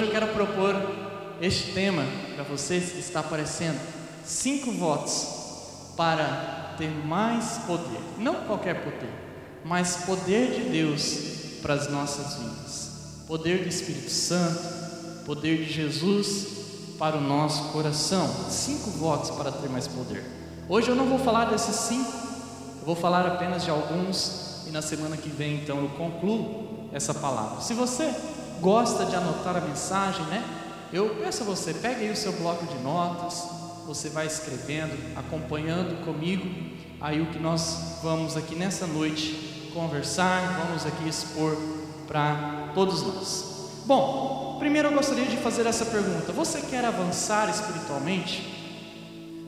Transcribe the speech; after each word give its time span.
Hoje 0.00 0.08
eu 0.08 0.12
quero 0.12 0.28
propor 0.28 0.74
este 1.42 1.72
tema 1.72 2.02
para 2.34 2.42
vocês 2.42 2.92
que 2.92 3.00
está 3.00 3.20
aparecendo: 3.20 3.78
cinco 4.24 4.72
votos 4.72 5.26
para 5.94 6.74
ter 6.78 6.88
mais 6.88 7.58
poder. 7.66 8.00
Não 8.16 8.46
qualquer 8.46 8.82
poder, 8.82 9.10
mas 9.62 9.98
poder 10.06 10.52
de 10.52 10.70
Deus 10.70 11.60
para 11.60 11.74
as 11.74 11.90
nossas 11.90 12.36
vidas. 12.36 12.90
Poder 13.26 13.58
do 13.58 13.68
Espírito 13.68 14.10
Santo, 14.10 15.26
poder 15.26 15.66
de 15.66 15.70
Jesus 15.70 16.46
para 16.98 17.18
o 17.18 17.20
nosso 17.20 17.64
coração. 17.64 18.26
Cinco 18.48 18.88
votos 18.92 19.28
para 19.32 19.52
ter 19.52 19.68
mais 19.68 19.86
poder. 19.86 20.24
Hoje 20.66 20.88
eu 20.88 20.94
não 20.94 21.10
vou 21.10 21.18
falar 21.18 21.50
desses 21.50 21.76
cinco, 21.76 22.10
eu 22.80 22.86
vou 22.86 22.96
falar 22.96 23.26
apenas 23.26 23.64
de 23.64 23.70
alguns 23.70 24.64
e 24.66 24.70
na 24.70 24.80
semana 24.80 25.18
que 25.18 25.28
vem 25.28 25.56
então 25.56 25.78
eu 25.78 25.90
concluo 25.90 26.88
essa 26.90 27.12
palavra. 27.12 27.60
Se 27.60 27.74
você 27.74 28.14
gosta 28.60 29.04
de 29.04 29.16
anotar 29.16 29.56
a 29.56 29.60
mensagem, 29.60 30.24
né? 30.26 30.44
Eu 30.92 31.16
peço 31.16 31.42
a 31.42 31.46
você, 31.46 31.72
pegue 31.72 32.04
aí 32.04 32.10
o 32.10 32.16
seu 32.16 32.32
bloco 32.32 32.66
de 32.66 32.78
notas, 32.82 33.44
você 33.86 34.08
vai 34.08 34.26
escrevendo, 34.26 34.92
acompanhando 35.16 36.04
comigo 36.04 36.48
aí 37.00 37.20
o 37.20 37.26
que 37.26 37.38
nós 37.38 37.98
vamos 38.02 38.36
aqui 38.36 38.54
nessa 38.54 38.86
noite 38.86 39.70
conversar, 39.72 40.64
vamos 40.64 40.84
aqui 40.84 41.08
expor 41.08 41.56
para 42.06 42.70
todos 42.74 43.02
nós. 43.02 43.44
Bom, 43.86 44.56
primeiro 44.58 44.88
eu 44.88 44.94
gostaria 44.94 45.26
de 45.26 45.36
fazer 45.38 45.66
essa 45.66 45.86
pergunta: 45.86 46.32
você 46.32 46.60
quer 46.60 46.84
avançar 46.84 47.48
espiritualmente? 47.48 48.58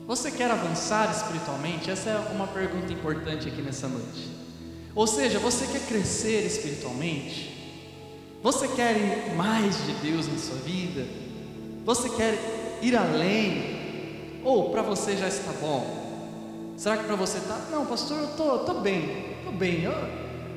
Você 0.07 0.31
quer 0.31 0.51
avançar 0.51 1.09
espiritualmente? 1.11 1.89
Essa 1.89 2.09
é 2.09 2.31
uma 2.33 2.47
pergunta 2.47 2.91
importante 2.91 3.47
aqui 3.47 3.61
nessa 3.61 3.87
noite. 3.87 4.29
Ou 4.95 5.07
seja, 5.07 5.39
você 5.39 5.65
quer 5.67 5.85
crescer 5.87 6.45
espiritualmente? 6.45 7.62
Você 8.43 8.67
quer 8.67 8.97
ir 8.97 9.35
mais 9.37 9.85
de 9.85 9.93
Deus 9.93 10.27
na 10.27 10.37
sua 10.37 10.57
vida? 10.57 11.07
Você 11.85 12.09
quer 12.09 12.77
ir 12.81 12.93
além? 12.93 14.41
Ou 14.43 14.69
para 14.69 14.81
você 14.81 15.15
já 15.15 15.29
está 15.29 15.53
bom? 15.61 16.73
Será 16.75 16.97
que 16.97 17.05
para 17.05 17.15
você 17.15 17.37
está? 17.37 17.57
Não, 17.71 17.85
pastor, 17.85 18.17
eu 18.19 18.27
tô, 18.35 18.59
tô 18.59 18.81
bem, 18.81 19.37
tô 19.45 19.51
bem. 19.53 19.83
Eu, 19.83 19.93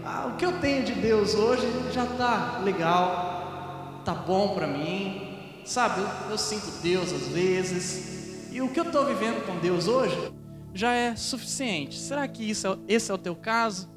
ah, 0.04 0.32
o 0.32 0.36
que 0.36 0.44
eu 0.44 0.58
tenho 0.58 0.84
de 0.84 0.94
Deus 0.94 1.34
hoje 1.34 1.62
já 1.92 2.02
está 2.02 2.58
legal, 2.64 4.02
tá 4.04 4.14
bom 4.14 4.56
para 4.56 4.66
mim, 4.66 5.62
sabe? 5.64 6.00
Eu, 6.00 6.30
eu 6.32 6.38
sinto 6.38 6.82
Deus 6.82 7.12
às 7.12 7.28
vezes 7.28 8.50
e 8.50 8.60
o 8.60 8.68
que 8.68 8.80
eu 8.80 8.84
estou 8.86 9.06
vivendo 9.06 9.46
com 9.46 9.60
Deus 9.60 9.86
hoje 9.86 10.32
já 10.74 10.92
é 10.92 11.14
suficiente. 11.14 11.96
Será 11.96 12.26
que 12.26 12.50
isso 12.50 12.66
é, 12.66 12.78
esse 12.88 13.12
é 13.12 13.14
o 13.14 13.18
teu 13.18 13.36
caso? 13.36 13.88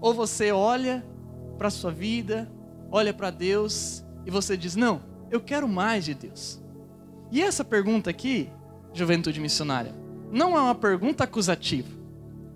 Ou 0.00 0.14
você 0.14 0.50
olha 0.50 1.04
para 1.58 1.68
a 1.68 1.70
sua 1.70 1.90
vida 1.90 2.48
olha 2.94 3.12
para 3.12 3.28
Deus 3.28 4.04
e 4.24 4.30
você 4.30 4.56
diz: 4.56 4.76
Não, 4.76 5.02
eu 5.28 5.40
quero 5.40 5.68
mais 5.68 6.04
de 6.04 6.14
Deus. 6.14 6.62
E 7.32 7.42
essa 7.42 7.64
pergunta 7.64 8.08
aqui, 8.08 8.48
juventude 8.92 9.40
missionária, 9.40 9.92
não 10.30 10.56
é 10.56 10.60
uma 10.60 10.74
pergunta 10.76 11.24
acusativa. 11.24 11.88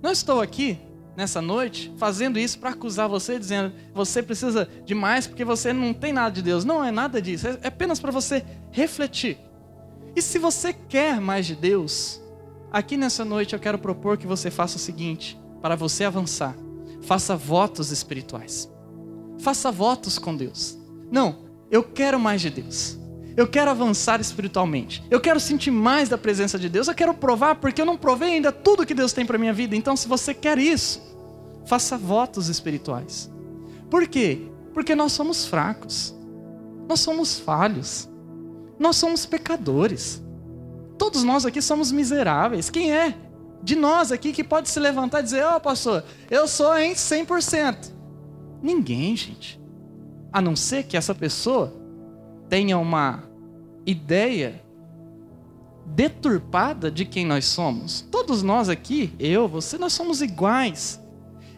Não 0.00 0.12
estou 0.12 0.40
aqui 0.40 0.78
nessa 1.16 1.42
noite 1.42 1.92
fazendo 1.98 2.38
isso 2.38 2.60
para 2.60 2.70
acusar 2.70 3.08
você, 3.08 3.36
dizendo 3.36 3.72
você 3.92 4.22
precisa 4.22 4.68
de 4.84 4.94
mais 4.94 5.26
porque 5.26 5.44
você 5.44 5.72
não 5.72 5.92
tem 5.92 6.12
nada 6.12 6.30
de 6.30 6.42
Deus. 6.42 6.64
Não 6.64 6.84
é 6.84 6.92
nada 6.92 7.20
disso, 7.20 7.48
é 7.48 7.66
apenas 7.66 7.98
para 7.98 8.12
você 8.12 8.44
refletir. 8.70 9.38
E 10.14 10.22
se 10.22 10.38
você 10.38 10.72
quer 10.72 11.20
mais 11.20 11.46
de 11.46 11.56
Deus, 11.56 12.22
aqui 12.70 12.96
nessa 12.96 13.24
noite 13.24 13.54
eu 13.54 13.58
quero 13.58 13.78
propor 13.78 14.16
que 14.16 14.26
você 14.26 14.52
faça 14.52 14.76
o 14.76 14.80
seguinte: 14.80 15.36
para 15.60 15.74
você 15.74 16.04
avançar, 16.04 16.54
faça 17.02 17.34
votos 17.34 17.90
espirituais. 17.90 18.70
Faça 19.38 19.70
votos 19.70 20.18
com 20.18 20.36
Deus. 20.36 20.76
Não, 21.10 21.36
eu 21.70 21.82
quero 21.82 22.18
mais 22.18 22.40
de 22.40 22.50
Deus. 22.50 22.98
Eu 23.36 23.46
quero 23.46 23.70
avançar 23.70 24.20
espiritualmente. 24.20 25.04
Eu 25.08 25.20
quero 25.20 25.38
sentir 25.38 25.70
mais 25.70 26.08
da 26.08 26.18
presença 26.18 26.58
de 26.58 26.68
Deus. 26.68 26.88
Eu 26.88 26.94
quero 26.94 27.14
provar 27.14 27.54
porque 27.54 27.80
eu 27.80 27.86
não 27.86 27.96
provei 27.96 28.34
ainda 28.34 28.50
tudo 28.50 28.84
que 28.84 28.94
Deus 28.94 29.12
tem 29.12 29.24
para 29.24 29.38
minha 29.38 29.52
vida. 29.52 29.76
Então, 29.76 29.96
se 29.96 30.08
você 30.08 30.34
quer 30.34 30.58
isso, 30.58 31.00
faça 31.64 31.96
votos 31.96 32.48
espirituais. 32.48 33.30
Por 33.88 34.08
quê? 34.08 34.42
Porque 34.74 34.94
nós 34.94 35.12
somos 35.12 35.46
fracos. 35.46 36.12
Nós 36.88 36.98
somos 36.98 37.38
falhos. 37.38 38.08
Nós 38.76 38.96
somos 38.96 39.24
pecadores. 39.24 40.20
Todos 40.98 41.22
nós 41.22 41.46
aqui 41.46 41.62
somos 41.62 41.92
miseráveis. 41.92 42.70
Quem 42.70 42.92
é 42.92 43.14
de 43.62 43.76
nós 43.76 44.10
aqui 44.10 44.32
que 44.32 44.42
pode 44.42 44.68
se 44.68 44.80
levantar 44.80 45.20
e 45.20 45.22
dizer: 45.22 45.44
Ó, 45.44 45.56
oh, 45.56 45.60
pastor, 45.60 46.02
eu 46.28 46.48
sou 46.48 46.76
em 46.76 46.92
100%? 46.92 47.97
Ninguém, 48.62 49.16
gente. 49.16 49.60
A 50.32 50.40
não 50.40 50.56
ser 50.56 50.84
que 50.84 50.96
essa 50.96 51.14
pessoa 51.14 51.74
tenha 52.48 52.78
uma 52.78 53.24
ideia 53.86 54.62
deturpada 55.86 56.90
de 56.90 57.04
quem 57.04 57.24
nós 57.24 57.46
somos. 57.46 58.02
Todos 58.10 58.42
nós 58.42 58.68
aqui, 58.68 59.12
eu, 59.18 59.48
você, 59.48 59.78
nós 59.78 59.92
somos 59.92 60.20
iguais. 60.20 61.00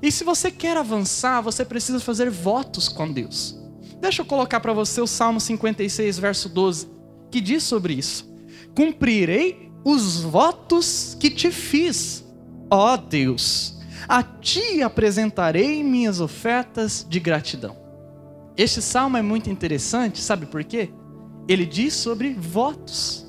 E 0.00 0.10
se 0.10 0.24
você 0.24 0.50
quer 0.50 0.76
avançar, 0.76 1.40
você 1.40 1.64
precisa 1.64 2.00
fazer 2.00 2.30
votos 2.30 2.88
com 2.88 3.10
Deus. 3.10 3.58
Deixa 4.00 4.22
eu 4.22 4.26
colocar 4.26 4.60
para 4.60 4.72
você 4.72 5.00
o 5.00 5.06
Salmo 5.06 5.40
56, 5.40 6.18
verso 6.18 6.48
12, 6.48 6.88
que 7.30 7.40
diz 7.40 7.64
sobre 7.64 7.94
isso: 7.94 8.32
Cumprirei 8.74 9.70
os 9.84 10.20
votos 10.20 11.16
que 11.18 11.30
te 11.30 11.50
fiz, 11.50 12.24
ó 12.70 12.96
Deus 12.96 13.79
a 14.10 14.24
ti 14.24 14.82
apresentarei 14.82 15.84
minhas 15.84 16.20
ofertas 16.20 17.06
de 17.08 17.20
gratidão. 17.20 17.76
Este 18.56 18.82
salmo 18.82 19.16
é 19.16 19.22
muito 19.22 19.48
interessante, 19.48 20.20
sabe 20.20 20.46
por 20.46 20.64
quê? 20.64 20.90
Ele 21.46 21.64
diz 21.64 21.94
sobre 21.94 22.34
votos. 22.34 23.24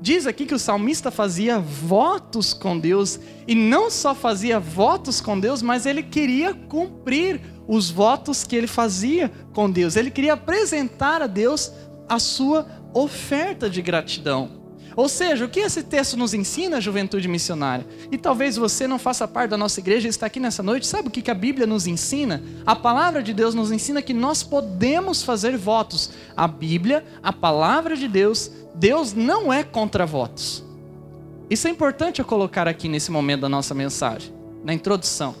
Diz 0.00 0.26
aqui 0.26 0.44
que 0.44 0.52
o 0.52 0.58
salmista 0.58 1.12
fazia 1.12 1.60
votos 1.60 2.52
com 2.52 2.76
Deus, 2.76 3.20
e 3.46 3.54
não 3.54 3.88
só 3.88 4.12
fazia 4.12 4.58
votos 4.58 5.20
com 5.20 5.38
Deus, 5.38 5.62
mas 5.62 5.86
ele 5.86 6.02
queria 6.02 6.52
cumprir 6.52 7.40
os 7.68 7.88
votos 7.88 8.42
que 8.42 8.56
ele 8.56 8.66
fazia 8.66 9.30
com 9.52 9.70
Deus. 9.70 9.94
Ele 9.94 10.10
queria 10.10 10.32
apresentar 10.32 11.22
a 11.22 11.28
Deus 11.28 11.72
a 12.08 12.18
sua 12.18 12.66
oferta 12.92 13.70
de 13.70 13.80
gratidão. 13.80 14.63
Ou 14.96 15.08
seja, 15.08 15.44
o 15.44 15.48
que 15.48 15.60
esse 15.60 15.82
texto 15.82 16.16
nos 16.16 16.34
ensina, 16.34 16.80
juventude 16.80 17.26
missionária? 17.26 17.86
E 18.12 18.16
talvez 18.16 18.56
você 18.56 18.86
não 18.86 18.98
faça 18.98 19.26
parte 19.26 19.50
da 19.50 19.58
nossa 19.58 19.80
igreja 19.80 20.06
e 20.06 20.10
está 20.10 20.26
aqui 20.26 20.38
nessa 20.38 20.62
noite, 20.62 20.86
sabe 20.86 21.08
o 21.08 21.10
que 21.10 21.30
a 21.30 21.34
Bíblia 21.34 21.66
nos 21.66 21.86
ensina? 21.86 22.42
A 22.64 22.76
palavra 22.76 23.22
de 23.22 23.32
Deus 23.32 23.54
nos 23.54 23.72
ensina 23.72 24.02
que 24.02 24.14
nós 24.14 24.42
podemos 24.42 25.22
fazer 25.22 25.56
votos. 25.56 26.10
A 26.36 26.46
Bíblia, 26.46 27.04
a 27.22 27.32
palavra 27.32 27.96
de 27.96 28.06
Deus, 28.06 28.50
Deus 28.74 29.12
não 29.12 29.52
é 29.52 29.64
contra 29.64 30.06
votos. 30.06 30.64
Isso 31.50 31.66
é 31.68 31.70
importante 31.70 32.20
eu 32.20 32.24
colocar 32.24 32.68
aqui 32.68 32.88
nesse 32.88 33.10
momento 33.10 33.42
da 33.42 33.48
nossa 33.48 33.74
mensagem, 33.74 34.32
na 34.64 34.72
introdução. 34.72 35.34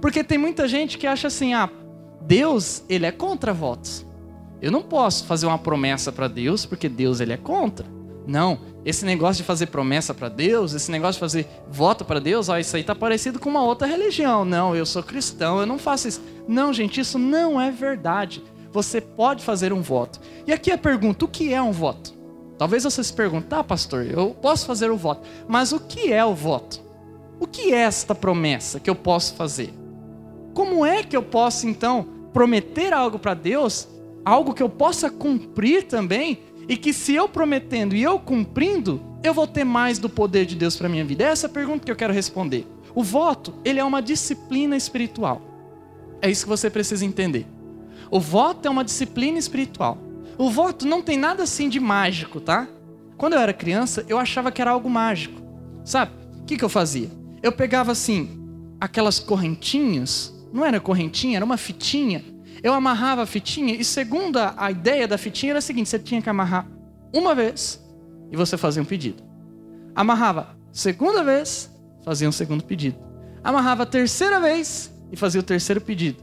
Porque 0.00 0.22
tem 0.22 0.38
muita 0.38 0.68
gente 0.68 0.98
que 0.98 1.06
acha 1.06 1.28
assim: 1.28 1.54
ah, 1.54 1.68
Deus, 2.20 2.82
ele 2.88 3.06
é 3.06 3.10
contra 3.10 3.52
votos. 3.52 4.06
Eu 4.60 4.70
não 4.70 4.82
posso 4.82 5.24
fazer 5.24 5.46
uma 5.46 5.58
promessa 5.58 6.12
para 6.12 6.28
Deus 6.28 6.66
porque 6.66 6.88
Deus 6.88 7.20
ele 7.20 7.32
é 7.32 7.36
contra. 7.36 7.97
Não, 8.28 8.58
esse 8.84 9.06
negócio 9.06 9.42
de 9.42 9.46
fazer 9.46 9.68
promessa 9.68 10.12
para 10.12 10.28
Deus, 10.28 10.74
esse 10.74 10.90
negócio 10.90 11.14
de 11.14 11.20
fazer 11.20 11.48
voto 11.66 12.04
para 12.04 12.20
Deus, 12.20 12.50
ó, 12.50 12.58
isso 12.58 12.76
aí 12.76 12.84
tá 12.84 12.94
parecido 12.94 13.40
com 13.40 13.48
uma 13.48 13.64
outra 13.64 13.88
religião. 13.88 14.44
Não, 14.44 14.76
eu 14.76 14.84
sou 14.84 15.02
cristão, 15.02 15.58
eu 15.58 15.66
não 15.66 15.78
faço 15.78 16.08
isso. 16.08 16.22
Não, 16.46 16.70
gente, 16.70 17.00
isso 17.00 17.18
não 17.18 17.58
é 17.58 17.70
verdade. 17.70 18.44
Você 18.70 19.00
pode 19.00 19.42
fazer 19.42 19.72
um 19.72 19.80
voto. 19.80 20.20
E 20.46 20.52
aqui 20.52 20.70
a 20.70 20.76
pergunta: 20.76 21.24
o 21.24 21.28
que 21.28 21.54
é 21.54 21.62
um 21.62 21.72
voto? 21.72 22.12
Talvez 22.58 22.84
você 22.84 23.02
se 23.02 23.12
pergunte, 23.14 23.46
tá, 23.46 23.64
pastor, 23.64 24.04
eu 24.04 24.36
posso 24.42 24.66
fazer 24.66 24.90
o 24.90 24.96
voto, 24.96 25.26
mas 25.48 25.72
o 25.72 25.80
que 25.80 26.12
é 26.12 26.22
o 26.22 26.34
voto? 26.34 26.82
O 27.40 27.46
que 27.46 27.72
é 27.72 27.78
esta 27.78 28.14
promessa 28.14 28.78
que 28.78 28.90
eu 28.90 28.96
posso 28.96 29.36
fazer? 29.36 29.72
Como 30.52 30.84
é 30.84 31.02
que 31.02 31.16
eu 31.16 31.22
posso 31.22 31.66
então 31.66 32.06
prometer 32.32 32.92
algo 32.92 33.18
para 33.18 33.32
Deus, 33.32 33.88
algo 34.24 34.52
que 34.52 34.62
eu 34.62 34.68
possa 34.68 35.08
cumprir 35.08 35.84
também, 35.84 36.40
e 36.68 36.76
que 36.76 36.92
se 36.92 37.14
eu 37.14 37.28
prometendo 37.28 37.96
e 37.96 38.02
eu 38.02 38.18
cumprindo, 38.18 39.00
eu 39.22 39.32
vou 39.32 39.46
ter 39.46 39.64
mais 39.64 39.98
do 39.98 40.08
poder 40.08 40.44
de 40.44 40.54
Deus 40.54 40.76
para 40.76 40.88
minha 40.88 41.04
vida? 41.04 41.24
Essa 41.24 41.46
é 41.46 41.48
a 41.48 41.52
pergunta 41.52 41.84
que 41.84 41.90
eu 41.90 41.96
quero 41.96 42.12
responder. 42.12 42.66
O 42.94 43.02
voto, 43.02 43.54
ele 43.64 43.80
é 43.80 43.84
uma 43.84 44.02
disciplina 44.02 44.76
espiritual. 44.76 45.40
É 46.20 46.30
isso 46.30 46.44
que 46.44 46.48
você 46.50 46.68
precisa 46.68 47.04
entender. 47.04 47.46
O 48.10 48.20
voto 48.20 48.66
é 48.66 48.70
uma 48.70 48.84
disciplina 48.84 49.38
espiritual. 49.38 49.98
O 50.36 50.50
voto 50.50 50.86
não 50.86 51.02
tem 51.02 51.16
nada 51.16 51.42
assim 51.42 51.68
de 51.68 51.80
mágico, 51.80 52.40
tá? 52.40 52.68
Quando 53.16 53.32
eu 53.32 53.40
era 53.40 53.52
criança, 53.52 54.04
eu 54.08 54.18
achava 54.18 54.52
que 54.52 54.60
era 54.60 54.70
algo 54.70 54.88
mágico. 54.88 55.40
Sabe? 55.84 56.12
O 56.40 56.44
que, 56.44 56.56
que 56.56 56.64
eu 56.64 56.68
fazia? 56.68 57.10
Eu 57.42 57.50
pegava 57.50 57.92
assim, 57.92 58.38
aquelas 58.80 59.18
correntinhas, 59.18 60.34
não 60.52 60.64
era 60.64 60.80
correntinha, 60.80 61.36
era 61.36 61.44
uma 61.44 61.56
fitinha, 61.56 62.24
eu 62.62 62.72
amarrava 62.72 63.22
a 63.22 63.26
fitinha 63.26 63.74
e 63.74 63.84
segundo 63.84 64.38
a 64.38 64.70
ideia 64.70 65.06
da 65.06 65.18
fitinha 65.18 65.52
era 65.52 65.58
a 65.58 65.62
seguinte, 65.62 65.88
você 65.88 65.98
tinha 65.98 66.20
que 66.20 66.28
amarrar 66.28 66.66
uma 67.14 67.34
vez 67.34 67.82
e 68.30 68.36
você 68.36 68.56
fazia 68.56 68.82
um 68.82 68.84
pedido. 68.84 69.22
Amarrava 69.94 70.56
segunda 70.72 71.24
vez, 71.24 71.70
fazia 72.04 72.28
um 72.28 72.32
segundo 72.32 72.64
pedido. 72.64 72.98
Amarrava 73.42 73.84
a 73.84 73.86
terceira 73.86 74.40
vez 74.40 74.92
e 75.10 75.16
fazia 75.16 75.40
o 75.40 75.44
terceiro 75.44 75.80
pedido. 75.80 76.22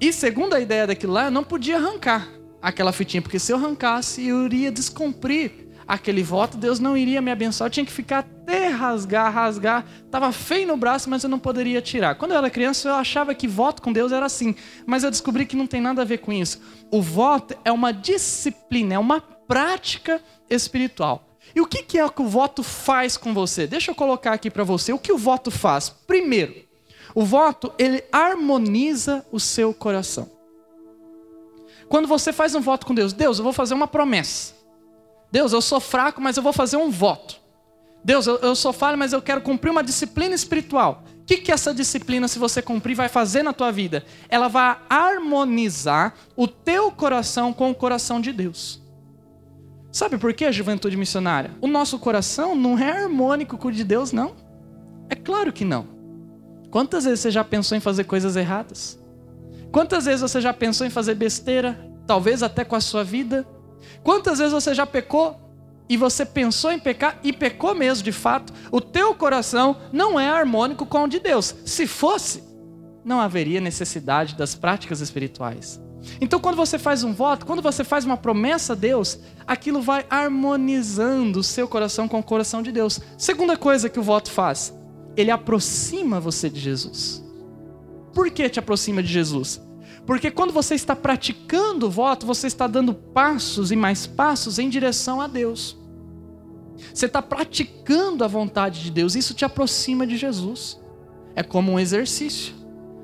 E 0.00 0.12
segundo 0.12 0.54
a 0.54 0.60
ideia 0.60 0.86
daquilo 0.86 1.12
lá, 1.12 1.26
eu 1.26 1.30
não 1.30 1.44
podia 1.44 1.76
arrancar 1.76 2.28
aquela 2.60 2.92
fitinha, 2.92 3.22
porque 3.22 3.38
se 3.38 3.52
eu 3.52 3.56
arrancasse, 3.56 4.26
eu 4.26 4.46
iria 4.46 4.72
descumprir 4.72 5.63
aquele 5.86 6.22
voto, 6.22 6.56
Deus 6.56 6.78
não 6.78 6.96
iria 6.96 7.20
me 7.20 7.30
abençoar, 7.30 7.68
eu 7.68 7.72
tinha 7.72 7.86
que 7.86 7.92
ficar 7.92 8.20
até 8.20 8.68
rasgar, 8.68 9.32
rasgar. 9.32 9.84
Tava 10.10 10.32
feio 10.32 10.66
no 10.66 10.76
braço, 10.76 11.08
mas 11.08 11.22
eu 11.22 11.30
não 11.30 11.38
poderia 11.38 11.80
tirar. 11.80 12.14
Quando 12.14 12.32
eu 12.32 12.38
era 12.38 12.50
criança, 12.50 12.88
eu 12.88 12.94
achava 12.94 13.34
que 13.34 13.46
voto 13.46 13.82
com 13.82 13.92
Deus 13.92 14.12
era 14.12 14.26
assim, 14.26 14.54
mas 14.86 15.04
eu 15.04 15.10
descobri 15.10 15.46
que 15.46 15.56
não 15.56 15.66
tem 15.66 15.80
nada 15.80 16.02
a 16.02 16.04
ver 16.04 16.18
com 16.18 16.32
isso. 16.32 16.60
O 16.90 17.00
voto 17.00 17.54
é 17.64 17.72
uma 17.72 17.92
disciplina, 17.92 18.94
é 18.94 18.98
uma 18.98 19.20
prática 19.20 20.20
espiritual. 20.48 21.28
E 21.54 21.60
o 21.60 21.66
que 21.66 21.78
é 21.78 22.08
que 22.08 22.22
o 22.22 22.26
voto 22.26 22.62
faz 22.62 23.16
com 23.16 23.32
você? 23.32 23.66
Deixa 23.66 23.90
eu 23.90 23.94
colocar 23.94 24.32
aqui 24.32 24.50
para 24.50 24.64
você. 24.64 24.92
O 24.92 24.98
que 24.98 25.12
o 25.12 25.18
voto 25.18 25.50
faz? 25.50 25.88
Primeiro, 25.88 26.54
o 27.14 27.24
voto 27.24 27.72
ele 27.78 28.02
harmoniza 28.10 29.24
o 29.30 29.38
seu 29.38 29.72
coração. 29.72 30.28
Quando 31.88 32.08
você 32.08 32.32
faz 32.32 32.54
um 32.54 32.60
voto 32.60 32.86
com 32.86 32.94
Deus, 32.94 33.12
Deus, 33.12 33.38
eu 33.38 33.44
vou 33.44 33.52
fazer 33.52 33.74
uma 33.74 33.86
promessa. 33.86 34.54
Deus, 35.34 35.52
eu 35.52 35.60
sou 35.60 35.80
fraco, 35.80 36.20
mas 36.20 36.36
eu 36.36 36.44
vou 36.44 36.52
fazer 36.52 36.76
um 36.76 36.88
voto. 36.88 37.40
Deus, 38.04 38.24
eu, 38.24 38.36
eu 38.36 38.54
sou 38.54 38.72
falho, 38.72 38.96
mas 38.96 39.12
eu 39.12 39.20
quero 39.20 39.40
cumprir 39.40 39.68
uma 39.68 39.82
disciplina 39.82 40.32
espiritual. 40.32 41.02
O 41.22 41.24
que, 41.24 41.38
que 41.38 41.50
essa 41.50 41.74
disciplina, 41.74 42.28
se 42.28 42.38
você 42.38 42.62
cumprir, 42.62 42.94
vai 42.94 43.08
fazer 43.08 43.42
na 43.42 43.52
tua 43.52 43.72
vida? 43.72 44.04
Ela 44.28 44.46
vai 44.46 44.76
harmonizar 44.88 46.14
o 46.36 46.46
teu 46.46 46.88
coração 46.92 47.52
com 47.52 47.68
o 47.68 47.74
coração 47.74 48.20
de 48.20 48.32
Deus. 48.32 48.80
Sabe 49.90 50.18
por 50.18 50.32
que 50.34 50.44
a 50.44 50.52
juventude 50.52 50.96
missionária? 50.96 51.50
O 51.60 51.66
nosso 51.66 51.98
coração 51.98 52.54
não 52.54 52.78
é 52.78 53.02
harmônico 53.02 53.58
com 53.58 53.66
o 53.66 53.72
de 53.72 53.82
Deus, 53.82 54.12
não. 54.12 54.36
É 55.10 55.16
claro 55.16 55.52
que 55.52 55.64
não. 55.64 55.88
Quantas 56.70 57.02
vezes 57.06 57.18
você 57.18 57.32
já 57.32 57.42
pensou 57.42 57.76
em 57.76 57.80
fazer 57.80 58.04
coisas 58.04 58.36
erradas? 58.36 59.02
Quantas 59.72 60.04
vezes 60.04 60.20
você 60.20 60.40
já 60.40 60.54
pensou 60.54 60.86
em 60.86 60.90
fazer 60.90 61.16
besteira, 61.16 61.76
talvez 62.06 62.40
até 62.40 62.64
com 62.64 62.76
a 62.76 62.80
sua 62.80 63.02
vida? 63.02 63.44
Quantas 64.02 64.38
vezes 64.38 64.52
você 64.52 64.74
já 64.74 64.86
pecou 64.86 65.40
e 65.88 65.96
você 65.96 66.24
pensou 66.24 66.72
em 66.72 66.78
pecar 66.78 67.18
e 67.22 67.32
pecou 67.32 67.74
mesmo 67.74 68.04
de 68.04 68.12
fato? 68.12 68.52
O 68.70 68.80
teu 68.80 69.14
coração 69.14 69.76
não 69.92 70.18
é 70.18 70.28
harmônico 70.28 70.86
com 70.86 71.04
o 71.04 71.08
de 71.08 71.20
Deus. 71.20 71.54
Se 71.64 71.86
fosse, 71.86 72.42
não 73.04 73.20
haveria 73.20 73.60
necessidade 73.60 74.34
das 74.34 74.54
práticas 74.54 75.00
espirituais. 75.00 75.80
Então, 76.20 76.38
quando 76.38 76.56
você 76.56 76.78
faz 76.78 77.02
um 77.02 77.12
voto, 77.12 77.46
quando 77.46 77.62
você 77.62 77.82
faz 77.82 78.04
uma 78.04 78.16
promessa 78.16 78.72
a 78.74 78.76
Deus, 78.76 79.18
aquilo 79.46 79.80
vai 79.80 80.04
harmonizando 80.08 81.38
o 81.38 81.42
seu 81.42 81.66
coração 81.66 82.06
com 82.08 82.18
o 82.18 82.22
coração 82.22 82.62
de 82.62 82.70
Deus. 82.72 83.00
Segunda 83.16 83.56
coisa 83.56 83.88
que 83.88 83.98
o 83.98 84.02
voto 84.02 84.30
faz, 84.30 84.72
ele 85.16 85.30
aproxima 85.30 86.20
você 86.20 86.50
de 86.50 86.60
Jesus. 86.60 87.24
Por 88.12 88.30
que 88.30 88.48
te 88.48 88.58
aproxima 88.58 89.02
de 89.02 89.12
Jesus? 89.12 89.60
Porque 90.06 90.30
quando 90.30 90.52
você 90.52 90.74
está 90.74 90.94
praticando 90.94 91.86
o 91.86 91.90
voto, 91.90 92.26
você 92.26 92.46
está 92.46 92.66
dando 92.66 92.92
passos 92.94 93.72
e 93.72 93.76
mais 93.76 94.06
passos 94.06 94.58
em 94.58 94.68
direção 94.68 95.20
a 95.20 95.26
Deus. 95.26 95.76
Você 96.92 97.06
está 97.06 97.22
praticando 97.22 98.24
a 98.24 98.28
vontade 98.28 98.82
de 98.82 98.90
Deus, 98.90 99.14
isso 99.14 99.34
te 99.34 99.44
aproxima 99.44 100.06
de 100.06 100.16
Jesus. 100.16 100.80
É 101.34 101.42
como 101.42 101.72
um 101.72 101.78
exercício. 101.78 102.54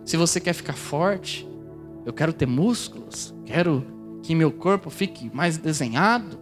Se 0.04 0.16
você 0.16 0.40
quer 0.40 0.52
ficar 0.52 0.74
forte, 0.74 1.48
eu 2.04 2.12
quero 2.12 2.32
ter 2.32 2.46
músculos, 2.46 3.34
quero 3.46 3.86
que 4.22 4.34
meu 4.34 4.50
corpo 4.50 4.90
fique 4.90 5.30
mais 5.34 5.56
desenhado, 5.56 6.38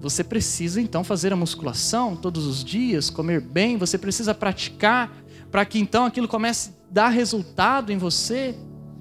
você 0.00 0.22
precisa 0.22 0.80
então 0.80 1.02
fazer 1.02 1.32
a 1.32 1.36
musculação 1.36 2.14
todos 2.14 2.46
os 2.46 2.62
dias, 2.62 3.10
comer 3.10 3.40
bem, 3.40 3.76
você 3.76 3.98
precisa 3.98 4.32
praticar 4.32 5.12
para 5.50 5.64
que 5.64 5.78
então 5.78 6.06
aquilo 6.06 6.28
comece 6.28 6.70
a 6.70 6.72
dar 6.92 7.08
resultado 7.08 7.90
em 7.92 7.98
você. 7.98 8.54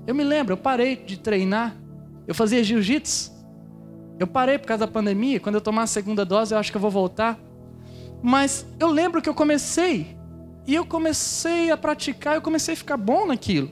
Eu 0.07 0.15
me 0.15 0.23
lembro, 0.23 0.53
eu 0.53 0.57
parei 0.57 0.95
de 0.95 1.19
treinar, 1.19 1.75
eu 2.25 2.33
fazia 2.33 2.63
jiu-jitsu, 2.63 3.29
eu 4.17 4.25
parei 4.25 4.57
por 4.57 4.65
causa 4.65 4.85
da 4.85 4.91
pandemia, 4.91 5.39
quando 5.39 5.55
eu 5.55 5.61
tomar 5.61 5.83
a 5.83 5.87
segunda 5.87 6.25
dose 6.25 6.53
eu 6.53 6.57
acho 6.57 6.71
que 6.71 6.77
eu 6.77 6.81
vou 6.81 6.89
voltar. 6.89 7.37
Mas 8.23 8.65
eu 8.79 8.87
lembro 8.87 9.21
que 9.21 9.27
eu 9.27 9.33
comecei, 9.33 10.17
e 10.65 10.73
eu 10.73 10.85
comecei 10.85 11.69
a 11.71 11.77
praticar, 11.77 12.35
eu 12.35 12.41
comecei 12.41 12.73
a 12.73 12.77
ficar 12.77 12.95
bom 12.95 13.27
naquilo. 13.27 13.69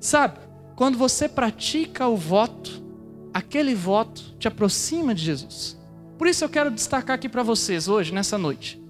Sabe? 0.00 0.38
Quando 0.74 0.96
você 0.96 1.28
pratica 1.28 2.08
o 2.08 2.16
voto, 2.16 2.82
aquele 3.32 3.74
voto 3.74 4.36
te 4.38 4.48
aproxima 4.48 5.14
de 5.14 5.22
Jesus. 5.22 5.78
Por 6.16 6.26
isso 6.26 6.44
eu 6.44 6.48
quero 6.48 6.70
destacar 6.70 7.14
aqui 7.14 7.28
para 7.28 7.42
vocês 7.42 7.88
hoje, 7.88 8.12
nessa 8.12 8.38
noite, 8.38 8.82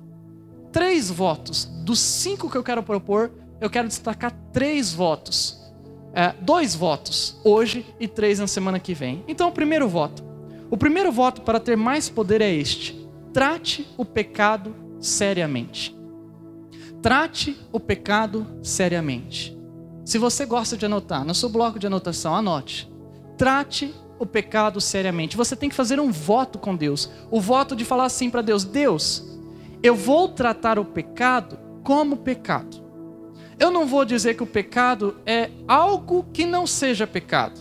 três 0.73 1.11
votos. 1.11 1.65
Dos 1.85 1.99
cinco 1.99 2.49
que 2.49 2.57
eu 2.57 2.63
quero 2.63 2.83
propor, 2.85 3.33
eu 3.61 3.69
quero 3.69 3.89
destacar 3.89 4.33
três 4.53 4.95
votos. 4.95 5.58
É, 6.19 6.35
dois 6.41 6.75
votos 6.75 7.37
hoje 7.45 7.87
e 8.01 8.09
três 8.09 8.41
na 8.41 8.49
semana 8.49 8.81
que 8.81 8.93
vem. 8.93 9.23
Então, 9.29 9.51
o 9.51 9.53
primeiro 9.53 9.89
voto. 9.89 10.25
O 10.69 10.77
primeiro 10.77 11.13
voto 11.13 11.43
para 11.43 11.61
ter 11.61 11.77
mais 11.77 12.09
poder 12.09 12.41
é 12.41 12.53
este: 12.53 13.09
trate 13.33 13.87
o 13.97 14.05
pecado 14.05 14.75
seriamente. 14.99 15.97
Trate 17.01 17.57
o 17.71 17.79
pecado 17.79 18.45
seriamente. 18.65 19.57
Se 20.05 20.19
você 20.19 20.45
gosta 20.45 20.77
de 20.77 20.87
anotar, 20.87 21.25
no 21.25 21.37
seu 21.37 21.49
bloco 21.49 21.79
de 21.79 21.87
anotação, 21.87 22.35
anote. 22.35 22.93
Trate 23.37 23.95
o 24.19 24.27
pecado 24.27 24.81
seriamente. 24.81 25.37
Você 25.37 25.55
tem 25.55 25.69
que 25.69 25.77
fazer 25.77 26.01
um 26.01 26.11
voto 26.11 26.59
com 26.59 26.75
Deus. 26.75 27.09
O 27.31 27.41
voto 27.41 27.77
de 27.77 27.85
falar 27.85 28.07
assim 28.07 28.29
para 28.29 28.43
Deus: 28.43 28.65
Deus, 28.65 29.39
eu 29.85 29.95
vou 29.95 30.27
tratar 30.27 30.81
o 30.81 30.85
pecado 30.85 31.57
como 31.85 32.17
pecado. 32.17 32.88
Eu 33.59 33.71
não 33.71 33.87
vou 33.87 34.05
dizer 34.05 34.35
que 34.35 34.43
o 34.43 34.47
pecado 34.47 35.17
é 35.27 35.51
algo 35.67 36.27
que 36.33 36.47
não 36.47 36.67
seja 36.67 37.07
pecado. 37.07 37.61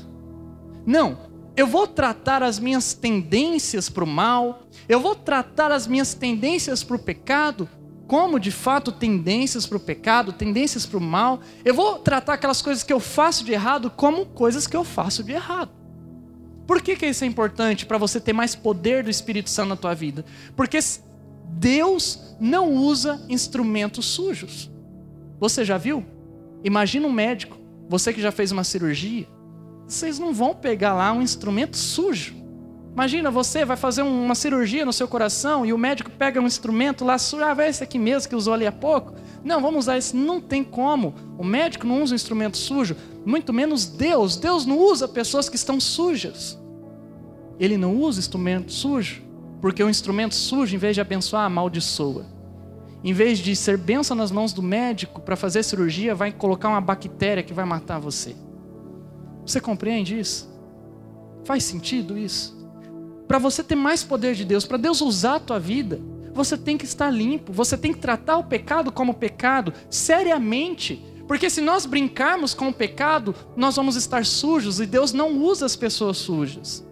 Não. 0.85 1.27
Eu 1.55 1.65
vou 1.65 1.87
tratar 1.87 2.43
as 2.43 2.59
minhas 2.59 2.93
tendências 2.93 3.89
para 3.89 4.03
o 4.03 4.07
mal, 4.07 4.61
eu 4.87 4.99
vou 4.99 5.15
tratar 5.15 5.71
as 5.71 5.87
minhas 5.87 6.13
tendências 6.13 6.83
para 6.83 6.95
o 6.95 6.99
pecado 6.99 7.67
como 8.07 8.39
de 8.39 8.51
fato 8.51 8.91
tendências 8.91 9.65
para 9.65 9.77
o 9.77 9.79
pecado, 9.79 10.31
tendências 10.31 10.85
para 10.85 10.97
o 10.97 11.01
mal. 11.01 11.41
Eu 11.65 11.73
vou 11.73 11.99
tratar 11.99 12.33
aquelas 12.33 12.61
coisas 12.61 12.83
que 12.83 12.93
eu 12.93 12.99
faço 12.99 13.43
de 13.43 13.51
errado 13.51 13.89
como 13.89 14.25
coisas 14.27 14.65
que 14.65 14.77
eu 14.77 14.83
faço 14.83 15.23
de 15.23 15.33
errado. 15.33 15.71
Por 16.65 16.81
que, 16.81 16.95
que 16.95 17.05
isso 17.05 17.23
é 17.23 17.27
importante 17.27 17.85
para 17.85 17.97
você 17.97 18.19
ter 18.19 18.33
mais 18.33 18.55
poder 18.55 19.03
do 19.03 19.09
Espírito 19.09 19.49
Santo 19.49 19.69
na 19.69 19.75
tua 19.75 19.93
vida? 19.93 20.23
Porque 20.55 20.79
Deus 21.49 22.35
não 22.39 22.73
usa 22.73 23.25
instrumentos 23.29 24.05
sujos. 24.05 24.69
Você 25.39 25.63
já 25.63 25.77
viu? 25.77 26.05
Imagina 26.63 27.07
um 27.07 27.11
médico, 27.11 27.57
você 27.87 28.11
que 28.11 28.21
já 28.21 28.31
fez 28.31 28.51
uma 28.51 28.63
cirurgia, 28.63 29.27
vocês 29.87 30.19
não 30.19 30.33
vão 30.33 30.53
pegar 30.53 30.93
lá 30.93 31.11
um 31.13 31.21
instrumento 31.21 31.77
sujo. 31.77 32.35
Imagina, 32.93 33.29
você 33.29 33.63
vai 33.63 33.77
fazer 33.77 34.01
uma 34.01 34.33
cirurgia 34.33 34.83
no 34.83 34.91
seu 34.91 35.07
coração 35.07 35.63
e 35.63 35.71
o 35.71 35.77
médico 35.77 36.09
pega 36.09 36.41
um 36.41 36.47
instrumento 36.47 37.05
lá, 37.05 37.15
ah, 37.45 37.53
vai 37.53 37.69
esse 37.69 37.83
aqui 37.83 37.99
mesmo 37.99 38.27
que 38.27 38.35
usou 38.35 38.55
ali 38.55 38.65
há 38.65 38.71
pouco. 38.71 39.13
Não, 39.43 39.61
vamos 39.61 39.85
usar 39.85 39.97
esse. 39.97 40.15
Não 40.15 40.41
tem 40.41 40.63
como. 40.63 41.13
O 41.37 41.43
médico 41.43 41.85
não 41.85 42.01
usa 42.01 42.13
um 42.13 42.15
instrumento 42.15 42.57
sujo, 42.57 42.97
muito 43.23 43.53
menos 43.53 43.85
Deus. 43.85 44.35
Deus 44.35 44.65
não 44.65 44.79
usa 44.79 45.07
pessoas 45.07 45.47
que 45.47 45.55
estão 45.55 45.79
sujas. 45.79 46.59
Ele 47.59 47.77
não 47.77 47.95
usa 47.95 48.19
instrumento 48.19 48.73
sujo, 48.73 49.21
porque 49.61 49.83
o 49.83 49.89
instrumento 49.89 50.33
sujo, 50.33 50.75
em 50.75 50.79
vez 50.79 50.95
de 50.95 51.01
abençoar, 51.01 51.45
amaldiçoa. 51.45 52.25
Em 53.03 53.13
vez 53.13 53.39
de 53.39 53.55
ser 53.55 53.77
bênção 53.77 54.15
nas 54.17 54.31
mãos 54.31 54.53
do 54.53 54.63
médico 54.63 55.21
para 55.21 55.35
fazer 55.35 55.63
cirurgia, 55.63 56.15
vai 56.15 56.31
colocar 56.31 56.69
uma 56.69 56.81
bactéria 56.81 57.43
que 57.43 57.53
vai 57.53 57.65
matar 57.65 57.99
você. 57.99 58.35
Você 59.45 59.61
compreende 59.61 60.19
isso? 60.19 60.49
Faz 61.45 61.63
sentido 61.63 62.17
isso? 62.17 62.57
Para 63.27 63.39
você 63.39 63.63
ter 63.63 63.75
mais 63.75 64.03
poder 64.03 64.35
de 64.35 64.43
Deus, 64.43 64.65
para 64.65 64.77
Deus 64.77 65.01
usar 65.01 65.35
a 65.35 65.39
tua 65.39 65.59
vida, 65.59 66.01
você 66.33 66.57
tem 66.57 66.77
que 66.77 66.85
estar 66.85 67.09
limpo, 67.09 67.51
você 67.51 67.77
tem 67.77 67.93
que 67.93 67.99
tratar 67.99 68.37
o 68.37 68.43
pecado 68.43 68.91
como 68.91 69.13
pecado, 69.13 69.73
seriamente. 69.89 71.03
Porque 71.27 71.49
se 71.49 71.61
nós 71.61 71.85
brincarmos 71.85 72.53
com 72.53 72.69
o 72.69 72.73
pecado, 72.73 73.35
nós 73.55 73.75
vamos 73.75 73.95
estar 73.95 74.25
sujos 74.25 74.79
e 74.79 74.85
Deus 74.85 75.13
não 75.13 75.37
usa 75.37 75.65
as 75.65 75.75
pessoas 75.75 76.17
sujas. 76.17 76.85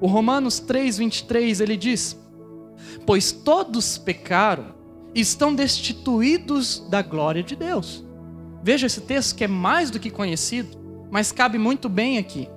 O 0.00 0.06
Romanos 0.06 0.60
3:23 0.60 1.60
ele 1.60 1.76
diz: 1.76 2.16
"Pois 3.06 3.32
todos 3.32 3.98
pecaram 3.98 4.81
estão 5.14 5.54
destituídos 5.54 6.80
da 6.88 7.02
glória 7.02 7.42
de 7.42 7.56
Deus". 7.56 8.04
Veja 8.62 8.86
esse 8.86 9.00
texto 9.00 9.36
que 9.36 9.44
é 9.44 9.48
mais 9.48 9.90
do 9.90 9.98
que 9.98 10.10
conhecido, 10.10 10.78
mas 11.10 11.32
cabe 11.32 11.58
muito 11.58 11.88
bem 11.88 12.18
aqui. 12.18 12.48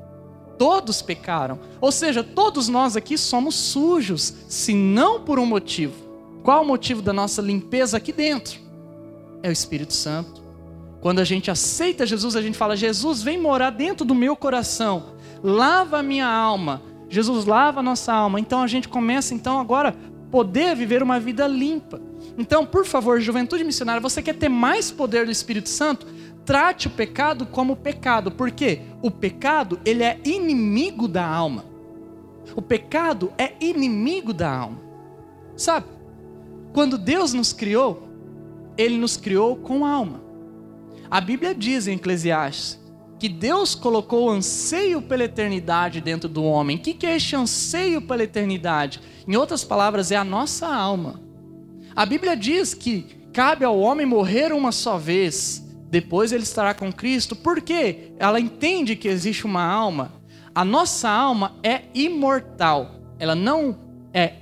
Todos 0.58 1.02
pecaram. 1.02 1.60
Ou 1.82 1.92
seja, 1.92 2.24
todos 2.24 2.68
nós 2.68 2.96
aqui 2.96 3.18
somos 3.18 3.56
sujos, 3.56 4.34
se 4.48 4.74
não 4.74 5.22
por 5.22 5.40
um 5.40 5.46
motivo. 5.46 5.94
Qual 6.44 6.64
o 6.64 6.68
motivo 6.68 7.02
da 7.02 7.12
nossa 7.12 7.42
limpeza 7.42 7.98
aqui 7.98 8.14
dentro? 8.14 8.60
É 9.42 9.50
o 9.50 9.52
Espírito 9.52 9.94
Santo. 9.94 10.44
Quando 11.02 11.20
a 11.20 11.24
gente 11.24 11.52
aceita 11.52 12.06
Jesus, 12.06 12.36
a 12.36 12.42
gente 12.42 12.58
fala: 12.58 12.76
Jesus, 12.76 13.22
vem 13.22 13.40
morar 13.40 13.72
dentro 13.72 14.06
do 14.06 14.16
meu 14.16 14.36
coração, 14.36 15.08
lava 15.44 16.00
a 16.00 16.04
minha 16.04 16.28
alma. 16.28 16.82
Jesus 17.10 17.46
lava 17.46 17.80
a 17.80 17.84
nossa 17.84 18.14
alma. 18.14 18.40
Então 18.40 18.62
a 18.62 18.68
gente 18.68 18.88
começa 18.88 19.34
então 19.34 19.60
agora 19.60 19.96
poder 20.32 20.76
viver 20.76 21.04
uma 21.04 21.20
vida 21.20 21.48
limpa. 21.48 22.02
Então, 22.38 22.66
por 22.66 22.86
favor, 22.86 23.20
juventude 23.20 23.64
missionária, 23.64 24.02
você 24.02 24.22
quer 24.22 24.36
ter 24.36 24.50
mais 24.50 24.92
poder 24.92 25.26
do 25.26 25.32
Espírito 25.32 25.70
Santo? 25.70 26.06
trate 26.46 26.88
o 26.88 26.92
pecado 26.92 27.46
como 27.46 27.76
pecado, 27.76 28.32
porque 28.32 28.82
o 29.02 29.10
pecado 29.10 29.80
ele 29.84 30.04
é 30.04 30.20
inimigo 30.24 31.08
da 31.08 31.26
alma. 31.26 31.66
O 32.56 32.62
pecado 32.62 33.34
é 33.38 33.54
inimigo 33.60 34.32
da 34.32 34.56
alma. 34.56 34.80
Sabe? 35.58 35.88
Quando 36.72 36.98
Deus 36.98 37.34
nos 37.34 37.52
criou, 37.52 38.08
Ele 38.78 38.98
nos 38.98 39.18
criou 39.18 39.56
com 39.56 39.86
alma. 39.86 40.22
A 41.10 41.20
Bíblia 41.22 41.56
diz 41.56 41.88
em 41.88 41.96
Eclesiastes 41.96 42.84
que 43.18 43.30
Deus 43.30 43.74
colocou 43.74 44.30
anseio 44.30 45.02
pela 45.02 45.24
eternidade 45.24 46.02
dentro 46.02 46.28
do 46.28 46.44
homem. 46.44 46.76
O 46.76 46.80
que 46.80 47.08
é 47.08 47.16
este 47.16 47.36
anseio 47.36 48.02
pela 48.02 48.24
eternidade? 48.24 49.00
Em 49.26 49.38
outras 49.38 49.64
palavras, 49.64 50.12
é 50.12 50.18
a 50.18 50.24
nossa 50.26 50.68
alma. 50.68 51.25
A 51.96 52.06
Bíblia 52.06 52.36
diz 52.36 52.74
que 52.74 53.04
cabe 53.32 53.64
ao 53.64 53.80
homem 53.80 54.06
morrer 54.06 54.52
uma 54.52 54.72
só 54.72 54.98
vez, 54.98 55.66
depois 55.90 56.32
ele 56.32 56.44
estará 56.44 56.74
com 56.74 56.92
Cristo. 56.92 57.36
Por 57.36 57.62
quê? 57.62 58.12
Ela 58.20 58.40
entende 58.40 58.96
que 58.96 59.08
existe 59.08 59.46
uma 59.46 59.64
alma. 59.64 60.14
A 60.54 60.66
nossa 60.66 61.10
alma 61.10 61.56
é 61.64 61.84
imortal. 61.94 62.96
Ela 63.18 63.36
não 63.36 63.78
é 64.14 64.34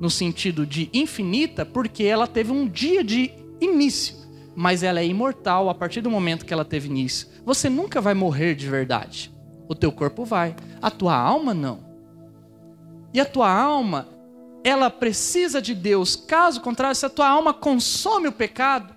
no 0.00 0.10
sentido 0.10 0.66
de 0.66 0.90
infinita, 0.92 1.64
porque 1.64 2.04
ela 2.04 2.26
teve 2.26 2.50
um 2.50 2.66
dia 2.66 3.04
de 3.04 3.30
início 3.60 4.22
mas 4.54 4.82
ela 4.82 5.00
é 5.00 5.06
imortal 5.06 5.68
a 5.68 5.74
partir 5.74 6.00
do 6.00 6.10
momento 6.10 6.44
que 6.44 6.52
ela 6.52 6.64
teve 6.64 6.88
início. 6.88 7.28
Você 7.44 7.68
nunca 7.68 8.00
vai 8.00 8.14
morrer 8.14 8.54
de 8.54 8.68
verdade. 8.68 9.32
O 9.68 9.74
teu 9.74 9.90
corpo 9.90 10.24
vai, 10.24 10.54
a 10.80 10.90
tua 10.90 11.14
alma 11.16 11.54
não. 11.54 11.80
E 13.14 13.20
a 13.20 13.24
tua 13.24 13.50
alma, 13.50 14.08
ela 14.64 14.90
precisa 14.90 15.60
de 15.60 15.74
Deus. 15.74 16.16
Caso 16.16 16.60
contrário, 16.60 16.94
se 16.94 17.06
a 17.06 17.10
tua 17.10 17.28
alma 17.28 17.52
consome 17.52 18.28
o 18.28 18.32
pecado, 18.32 18.94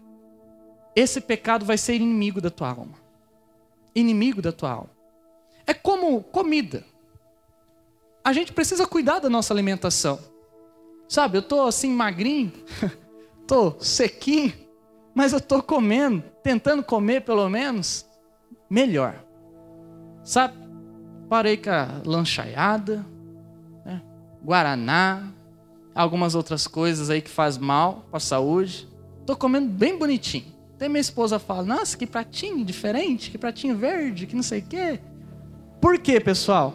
esse 0.96 1.20
pecado 1.20 1.66
vai 1.66 1.78
ser 1.78 1.96
inimigo 1.96 2.40
da 2.40 2.50
tua 2.50 2.70
alma. 2.70 2.94
Inimigo 3.94 4.42
da 4.42 4.52
tua 4.52 4.72
alma. 4.72 4.92
É 5.66 5.74
como 5.74 6.22
comida. 6.24 6.84
A 8.24 8.34
gente 8.34 8.54
precisa 8.54 8.88
cuidar 8.88 9.20
da 9.20 9.30
nossa 9.30 9.54
alimentação. 9.54 10.20
Sabe, 11.08 11.38
eu 11.38 11.42
tô 11.44 11.64
assim 11.64 11.92
magrinho, 11.92 12.52
tô 13.46 13.76
sequinho, 13.80 14.54
mas 15.14 15.32
eu 15.32 15.38
estou 15.38 15.62
comendo, 15.62 16.24
tentando 16.42 16.84
comer 16.84 17.22
pelo 17.22 17.48
menos 17.48 18.06
melhor. 18.70 19.24
Sabe? 20.24 20.58
Parei 21.30 21.58
com 21.58 21.70
a 21.70 22.02
lanchaiada, 22.04 23.06
né? 23.86 24.02
guaraná, 24.44 25.32
algumas 25.96 26.36
outras 26.36 26.68
coisas 26.68 27.10
aí 27.10 27.22
que 27.22 27.30
faz 27.30 27.58
mal 27.58 28.06
para 28.12 28.18
a 28.18 28.20
saúde. 28.20 28.88
Estou 29.22 29.36
comendo 29.36 29.70
bem 29.70 29.98
bonitinho. 29.98 30.54
Até 30.76 30.90
minha 30.90 31.00
esposa 31.00 31.40
fala: 31.40 31.64
Nossa, 31.64 31.98
que 31.98 32.06
pratinho 32.06 32.64
diferente, 32.66 33.32
que 33.32 33.38
pratinho 33.38 33.78
verde, 33.78 34.28
que 34.28 34.36
não 34.36 34.44
sei 34.44 34.60
o 34.60 34.66
quê. 34.66 35.00
Por 35.80 35.98
quê, 35.98 36.20
pessoal? 36.20 36.74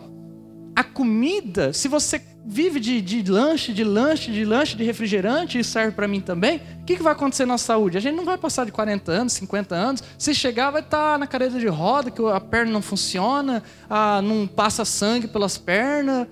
A 0.75 0.83
comida, 0.83 1.73
se 1.73 1.87
você 1.87 2.23
vive 2.45 2.81
de, 2.81 3.01
de 3.01 3.31
lanche, 3.31 3.73
de 3.73 3.85
lanche, 3.85 4.31
de 4.31 4.45
lanche, 4.45 4.77
de 4.77 4.85
refrigerante, 4.85 5.59
isso 5.59 5.71
serve 5.71 5.93
para 5.93 6.09
mim 6.09 6.21
também, 6.21 6.61
o 6.81 6.85
que, 6.85 6.97
que 6.97 7.03
vai 7.03 7.13
acontecer 7.13 7.45
na 7.45 7.59
saúde? 7.59 7.99
A 7.99 8.01
gente 8.01 8.17
não 8.17 8.25
vai 8.25 8.39
passar 8.39 8.65
de 8.65 8.73
40 8.73 9.13
anos, 9.13 9.33
50 9.35 9.75
anos. 9.75 10.03
Se 10.19 10.35
chegar, 10.35 10.71
vai 10.71 10.81
estar 10.81 11.13
tá 11.13 11.19
na 11.19 11.27
cadeira 11.27 11.59
de 11.59 11.69
roda, 11.69 12.11
que 12.11 12.25
a 12.27 12.41
perna 12.41 12.73
não 12.73 12.83
funciona, 12.83 13.63
a, 13.89 14.23
não 14.23 14.47
passa 14.47 14.85
sangue 14.85 15.29
pelas 15.29 15.59
pernas. 15.59 16.27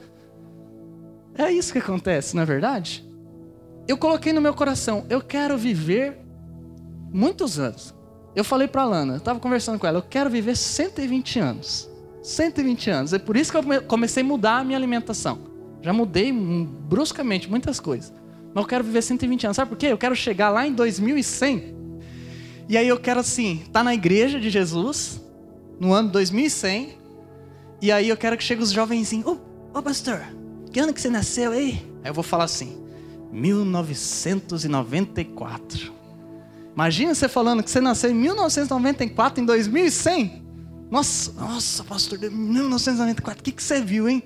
É 1.38 1.52
isso 1.52 1.72
que 1.72 1.78
acontece, 1.78 2.34
não 2.34 2.42
é 2.42 2.46
verdade? 2.46 3.06
Eu 3.86 3.96
coloquei 3.96 4.32
no 4.32 4.40
meu 4.40 4.52
coração, 4.52 5.06
eu 5.08 5.20
quero 5.20 5.56
viver 5.56 6.18
muitos 7.12 7.60
anos. 7.60 7.94
Eu 8.34 8.44
falei 8.44 8.66
para 8.66 8.82
a 8.82 8.86
Lana, 8.86 9.14
eu 9.14 9.18
estava 9.18 9.38
conversando 9.38 9.78
com 9.78 9.86
ela, 9.86 9.98
eu 9.98 10.02
quero 10.02 10.28
viver 10.28 10.56
120 10.56 11.38
anos. 11.38 11.88
120 12.22 12.90
anos. 12.90 13.12
É 13.12 13.18
por 13.18 13.36
isso 13.36 13.52
que 13.52 13.56
eu 13.56 13.82
comecei 13.84 14.22
a 14.22 14.26
mudar 14.26 14.58
a 14.58 14.64
minha 14.64 14.76
alimentação. 14.76 15.38
Já 15.80 15.92
mudei 15.92 16.32
bruscamente 16.32 17.48
muitas 17.48 17.78
coisas. 17.78 18.12
Mas 18.52 18.64
eu 18.64 18.68
quero 18.68 18.84
viver 18.84 19.02
120 19.02 19.44
anos. 19.44 19.56
Sabe 19.56 19.70
por 19.70 19.78
quê? 19.78 19.86
Eu 19.86 19.98
quero 19.98 20.16
chegar 20.16 20.50
lá 20.50 20.66
em 20.66 20.72
2100. 20.72 21.76
E 22.68 22.76
aí 22.76 22.86
eu 22.86 22.98
quero 22.98 23.20
assim, 23.20 23.60
estar 23.60 23.72
tá 23.72 23.84
na 23.84 23.94
igreja 23.94 24.40
de 24.40 24.50
Jesus 24.50 25.20
no 25.80 25.92
ano 25.92 26.10
2100. 26.10 26.98
E 27.80 27.92
aí 27.92 28.08
eu 28.08 28.16
quero 28.16 28.36
que 28.36 28.42
chegue 28.42 28.62
os 28.62 28.70
jovenzinhos. 28.70 29.26
Ô, 29.26 29.38
oh, 29.72 29.78
oh, 29.78 29.82
pastor, 29.82 30.20
que 30.70 30.80
ano 30.80 30.92
que 30.92 31.00
você 31.00 31.10
nasceu 31.10 31.52
aí? 31.52 31.80
Aí 32.02 32.10
eu 32.10 32.14
vou 32.14 32.24
falar 32.24 32.44
assim, 32.44 32.76
1994. 33.32 35.92
Imagina 36.74 37.14
você 37.14 37.28
falando 37.28 37.62
que 37.62 37.70
você 37.70 37.80
nasceu 37.80 38.10
em 38.10 38.14
1994, 38.14 39.42
em 39.42 39.46
2100. 39.46 40.42
Nossa, 40.90 41.32
nossa, 41.32 41.84
pastor, 41.84 42.18
1994, 42.18 43.40
o 43.40 43.44
que, 43.44 43.52
que 43.52 43.62
você 43.62 43.80
viu, 43.80 44.08
hein? 44.08 44.22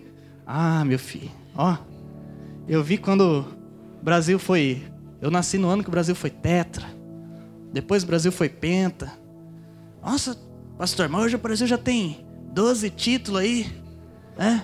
Ah, 0.47 0.85
meu 0.85 0.99
filho, 0.99 1.31
Ó, 1.55 1.77
eu 2.69 2.83
vi 2.83 2.99
quando 2.99 3.47
o 4.01 4.05
Brasil 4.05 4.39
foi. 4.39 4.83
Eu 5.21 5.31
nasci 5.31 5.59
no 5.59 5.69
ano 5.69 5.83
que 5.83 5.89
o 5.89 5.93
Brasil 5.93 6.15
foi 6.15 6.31
tetra. 6.31 6.87
Depois 7.73 8.03
o 8.03 8.07
Brasil 8.07 8.33
foi 8.33 8.49
penta. 8.49 9.13
Nossa, 10.03 10.37
pastor, 10.77 11.09
mas 11.09 11.25
hoje 11.25 11.37
o 11.37 11.39
Brasil 11.39 11.67
já 11.67 11.79
tem 11.79 12.27
12 12.53 12.91
títulos 12.91 13.41
aí. 13.41 13.73
É? 14.37 14.61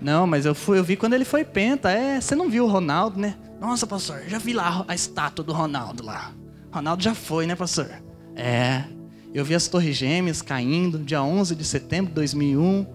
Não, 0.00 0.26
mas 0.26 0.44
eu, 0.44 0.54
fui, 0.54 0.78
eu 0.78 0.84
vi 0.84 0.96
quando 0.96 1.14
ele 1.14 1.24
foi 1.24 1.44
penta. 1.44 1.90
É, 1.90 2.20
você 2.20 2.34
não 2.34 2.50
viu 2.50 2.64
o 2.64 2.68
Ronaldo, 2.68 3.18
né? 3.18 3.36
Nossa, 3.60 3.86
pastor, 3.86 4.22
já 4.26 4.38
vi 4.38 4.52
lá 4.52 4.84
a 4.86 4.94
estátua 4.94 5.44
do 5.44 5.52
Ronaldo 5.52 6.04
lá. 6.04 6.32
Ronaldo 6.70 7.02
já 7.02 7.14
foi, 7.14 7.46
né, 7.46 7.54
pastor? 7.54 7.90
É. 8.34 8.84
Eu 9.32 9.44
vi 9.44 9.54
as 9.54 9.66
Torres 9.68 9.96
Gêmeas 9.96 10.42
caindo 10.42 10.98
dia 10.98 11.22
11 11.22 11.54
de 11.54 11.64
setembro 11.64 12.08
de 12.08 12.14
2001. 12.14 12.86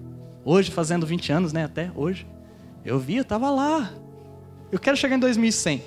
Hoje 0.44 0.72
fazendo 0.72 1.06
20 1.06 1.32
anos, 1.32 1.54
né, 1.54 1.66
até 1.66 1.92
hoje. 1.96 2.28
Eu 2.86 3.00
vi, 3.00 3.18
eu 3.18 3.22
estava 3.22 3.50
lá. 3.50 3.92
Eu 4.72 4.80
quero 4.80 4.98
chegar 4.98 5.16
em 5.16 5.20
2100. 5.20 5.84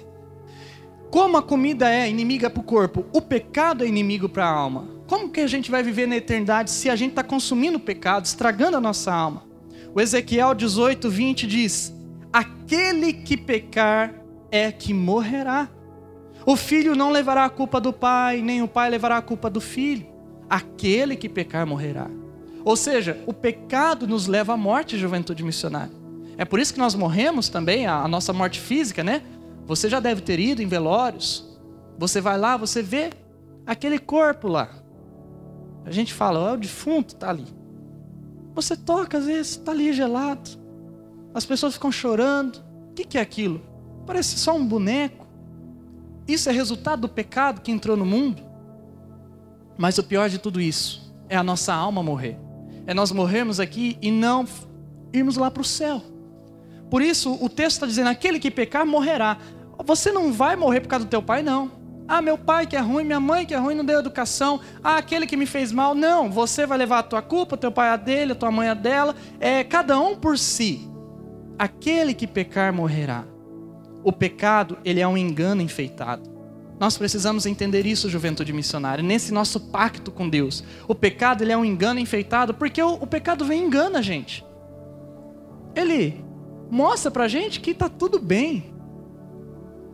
Como 1.10 1.36
a 1.36 1.42
comida 1.42 1.88
é 1.88 2.08
inimiga 2.08 2.50
para 2.50 2.60
o 2.60 2.64
corpo, 2.64 3.06
o 3.12 3.20
pecado 3.20 3.84
é 3.84 3.86
inimigo 3.86 4.28
para 4.28 4.44
a 4.44 4.50
alma. 4.50 4.88
Como 5.06 5.30
que 5.30 5.40
a 5.40 5.46
gente 5.46 5.70
vai 5.70 5.82
viver 5.82 6.06
na 6.06 6.16
eternidade 6.16 6.70
se 6.70 6.90
a 6.90 6.96
gente 6.96 7.10
está 7.10 7.22
consumindo 7.22 7.78
o 7.78 7.80
pecado, 7.80 8.24
estragando 8.24 8.76
a 8.76 8.80
nossa 8.80 9.12
alma? 9.12 9.53
O 9.94 10.00
Ezequiel 10.00 10.54
18, 10.54 11.08
20 11.08 11.46
diz: 11.46 11.94
Aquele 12.32 13.12
que 13.12 13.36
pecar 13.36 14.12
é 14.50 14.72
que 14.72 14.92
morrerá. 14.92 15.68
O 16.44 16.56
filho 16.56 16.96
não 16.96 17.10
levará 17.10 17.44
a 17.44 17.50
culpa 17.50 17.80
do 17.80 17.92
pai, 17.92 18.42
nem 18.42 18.60
o 18.60 18.68
pai 18.68 18.90
levará 18.90 19.18
a 19.18 19.22
culpa 19.22 19.48
do 19.48 19.60
filho. 19.60 20.06
Aquele 20.50 21.14
que 21.16 21.28
pecar 21.28 21.64
morrerá. 21.64 22.10
Ou 22.64 22.76
seja, 22.76 23.22
o 23.26 23.32
pecado 23.32 24.06
nos 24.06 24.26
leva 24.26 24.54
à 24.54 24.56
morte, 24.56 24.98
juventude 24.98 25.44
missionária. 25.44 25.92
É 26.36 26.44
por 26.44 26.58
isso 26.58 26.72
que 26.74 26.80
nós 26.80 26.94
morremos 26.94 27.48
também, 27.48 27.86
a, 27.86 28.06
nossa 28.08 28.32
morte 28.32 28.60
física, 28.60 29.04
né? 29.04 29.22
Você 29.66 29.88
já 29.88 30.00
deve 30.00 30.20
ter 30.22 30.40
ido 30.40 30.60
em 30.60 30.66
velórios. 30.66 31.56
Você 31.98 32.20
vai 32.20 32.36
lá, 32.36 32.56
você 32.56 32.82
vê 32.82 33.10
aquele 33.64 33.98
corpo 33.98 34.48
lá. 34.48 34.68
A 35.84 35.90
gente 35.92 36.12
fala, 36.12 36.40
ó, 36.40 36.54
o 36.54 36.56
defunto 36.56 37.14
está 37.14 37.30
ali. 37.30 37.46
Você 38.54 38.76
toca, 38.76 39.18
às 39.18 39.26
vezes, 39.26 39.52
está 39.52 39.72
ali 39.72 39.92
gelado. 39.92 40.50
As 41.34 41.44
pessoas 41.44 41.74
ficam 41.74 41.90
chorando. 41.90 42.62
O 42.90 42.94
que, 42.94 43.18
é 43.18 43.20
aquilo? 43.20 43.60
Parece 44.06 44.38
só 44.38 44.54
um 44.54 44.64
boneco. 44.64 45.26
Isso 46.28 46.48
é 46.48 46.52
resultado 46.52 47.00
do 47.00 47.08
pecado 47.08 47.60
que 47.60 47.72
entrou 47.72 47.96
no 47.96 48.06
mundo. 48.06 48.42
Mas 49.76 49.98
o 49.98 50.04
pior 50.04 50.28
de 50.28 50.38
tudo 50.38 50.60
isso 50.60 51.12
é 51.28 51.36
a 51.36 51.42
nossa 51.42 51.74
alma 51.74 52.02
morrer. 52.02 52.38
É 52.86 52.94
nós 52.94 53.10
morrermos 53.10 53.58
aqui 53.58 53.98
e 54.00 54.10
não 54.10 54.46
irmos 55.12 55.36
lá 55.36 55.50
para 55.50 55.62
o 55.62 55.64
céu. 55.64 56.02
Por 56.88 57.02
isso 57.02 57.32
o 57.42 57.48
texto 57.48 57.76
está 57.76 57.86
dizendo: 57.86 58.08
aquele 58.08 58.38
que 58.38 58.50
pecar 58.50 58.86
morrerá. 58.86 59.38
Você 59.84 60.12
não 60.12 60.32
vai 60.32 60.54
morrer 60.54 60.80
por 60.80 60.88
causa 60.88 61.04
do 61.04 61.08
teu 61.08 61.20
pai, 61.20 61.42
não. 61.42 61.72
Ah, 62.06 62.20
meu 62.20 62.36
pai 62.36 62.66
que 62.66 62.76
é 62.76 62.80
ruim, 62.80 63.04
minha 63.04 63.20
mãe 63.20 63.46
que 63.46 63.54
é 63.54 63.58
ruim, 63.58 63.74
não 63.74 63.84
deu 63.84 63.98
educação. 63.98 64.60
Ah, 64.82 64.96
aquele 64.96 65.26
que 65.26 65.36
me 65.36 65.46
fez 65.46 65.72
mal. 65.72 65.94
Não, 65.94 66.30
você 66.30 66.66
vai 66.66 66.76
levar 66.76 66.98
a 66.98 67.02
tua 67.02 67.22
culpa, 67.22 67.56
teu 67.56 67.72
pai 67.72 67.88
a 67.88 67.96
dele, 67.96 68.32
a 68.32 68.34
tua 68.34 68.50
mãe 68.50 68.68
a 68.68 68.74
dela. 68.74 69.14
É 69.40 69.64
cada 69.64 69.98
um 69.98 70.14
por 70.14 70.38
si. 70.38 70.88
Aquele 71.58 72.12
que 72.12 72.26
pecar 72.26 72.72
morrerá. 72.72 73.24
O 74.02 74.12
pecado, 74.12 74.76
ele 74.84 75.00
é 75.00 75.08
um 75.08 75.16
engano 75.16 75.62
enfeitado. 75.62 76.30
Nós 76.78 76.98
precisamos 76.98 77.46
entender 77.46 77.86
isso, 77.86 78.10
juventude 78.10 78.52
missionária, 78.52 79.02
nesse 79.02 79.32
nosso 79.32 79.58
pacto 79.58 80.10
com 80.10 80.28
Deus. 80.28 80.62
O 80.86 80.94
pecado, 80.94 81.42
ele 81.42 81.52
é 81.52 81.56
um 81.56 81.64
engano 81.64 82.00
enfeitado, 82.00 82.52
porque 82.52 82.82
o, 82.82 82.94
o 82.94 83.06
pecado 83.06 83.44
vem 83.44 83.62
e 83.62 83.64
engana 83.64 84.00
a 84.00 84.02
gente. 84.02 84.44
Ele 85.74 86.22
mostra 86.70 87.10
pra 87.10 87.28
gente 87.28 87.60
que 87.60 87.72
tá 87.72 87.88
tudo 87.88 88.18
bem. 88.18 88.74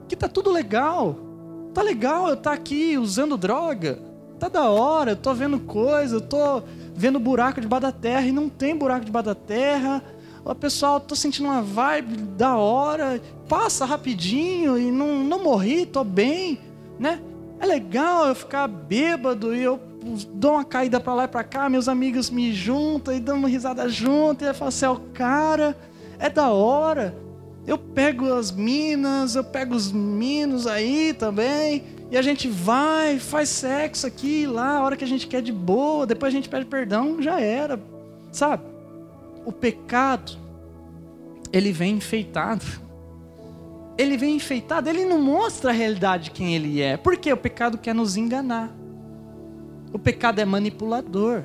Que 0.08 0.16
tá 0.16 0.28
tudo 0.28 0.50
legal. 0.50 1.29
Tá 1.72 1.82
legal 1.82 2.28
eu 2.28 2.36
tá 2.36 2.52
aqui 2.52 2.98
usando 2.98 3.36
droga. 3.36 3.98
Tá 4.38 4.48
da 4.48 4.70
hora, 4.70 5.12
eu 5.12 5.16
tô 5.16 5.34
vendo 5.34 5.60
coisa, 5.60 6.16
eu 6.16 6.20
tô 6.20 6.62
vendo 6.94 7.20
buraco 7.20 7.60
debaixo 7.60 7.82
da 7.82 7.92
terra 7.92 8.26
e 8.26 8.32
não 8.32 8.48
tem 8.48 8.74
buraco 8.74 9.04
debaixo 9.04 9.26
da 9.26 9.34
terra. 9.34 10.02
O 10.44 10.54
pessoal, 10.54 10.98
tô 10.98 11.14
sentindo 11.14 11.46
uma 11.46 11.60
vibe 11.60 12.16
da 12.16 12.56
hora, 12.56 13.20
passa 13.46 13.84
rapidinho 13.84 14.78
e 14.78 14.90
não, 14.90 15.22
não 15.22 15.44
morri, 15.44 15.84
tô 15.84 16.02
bem, 16.02 16.58
né? 16.98 17.20
É 17.58 17.66
legal 17.66 18.26
eu 18.26 18.34
ficar 18.34 18.66
bêbado 18.66 19.54
e 19.54 19.62
eu 19.62 19.78
dou 20.32 20.52
uma 20.52 20.64
caída 20.64 20.98
para 20.98 21.14
lá 21.14 21.24
e 21.24 21.28
para 21.28 21.44
cá, 21.44 21.68
meus 21.68 21.88
amigos 21.88 22.30
me 22.30 22.52
juntam 22.54 23.14
e 23.14 23.20
dão 23.20 23.36
uma 23.36 23.48
risada 23.48 23.86
junto 23.88 24.42
e 24.42 24.48
eu 24.48 24.54
falo 24.54 24.70
assim, 24.70 24.86
é 24.86 24.88
o 24.88 24.96
cara, 25.12 25.76
é 26.18 26.30
da 26.30 26.48
hora. 26.48 27.14
Eu 27.66 27.78
pego 27.78 28.32
as 28.32 28.50
minas, 28.50 29.34
eu 29.34 29.44
pego 29.44 29.74
os 29.74 29.92
minos 29.92 30.66
aí 30.66 31.14
também, 31.14 31.84
e 32.10 32.16
a 32.16 32.22
gente 32.22 32.48
vai, 32.48 33.18
faz 33.18 33.48
sexo 33.48 34.06
aqui, 34.06 34.46
lá, 34.46 34.78
a 34.78 34.82
hora 34.82 34.96
que 34.96 35.04
a 35.04 35.06
gente 35.06 35.26
quer 35.26 35.40
de 35.40 35.52
boa, 35.52 36.06
depois 36.06 36.32
a 36.32 36.36
gente 36.36 36.48
pede 36.48 36.66
perdão, 36.66 37.22
já 37.22 37.40
era. 37.40 37.80
Sabe? 38.32 38.64
O 39.44 39.52
pecado, 39.52 40.32
ele 41.52 41.72
vem 41.72 41.96
enfeitado. 41.96 42.64
Ele 43.96 44.16
vem 44.16 44.36
enfeitado, 44.36 44.88
ele 44.88 45.04
não 45.04 45.20
mostra 45.20 45.70
a 45.70 45.74
realidade 45.74 46.24
de 46.24 46.30
quem 46.30 46.54
ele 46.54 46.80
é. 46.80 46.96
Porque 46.96 47.32
o 47.32 47.36
pecado 47.36 47.78
quer 47.78 47.94
nos 47.94 48.16
enganar. 48.16 48.74
O 49.92 49.98
pecado 49.98 50.40
é 50.40 50.44
manipulador. 50.44 51.42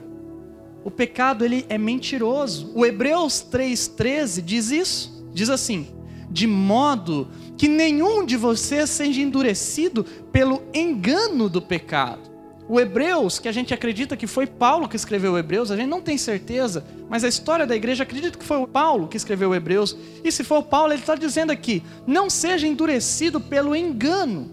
O 0.84 0.91
pecado 0.91 1.43
ele 1.43 1.65
é 1.67 1.77
mentiroso. 1.77 2.72
O 2.75 2.86
Hebreus 2.86 3.45
3:13 3.51 4.41
diz 4.41 4.72
isso. 4.72 5.27
Diz 5.34 5.50
assim: 5.50 5.88
"De 6.36 6.46
modo 6.46 7.30
que 7.58 7.70
nenhum 7.70 8.25
de 8.25 8.36
vocês 8.36 8.89
seja 8.89 9.22
endurecido 9.22 10.04
pelo 10.34 10.62
engano 10.74 11.48
do 11.48 11.62
pecado." 11.62 12.30
O 12.68 12.77
Hebreus, 12.77 13.39
que 13.39 13.48
a 13.48 13.54
gente 13.54 13.74
acredita 13.74 14.18
que 14.18 14.27
foi 14.27 14.46
Paulo 14.46 14.89
que 14.89 14.98
escreveu 14.98 15.32
o 15.34 15.38
Hebreus, 15.38 15.72
a 15.72 15.77
gente 15.77 15.88
não 15.88 16.01
tem 16.01 16.18
certeza, 16.18 16.84
mas 17.08 17.24
a 17.24 17.30
história 17.30 17.65
da 17.65 17.75
igreja 17.75 18.04
acredita 18.04 18.38
que 18.38 18.44
foi 18.44 18.58
o 18.58 18.68
Paulo 18.68 19.08
que 19.08 19.15
escreveu 19.15 19.51
o 19.51 19.56
Hebreus. 19.56 19.96
E 20.24 20.30
se 20.30 20.44
for 20.44 20.58
o 20.58 20.63
Paulo, 20.63 20.92
ele 20.92 21.00
está 21.00 21.15
dizendo 21.15 21.51
aqui: 21.51 21.82
não 22.06 22.30
seja 22.30 22.68
endurecido 22.68 23.39
pelo 23.39 23.74
engano. 23.74 24.51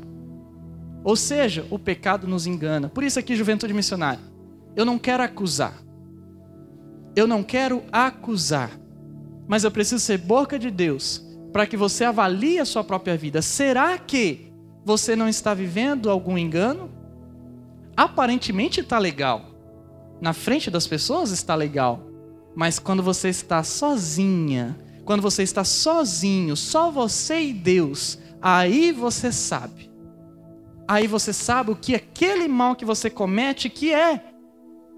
Ou 1.02 1.16
seja, 1.16 1.66
o 1.68 1.80
pecado 1.80 2.28
nos 2.28 2.46
engana. 2.46 2.88
Por 2.88 3.02
isso 3.02 3.18
aqui, 3.18 3.34
juventude 3.34 3.74
missionária, 3.74 4.22
eu 4.76 4.84
não 4.84 5.00
quero 5.00 5.24
acusar. 5.24 5.74
Eu 7.16 7.26
não 7.26 7.42
quero 7.42 7.82
acusar. 7.90 8.70
Mas 9.48 9.64
eu 9.64 9.70
preciso 9.72 9.98
ser 9.98 10.18
boca 10.18 10.56
de 10.60 10.70
Deus 10.70 11.31
para 11.52 11.66
que 11.66 11.76
você 11.76 12.04
avalie 12.04 12.58
a 12.58 12.64
sua 12.64 12.82
própria 12.82 13.16
vida. 13.16 13.42
Será 13.42 13.98
que 13.98 14.52
você 14.84 15.14
não 15.14 15.28
está 15.28 15.54
vivendo 15.54 16.10
algum 16.10 16.38
engano? 16.38 16.90
Aparentemente 17.96 18.80
está 18.80 18.98
legal. 18.98 19.50
Na 20.20 20.32
frente 20.32 20.70
das 20.70 20.86
pessoas 20.86 21.30
está 21.30 21.54
legal. 21.54 22.00
Mas 22.54 22.78
quando 22.78 23.02
você 23.02 23.28
está 23.28 23.62
sozinha, 23.62 24.76
quando 25.04 25.20
você 25.20 25.42
está 25.42 25.64
sozinho, 25.64 26.56
só 26.56 26.90
você 26.90 27.40
e 27.40 27.52
Deus, 27.52 28.18
aí 28.40 28.92
você 28.92 29.30
sabe 29.32 29.92
aí 30.86 31.06
você 31.06 31.32
sabe 31.32 31.70
o 31.70 31.76
que 31.76 31.94
aquele 31.94 32.46
mal 32.48 32.76
que 32.76 32.84
você 32.84 33.08
comete, 33.08 33.70
que 33.70 33.92
é 33.92 34.22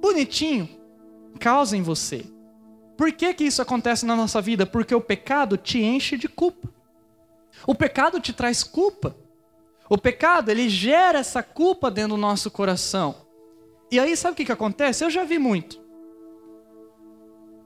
bonitinho, 0.01 0.69
causa 1.39 1.77
em 1.77 1.83
você. 1.83 2.25
Por 2.97 3.13
que, 3.13 3.35
que 3.35 3.45
isso 3.45 3.61
acontece 3.61 4.07
na 4.07 4.15
nossa 4.15 4.41
vida? 4.41 4.65
Porque 4.65 4.95
o 4.95 5.01
pecado 5.01 5.57
te 5.57 5.83
enche 5.83 6.17
de 6.17 6.29
culpa. 6.29 6.69
O 7.67 7.75
pecado 7.75 8.21
te 8.21 8.33
traz 8.33 8.63
culpa. 8.63 9.17
O 9.89 9.99
pecado, 9.99 10.51
ele 10.51 10.69
gera 10.69 11.19
essa 11.19 11.43
culpa 11.43 11.91
dentro 11.91 12.17
do 12.17 12.21
nosso 12.21 12.51
coração. 12.51 13.15
E 13.91 13.99
aí, 13.99 14.17
sabe 14.17 14.33
o 14.33 14.37
que, 14.37 14.45
que 14.45 14.53
acontece? 14.53 15.05
Eu 15.05 15.11
já 15.11 15.25
vi 15.25 15.39
muito. 15.39 15.81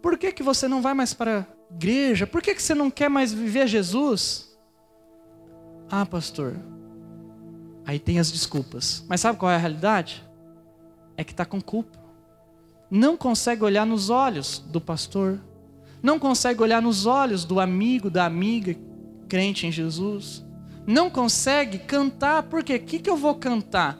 Por 0.02 0.16
que, 0.16 0.32
que 0.32 0.42
você 0.42 0.66
não 0.66 0.80
vai 0.80 0.94
mais 0.94 1.12
para 1.12 1.40
a 1.40 1.74
igreja? 1.74 2.26
Por 2.26 2.42
que, 2.42 2.54
que 2.54 2.62
você 2.62 2.74
não 2.74 2.90
quer 2.90 3.08
mais 3.08 3.32
viver 3.32 3.66
Jesus? 3.66 4.58
Ah, 5.90 6.04
pastor, 6.04 6.56
Aí 7.88 7.98
tem 7.98 8.18
as 8.18 8.30
desculpas. 8.30 9.02
Mas 9.08 9.22
sabe 9.22 9.38
qual 9.38 9.50
é 9.50 9.54
a 9.54 9.58
realidade? 9.58 10.22
É 11.16 11.24
que 11.24 11.32
está 11.32 11.46
com 11.46 11.58
culpa. 11.58 11.98
Não 12.90 13.16
consegue 13.16 13.64
olhar 13.64 13.86
nos 13.86 14.10
olhos 14.10 14.58
do 14.66 14.80
pastor. 14.80 15.40
Não 16.02 16.18
consegue 16.18 16.62
olhar 16.62 16.80
nos 16.80 17.06
olhos 17.06 17.44
do 17.44 17.60
amigo, 17.60 18.08
da 18.10 18.24
amiga 18.24 18.76
crente 19.28 19.66
em 19.66 19.72
Jesus. 19.72 20.44
Não 20.86 21.10
consegue 21.10 21.78
cantar. 21.78 22.44
Por 22.44 22.62
quê? 22.62 22.76
O 22.76 22.80
que, 22.80 22.98
que 22.98 23.10
eu 23.10 23.16
vou 23.16 23.34
cantar? 23.34 23.98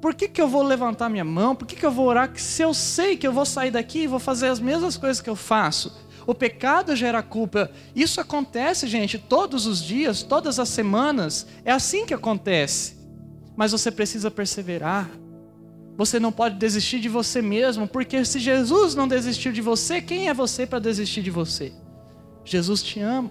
Por 0.00 0.14
que, 0.14 0.28
que 0.28 0.40
eu 0.40 0.46
vou 0.46 0.62
levantar 0.62 1.08
minha 1.08 1.24
mão? 1.24 1.56
Por 1.56 1.66
que, 1.66 1.76
que 1.76 1.86
eu 1.86 1.90
vou 1.90 2.06
orar? 2.06 2.30
Se 2.36 2.62
eu 2.62 2.74
sei 2.74 3.16
que 3.16 3.26
eu 3.26 3.32
vou 3.32 3.46
sair 3.46 3.70
daqui 3.70 4.00
e 4.00 4.06
vou 4.06 4.18
fazer 4.18 4.48
as 4.48 4.60
mesmas 4.60 4.96
coisas 4.96 5.20
que 5.20 5.30
eu 5.30 5.36
faço. 5.36 5.96
O 6.26 6.34
pecado 6.34 6.94
gera 6.94 7.22
culpa. 7.22 7.70
Isso 7.94 8.20
acontece, 8.20 8.86
gente, 8.86 9.18
todos 9.18 9.66
os 9.66 9.82
dias, 9.82 10.22
todas 10.22 10.58
as 10.58 10.68
semanas. 10.68 11.46
É 11.64 11.72
assim 11.72 12.06
que 12.06 12.14
acontece 12.14 13.04
mas 13.56 13.72
você 13.72 13.90
precisa 13.90 14.30
perseverar. 14.30 15.08
Você 15.96 16.18
não 16.18 16.32
pode 16.32 16.56
desistir 16.56 16.98
de 16.98 17.08
você 17.08 17.40
mesmo, 17.40 17.86
porque 17.86 18.24
se 18.24 18.40
Jesus 18.40 18.94
não 18.94 19.06
desistiu 19.06 19.52
de 19.52 19.60
você, 19.60 20.00
quem 20.00 20.28
é 20.28 20.34
você 20.34 20.66
para 20.66 20.80
desistir 20.80 21.22
de 21.22 21.30
você? 21.30 21.72
Jesus 22.44 22.82
te 22.82 23.00
ama. 23.00 23.30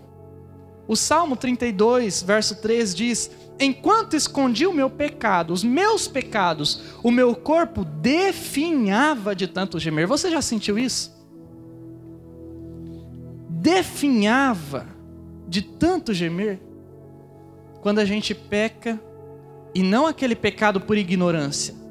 O 0.87 0.95
Salmo 0.95 1.35
32, 1.35 2.23
verso 2.23 2.61
3 2.61 2.95
diz: 2.95 3.31
Enquanto 3.59 4.15
escondi 4.15 4.65
o 4.65 4.73
meu 4.73 4.89
pecado, 4.89 5.53
os 5.53 5.63
meus 5.63 6.07
pecados, 6.07 6.81
o 7.03 7.11
meu 7.11 7.35
corpo 7.35 7.85
definhava 7.85 9.35
de 9.35 9.47
tanto 9.47 9.79
gemer. 9.79 10.07
Você 10.07 10.29
já 10.31 10.41
sentiu 10.41 10.77
isso? 10.77 11.13
Definhava 13.49 14.87
de 15.47 15.61
tanto 15.61 16.13
gemer. 16.13 16.61
Quando 17.81 17.99
a 17.99 18.05
gente 18.05 18.33
peca, 18.33 19.01
e 19.75 19.83
não 19.83 20.05
aquele 20.05 20.35
pecado 20.35 20.79
por 20.79 20.97
ignorância. 20.97 21.82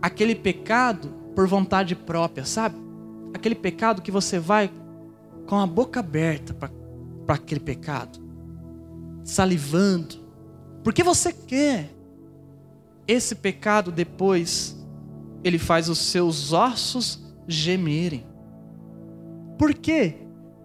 Aquele 0.00 0.34
pecado 0.34 1.08
por 1.34 1.46
vontade 1.46 1.94
própria, 1.94 2.44
sabe? 2.44 2.76
Aquele 3.34 3.54
pecado 3.54 4.02
que 4.02 4.10
você 4.10 4.38
vai 4.38 4.70
com 5.46 5.56
a 5.56 5.66
boca 5.66 6.00
aberta 6.00 6.54
para 6.54 7.34
aquele 7.34 7.60
pecado, 7.60 8.18
salivando, 9.24 10.16
porque 10.82 11.02
você 11.02 11.32
quer. 11.32 11.90
Esse 13.08 13.36
pecado 13.36 13.92
depois, 13.92 14.76
ele 15.44 15.58
faz 15.58 15.88
os 15.88 15.98
seus 15.98 16.52
ossos 16.52 17.22
gemerem. 17.46 18.26
Por 19.56 19.72
quê? 19.72 20.16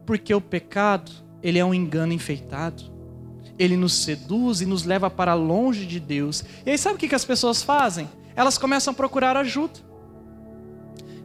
Porque 0.08 0.34
o 0.34 0.42
pecado, 0.42 1.12
ele 1.44 1.60
é 1.60 1.66
um 1.66 1.74
engano 1.74 2.14
enfeitado 2.14 2.92
ele 3.64 3.78
nos 3.78 3.94
seduz 3.94 4.62
e 4.62 4.66
nos 4.66 4.86
leva 4.86 5.08
para 5.08 5.36
longe 5.36 5.86
de 5.86 6.00
Deus. 6.00 6.44
E 6.66 6.72
aí 6.72 6.78
sabe 6.80 6.96
o 6.96 6.98
que, 6.98 7.14
as 7.14 7.24
pessoas 7.24 7.62
fazem? 7.62 8.10
Elas 8.36 8.58
começam 8.58 8.92
a 8.92 8.96
procurar 8.96 9.38
ajuda. 9.38 9.80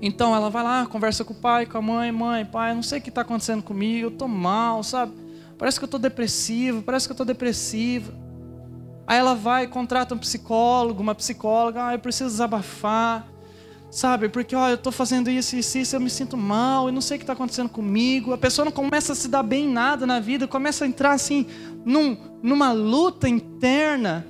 Então 0.00 0.34
ela 0.34 0.50
vai 0.50 0.62
lá, 0.62 0.86
conversa 0.86 1.24
com 1.24 1.32
o 1.32 1.36
pai, 1.36 1.64
com 1.64 1.78
a 1.78 1.82
mãe, 1.82 2.12
mãe, 2.12 2.44
pai, 2.44 2.74
não 2.74 2.82
sei 2.82 2.98
o 2.98 3.02
que 3.02 3.08
está 3.08 3.22
acontecendo 3.22 3.62
comigo, 3.62 4.06
eu 4.06 4.12
estou 4.12 4.28
mal, 4.28 4.82
sabe? 4.82 5.12
Parece 5.56 5.78
que 5.78 5.84
eu 5.84 5.86
estou 5.86 5.98
depressivo, 5.98 6.82
parece 6.82 7.06
que 7.06 7.12
eu 7.12 7.14
estou 7.14 7.24
depressiva. 7.24 8.12
Aí 9.06 9.18
ela 9.18 9.34
vai, 9.34 9.66
contrata 9.66 10.14
um 10.14 10.18
psicólogo, 10.18 11.02
uma 11.02 11.14
psicóloga, 11.14 11.86
ah, 11.86 11.94
eu 11.94 11.98
preciso 11.98 12.30
desabafar 12.30 13.26
sabe? 13.90 14.28
Porque, 14.28 14.54
ó, 14.54 14.68
eu 14.68 14.74
estou 14.74 14.92
fazendo 14.92 15.30
isso 15.30 15.56
isso, 15.56 15.78
isso, 15.78 15.96
eu 15.96 16.00
me 16.00 16.10
sinto 16.10 16.36
mal, 16.36 16.86
eu 16.86 16.92
não 16.92 17.00
sei 17.00 17.16
o 17.16 17.18
que 17.18 17.22
está 17.22 17.32
acontecendo 17.32 17.68
comigo. 17.68 18.32
A 18.32 18.38
pessoa 18.38 18.64
não 18.64 18.72
começa 18.72 19.12
a 19.12 19.16
se 19.16 19.28
dar 19.28 19.42
bem 19.42 19.64
em 19.64 19.72
nada 19.72 20.06
na 20.06 20.20
vida, 20.20 20.46
começa 20.46 20.84
a 20.84 20.88
entrar 20.88 21.12
assim, 21.12 21.46
num, 21.84 22.16
numa 22.42 22.72
luta 22.72 23.28
interna, 23.28 24.26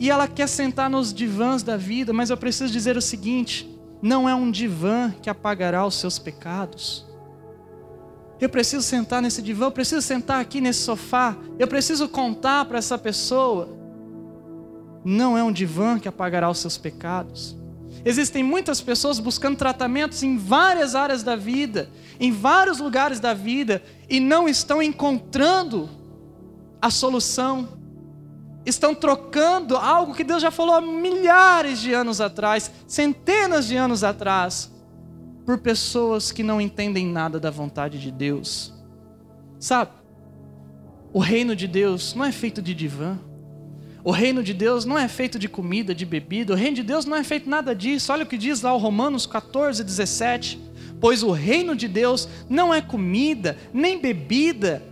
e 0.00 0.08
ela 0.10 0.26
quer 0.26 0.48
sentar 0.48 0.88
nos 0.88 1.12
divãs 1.12 1.62
da 1.62 1.76
vida, 1.76 2.10
mas 2.10 2.30
eu 2.30 2.36
preciso 2.38 2.72
dizer 2.72 2.96
o 2.96 3.02
seguinte: 3.02 3.68
não 4.00 4.26
é 4.26 4.34
um 4.34 4.50
divã 4.50 5.14
que 5.20 5.28
apagará 5.28 5.86
os 5.86 5.94
seus 5.96 6.18
pecados. 6.18 7.06
Eu 8.40 8.48
preciso 8.48 8.82
sentar 8.82 9.20
nesse 9.20 9.42
divã, 9.42 9.66
eu 9.66 9.70
preciso 9.70 10.00
sentar 10.00 10.40
aqui 10.40 10.58
nesse 10.58 10.80
sofá, 10.80 11.36
eu 11.58 11.68
preciso 11.68 12.08
contar 12.08 12.64
para 12.64 12.78
essa 12.78 12.96
pessoa. 12.96 13.68
Não 15.04 15.36
é 15.36 15.44
um 15.44 15.52
divã 15.52 15.98
que 15.98 16.08
apagará 16.08 16.48
os 16.48 16.58
seus 16.58 16.78
pecados. 16.78 17.54
Existem 18.02 18.42
muitas 18.42 18.80
pessoas 18.80 19.18
buscando 19.18 19.58
tratamentos 19.58 20.22
em 20.22 20.38
várias 20.38 20.94
áreas 20.94 21.22
da 21.22 21.36
vida, 21.36 21.90
em 22.18 22.32
vários 22.32 22.78
lugares 22.78 23.20
da 23.20 23.34
vida, 23.34 23.82
e 24.08 24.18
não 24.18 24.48
estão 24.48 24.82
encontrando 24.82 25.90
a 26.80 26.88
solução. 26.90 27.79
Estão 28.64 28.94
trocando 28.94 29.76
algo 29.76 30.14
que 30.14 30.22
Deus 30.22 30.42
já 30.42 30.50
falou 30.50 30.74
há 30.74 30.80
milhares 30.80 31.80
de 31.80 31.92
anos 31.92 32.20
atrás, 32.20 32.70
centenas 32.86 33.66
de 33.66 33.76
anos 33.76 34.04
atrás, 34.04 34.70
por 35.46 35.58
pessoas 35.58 36.30
que 36.30 36.42
não 36.42 36.60
entendem 36.60 37.06
nada 37.06 37.40
da 37.40 37.50
vontade 37.50 37.98
de 37.98 38.10
Deus. 38.10 38.74
Sabe? 39.58 39.90
O 41.12 41.18
reino 41.18 41.56
de 41.56 41.66
Deus 41.66 42.14
não 42.14 42.24
é 42.24 42.30
feito 42.30 42.60
de 42.60 42.74
divã. 42.74 43.18
O 44.04 44.10
reino 44.10 44.42
de 44.42 44.54
Deus 44.54 44.84
não 44.84 44.98
é 44.98 45.08
feito 45.08 45.38
de 45.38 45.48
comida, 45.48 45.94
de 45.94 46.06
bebida. 46.06 46.52
O 46.52 46.56
reino 46.56 46.76
de 46.76 46.82
Deus 46.82 47.04
não 47.04 47.16
é 47.16 47.24
feito 47.24 47.48
nada 47.48 47.74
disso. 47.74 48.12
Olha 48.12 48.24
o 48.24 48.26
que 48.26 48.38
diz 48.38 48.62
lá 48.62 48.72
o 48.74 48.78
Romanos 48.78 49.26
14, 49.26 49.82
17. 49.82 50.58
Pois 51.00 51.22
o 51.22 51.30
reino 51.30 51.74
de 51.74 51.88
Deus 51.88 52.28
não 52.48 52.72
é 52.72 52.80
comida, 52.80 53.56
nem 53.72 53.98
bebida, 53.98 54.82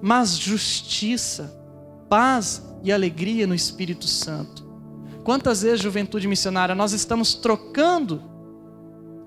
mas 0.00 0.36
justiça, 0.36 1.54
paz 2.08 2.71
e 2.82 2.92
alegria 2.92 3.46
no 3.46 3.54
Espírito 3.54 4.06
Santo. 4.06 4.64
Quantas 5.24 5.62
vezes, 5.62 5.80
juventude 5.80 6.26
missionária, 6.26 6.74
nós 6.74 6.92
estamos 6.92 7.34
trocando 7.34 8.22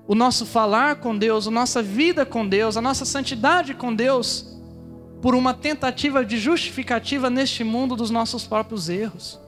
o 0.06 0.14
nosso 0.14 0.46
falar 0.46 0.96
com 0.96 1.16
Deus, 1.16 1.48
a 1.48 1.50
nossa 1.50 1.82
vida 1.82 2.24
com 2.24 2.46
Deus, 2.46 2.76
a 2.76 2.80
nossa 2.80 3.04
santidade 3.04 3.74
com 3.74 3.94
Deus, 3.94 4.56
por 5.20 5.34
uma 5.34 5.52
tentativa 5.54 6.24
de 6.24 6.38
justificativa 6.38 7.28
neste 7.28 7.64
mundo 7.64 7.96
dos 7.96 8.10
nossos 8.10 8.46
próprios 8.46 8.88
erros. 8.88 9.40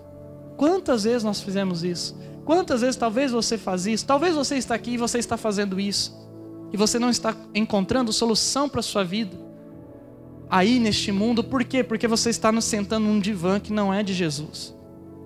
Quantas 0.57 1.05
vezes 1.05 1.23
nós 1.23 1.41
fizemos 1.41 1.85
isso? 1.85 2.19
Quantas 2.45 2.81
vezes 2.81 2.97
talvez 2.97 3.31
você 3.31 3.57
faz 3.57 3.87
isso? 3.87 4.07
Talvez 4.07 4.35
você 4.35 4.57
está 4.57 4.75
aqui 4.75 4.93
e 4.93 4.97
você 4.97 5.19
está 5.19 5.37
fazendo 5.37 5.79
isso. 5.79 6.17
E 6.73 6.77
você 6.77 6.99
não 6.99 7.11
está 7.11 7.37
encontrando 7.55 8.13
solução 8.13 8.69
para 8.69 8.81
a 8.81 8.83
sua 8.83 9.05
vida. 9.05 9.48
Aí 10.51 10.79
neste 10.79 11.13
mundo, 11.13 11.45
por 11.45 11.65
quê? 11.65 11.85
Porque 11.85 12.09
você 12.09 12.31
está 12.31 12.51
nos 12.51 12.65
sentando 12.65 13.07
num 13.07 13.21
divã 13.21 13.61
que 13.61 13.73
não 13.73 13.93
é 13.93 14.03
de 14.03 14.15
Jesus. 14.15 14.75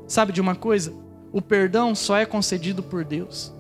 Sabe 0.07 0.33
de 0.33 0.41
uma 0.41 0.55
coisa? 0.55 0.93
O 1.33 1.41
perdão 1.41 1.95
só 1.95 2.17
é 2.17 2.27
concedido 2.27 2.83
por 2.83 3.05
Deus. 3.05 3.53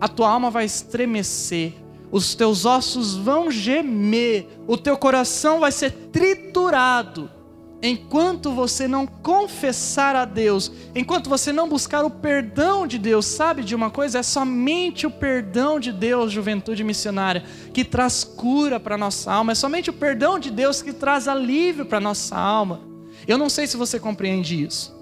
A 0.00 0.08
tua 0.08 0.30
alma 0.30 0.50
vai 0.50 0.64
estremecer, 0.64 1.74
os 2.10 2.34
teus 2.34 2.64
ossos 2.64 3.16
vão 3.16 3.50
gemer, 3.50 4.46
o 4.66 4.76
teu 4.76 4.96
coração 4.96 5.60
vai 5.60 5.72
ser 5.72 5.90
triturado 5.90 7.37
enquanto 7.82 8.50
você 8.52 8.88
não 8.88 9.06
confessar 9.06 10.16
a 10.16 10.24
Deus, 10.24 10.70
enquanto 10.94 11.30
você 11.30 11.52
não 11.52 11.68
buscar 11.68 12.04
o 12.04 12.10
perdão 12.10 12.86
de 12.86 12.98
Deus, 12.98 13.26
sabe 13.26 13.62
de 13.62 13.74
uma 13.74 13.90
coisa? 13.90 14.18
É 14.18 14.22
somente 14.22 15.06
o 15.06 15.10
perdão 15.10 15.78
de 15.78 15.92
Deus, 15.92 16.32
juventude 16.32 16.82
missionária, 16.82 17.44
que 17.72 17.84
traz 17.84 18.24
cura 18.24 18.80
para 18.80 18.98
nossa 18.98 19.32
alma, 19.32 19.52
é 19.52 19.54
somente 19.54 19.90
o 19.90 19.92
perdão 19.92 20.38
de 20.38 20.50
Deus 20.50 20.82
que 20.82 20.92
traz 20.92 21.28
alívio 21.28 21.86
para 21.86 22.00
nossa 22.00 22.36
alma. 22.36 22.80
Eu 23.26 23.38
não 23.38 23.48
sei 23.48 23.66
se 23.66 23.76
você 23.76 23.98
compreende 24.00 24.62
isso. 24.62 24.96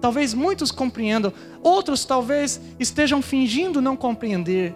Talvez 0.00 0.32
muitos 0.32 0.70
compreendam, 0.70 1.32
outros 1.62 2.04
talvez 2.04 2.60
estejam 2.78 3.20
fingindo 3.20 3.82
não 3.82 3.96
compreender. 3.96 4.74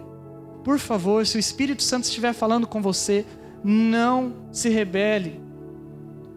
Por 0.63 0.77
favor, 0.77 1.25
se 1.25 1.37
o 1.37 1.39
Espírito 1.39 1.83
Santo 1.83 2.03
estiver 2.03 2.33
falando 2.33 2.67
com 2.67 2.81
você, 2.81 3.25
não 3.63 4.33
se 4.51 4.69
rebele 4.69 5.44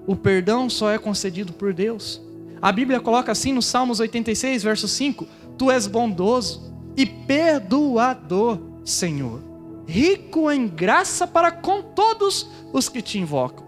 o 0.08 0.16
perdão 0.16 0.70
só 0.70 0.90
é 0.90 0.96
concedido 0.96 1.52
por 1.52 1.74
Deus. 1.74 2.18
A 2.62 2.72
Bíblia 2.72 2.98
coloca 2.98 3.30
assim 3.30 3.52
no 3.52 3.60
Salmos 3.60 4.00
86, 4.00 4.62
verso 4.62 4.88
5: 4.88 5.28
Tu 5.58 5.70
és 5.70 5.86
bondoso 5.86 6.72
e 6.96 7.04
perdoador, 7.04 8.58
Senhor, 8.86 9.42
rico 9.86 10.50
em 10.50 10.66
graça 10.66 11.26
para 11.26 11.52
com 11.52 11.82
todos 11.82 12.48
os 12.72 12.88
que 12.88 13.02
te 13.02 13.18
invocam. 13.18 13.66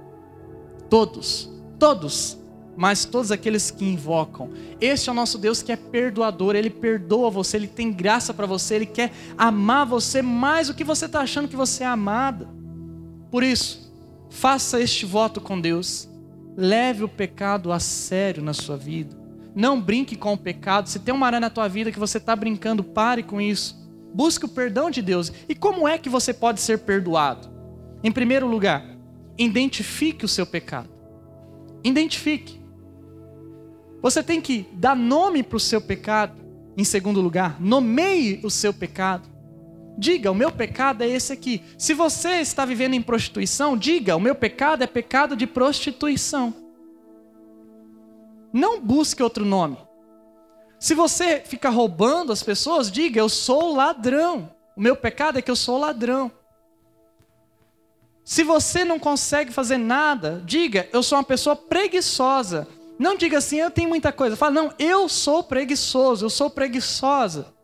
Todos, 0.89 1.51
todos, 1.79 2.39
mas 2.75 3.05
todos 3.05 3.31
aqueles 3.31 3.71
que 3.71 3.85
invocam. 3.85 4.49
Este 4.81 5.11
é 5.11 5.13
o 5.13 5.15
nosso 5.15 5.37
Deus 5.37 5.61
que 5.61 5.73
é 5.73 5.77
perdoador, 5.77 6.57
ele 6.57 6.71
perdoa 6.71 7.29
você, 7.29 7.59
ele 7.59 7.69
tem 7.69 7.93
graça 7.93 8.33
para 8.33 8.47
você, 8.47 8.77
ele 8.77 8.87
quer 8.87 9.13
amar 9.37 9.85
você 9.85 10.23
mais 10.23 10.69
do 10.69 10.75
que 10.75 10.85
você 10.85 11.05
está 11.05 11.21
achando 11.21 11.49
que 11.49 11.55
você 11.55 11.85
é 11.85 11.87
amada. 11.87 12.49
Por 13.31 13.45
isso, 13.45 13.93
faça 14.31 14.81
este 14.81 15.05
voto 15.05 15.39
com 15.39 15.61
Deus 15.61 16.09
Leve 16.57 17.05
o 17.05 17.09
pecado 17.09 17.73
a 17.73 17.79
sério 17.79 18.43
na 18.43 18.53
sua 18.53 18.77
vida. 18.77 19.17
Não 19.55 19.81
brinque 19.81 20.17
com 20.17 20.33
o 20.33 20.39
pecado. 20.39 20.89
Se 20.89 20.99
tem 20.99 21.15
uma 21.15 21.27
área 21.27 21.41
na 21.41 21.51
tua 21.51 21.69
vida 21.69 21.93
que 21.93 21.99
você 21.99 22.19
está 22.19 22.35
brincando, 22.37 22.85
pare 22.85 23.23
com 23.23 23.41
isso. 23.41 23.79
Busque 24.13 24.45
o 24.45 24.49
perdão 24.49 24.91
de 24.91 25.03
Deus. 25.03 25.33
E 25.49 25.55
como 25.55 25.87
é 25.87 25.99
que 25.99 26.09
você 26.09 26.33
pode 26.33 26.61
ser 26.61 26.81
perdoado? 26.81 27.49
Em 28.03 28.11
primeiro 28.11 28.47
lugar, 28.47 28.85
identifique 29.39 30.25
o 30.25 30.29
seu 30.29 30.47
pecado. 30.47 30.89
Identifique. 31.85 32.61
Você 34.03 34.23
tem 34.23 34.41
que 34.41 34.67
dar 34.73 34.97
nome 34.97 35.43
para 35.43 35.57
o 35.57 35.61
seu 35.61 35.81
pecado. 35.81 36.35
Em 36.77 36.85
segundo 36.85 37.21
lugar, 37.21 37.61
nomeie 37.61 38.41
o 38.43 38.51
seu 38.51 38.73
pecado. 38.73 39.29
Diga, 40.01 40.31
o 40.31 40.35
meu 40.35 40.51
pecado 40.51 41.03
é 41.03 41.09
esse 41.09 41.31
aqui. 41.31 41.63
Se 41.77 41.93
você 41.93 42.41
está 42.41 42.65
vivendo 42.65 42.95
em 42.95 43.03
prostituição, 43.03 43.77
diga, 43.77 44.17
o 44.17 44.21
meu 44.21 44.35
pecado 44.35 44.83
é 44.83 44.87
pecado 44.87 45.37
de 45.37 45.47
prostituição. 45.47 46.55
Não 48.51 48.81
busque 48.81 49.23
outro 49.23 49.45
nome. 49.45 49.77
Se 50.79 50.95
você 50.95 51.43
fica 51.45 51.69
roubando 51.69 52.33
as 52.33 52.43
pessoas, 52.43 52.91
diga, 52.91 53.21
eu 53.21 53.29
sou 53.29 53.75
ladrão. 53.75 54.51
O 54.75 54.81
meu 54.81 54.97
pecado 54.97 55.39
é 55.39 55.43
que 55.43 55.51
eu 55.51 55.57
sou 55.57 55.77
ladrão. 55.77 56.33
Se 58.25 58.43
você 58.43 58.87
não 58.87 58.99
consegue 58.99 59.53
fazer 59.53 59.77
nada, 59.77 60.43
diga, 60.47 60.89
eu 60.95 61.03
sou 61.03 61.19
uma 61.19 61.25
pessoa 61.25 61.55
preguiçosa. 61.55 62.67
Não 62.99 63.19
diga 63.19 63.37
assim, 63.37 63.59
eu 63.59 63.71
tenho 63.71 63.91
muita 63.91 64.13
coisa. 64.13 64.35
Fala, 64.35 64.53
não, 64.53 64.73
eu 64.79 65.11
sou 65.11 65.45
preguiçoso, 65.45 66.25
eu 66.25 66.31
sou 66.31 66.49
preguiçosa. 66.49 67.60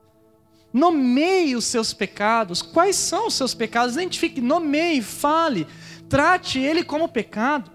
Nomeie 0.77 1.57
os 1.57 1.65
seus 1.65 1.95
pecados. 1.95 2.61
Quais 2.61 2.97
são 2.97 3.29
os 3.29 3.35
seus 3.35 3.55
pecados? 3.55 3.95
Identifique, 3.95 4.43
nomeie, 4.43 5.01
fale, 5.01 5.67
trate 6.07 6.59
ele 6.59 6.85
como 6.85 7.09
pecado. 7.09 7.71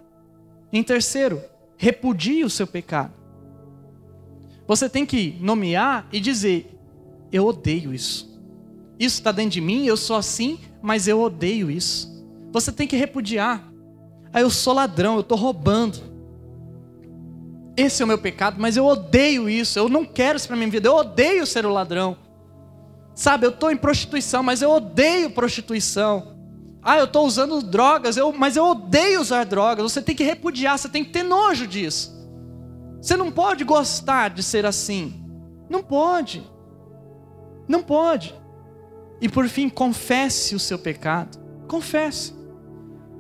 Em 0.72 0.84
terceiro, 0.84 1.42
repudie 1.76 2.44
o 2.44 2.50
seu 2.50 2.68
pecado. 2.68 3.12
Você 4.68 4.88
tem 4.88 5.04
que 5.04 5.36
nomear 5.42 6.08
e 6.14 6.20
dizer: 6.20 6.78
Eu 7.32 7.48
odeio 7.48 7.92
isso. 7.92 8.40
Isso 9.00 9.16
está 9.16 9.32
dentro 9.32 9.54
de 9.54 9.62
mim, 9.62 9.88
eu 9.88 9.98
sou 9.98 10.16
assim, 10.16 10.60
mas 10.80 11.08
eu 11.08 11.20
odeio 11.20 11.72
isso. 11.72 12.24
Você 12.52 12.72
tem 12.72 12.88
que 12.88 12.96
repudiar. 12.96 13.68
Ah, 14.32 14.42
eu 14.42 14.50
sou 14.52 14.76
ladrão, 14.76 15.16
eu 15.16 15.22
estou 15.22 15.40
roubando. 15.40 16.00
Esse 17.76 18.04
é 18.04 18.06
o 18.06 18.08
meu 18.08 18.20
pecado, 18.20 18.58
mas 18.60 18.78
eu 18.78 18.86
odeio 18.86 19.50
isso. 19.50 19.80
Eu 19.80 19.90
não 19.90 20.06
quero 20.06 20.38
isso 20.38 20.48
para 20.48 20.56
minha 20.56 20.70
vida. 20.70 20.88
Eu 20.88 20.98
odeio 20.98 21.48
ser 21.48 21.66
o 21.66 21.74
ladrão. 21.74 22.16
Sabe, 23.22 23.46
eu 23.46 23.52
estou 23.52 23.70
em 23.70 23.78
prostituição, 23.78 24.42
mas 24.42 24.64
eu 24.64 24.72
odeio 24.72 25.30
prostituição. 25.30 26.36
Ah, 26.82 26.98
eu 26.98 27.06
estou 27.06 27.24
usando 27.24 27.62
drogas, 27.62 28.18
eu, 28.18 28.34
mas 28.34 28.56
eu 28.56 28.66
odeio 28.66 29.22
usar 29.22 29.44
drogas. 29.44 29.92
Você 29.92 30.02
tem 30.02 30.16
que 30.16 30.24
repudiar, 30.24 30.80
você 30.80 30.90
tem 30.90 31.06
que 31.06 31.12
ter 31.12 31.22
nojo 31.22 31.68
disso. 31.68 32.12
Você 33.00 33.16
não 33.16 33.32
pode 33.32 33.64
gostar 33.64 34.32
de 34.32 34.42
ser 34.42 34.66
assim. 34.66 35.24
Não 35.70 35.84
pode. 35.84 36.50
Não 37.68 37.84
pode. 37.84 38.34
E 39.22 39.30
por 39.30 39.48
fim, 39.48 39.70
confesse 39.70 40.56
o 40.56 40.60
seu 40.60 40.80
pecado. 40.80 41.38
Confesse. 41.68 42.34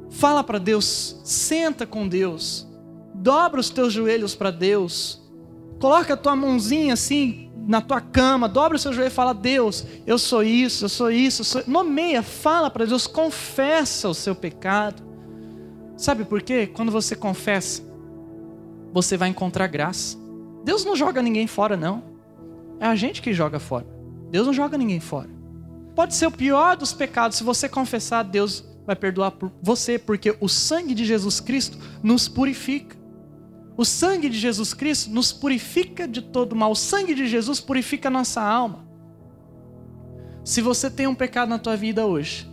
Fala 0.09 0.43
para 0.43 0.57
Deus, 0.57 1.21
senta 1.23 1.85
com 1.85 2.07
Deus. 2.07 2.67
Dobra 3.13 3.59
os 3.59 3.69
teus 3.69 3.93
joelhos 3.93 4.33
para 4.33 4.49
Deus. 4.49 5.21
Coloca 5.79 6.15
a 6.15 6.17
tua 6.17 6.35
mãozinha 6.35 6.95
assim 6.95 7.50
na 7.67 7.82
tua 7.82 8.02
cama, 8.02 8.50
dobra 8.50 8.76
o 8.76 8.80
seu 8.80 8.93
joelho 8.93 9.08
e 9.08 9.12
fala: 9.12 9.34
Deus, 9.34 9.86
eu 10.06 10.17
sou 10.17 10.43
isso, 10.43 10.86
eu 10.86 10.89
sou 10.89 11.12
isso. 11.12 11.41
Eu 11.41 11.45
sou... 11.45 11.63
Nomeia, 11.67 12.21
fala 12.24 12.69
para 12.69 12.86
Deus, 12.86 13.08
confessa 13.08 14.10
o 14.10 14.13
seu 14.13 14.36
pecado. 14.36 15.04
Sabe 15.97 16.26
por 16.26 16.41
quê? 16.41 16.67
Quando 16.67 16.91
você 16.91 17.15
confessa, 17.15 17.84
você 18.91 19.15
vai 19.15 19.30
encontrar 19.30 19.67
graça. 19.67 20.17
Deus 20.63 20.84
não 20.84 20.95
joga 20.95 21.21
ninguém 21.21 21.47
fora, 21.47 21.78
não. 21.78 22.04
É 22.80 22.88
a 22.88 22.95
gente 22.95 23.21
que 23.21 23.34
joga 23.34 23.60
fora. 23.60 23.86
Deus 24.30 24.47
não 24.47 24.54
joga 24.54 24.78
ninguém 24.78 25.00
fora. 25.00 25.30
Pode 25.95 26.15
ser 26.15 26.26
o 26.26 26.32
pior 26.32 26.76
dos 26.78 26.93
pecados, 26.93 27.38
se 27.38 27.43
você 27.43 27.67
confessar, 27.67 28.24
Deus 28.24 28.63
vai 28.86 28.95
perdoar 28.95 29.32
por 29.32 29.52
você, 29.62 30.00
porque 30.00 30.36
o 30.39 30.47
sangue 30.47 30.95
de 30.95 31.06
Jesus 31.06 31.39
Cristo 31.39 31.78
nos 32.02 32.28
purifica. 32.28 32.97
O 33.77 33.86
sangue 33.86 34.29
de 34.29 34.38
Jesus 34.38 34.73
Cristo 34.73 35.10
nos 35.10 35.31
purifica 35.31 36.07
de 36.07 36.21
todo 36.21 36.55
mal. 36.55 36.71
O 36.71 36.75
sangue 36.75 37.13
de 37.13 37.27
Jesus 37.27 37.60
purifica 37.60 38.10
a 38.10 38.12
nossa 38.12 38.41
alma. 38.41 38.86
Se 40.43 40.62
você 40.62 40.89
tem 40.89 41.07
um 41.07 41.15
pecado 41.15 41.49
na 41.49 41.60
tua 41.60 41.75
vida 41.75 42.05
hoje, 42.05 42.49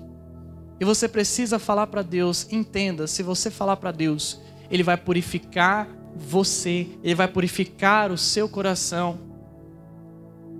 e 0.80 0.84
você 0.84 1.08
precisa 1.08 1.58
falar 1.58 1.88
para 1.88 2.02
Deus, 2.02 2.46
entenda, 2.52 3.06
se 3.06 3.22
você 3.22 3.50
falar 3.50 3.76
para 3.76 3.90
Deus, 3.90 4.40
ele 4.70 4.82
vai 4.82 4.96
purificar 4.96 5.88
você, 6.14 6.86
ele 7.02 7.14
vai 7.14 7.26
purificar 7.26 8.12
o 8.12 8.18
seu 8.18 8.48
coração. 8.48 9.18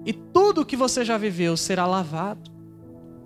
E 0.04 0.12
tudo 0.12 0.62
o 0.62 0.66
que 0.66 0.76
você 0.76 1.04
já 1.04 1.16
viveu 1.16 1.56
será 1.56 1.86
lavado. 1.86 2.50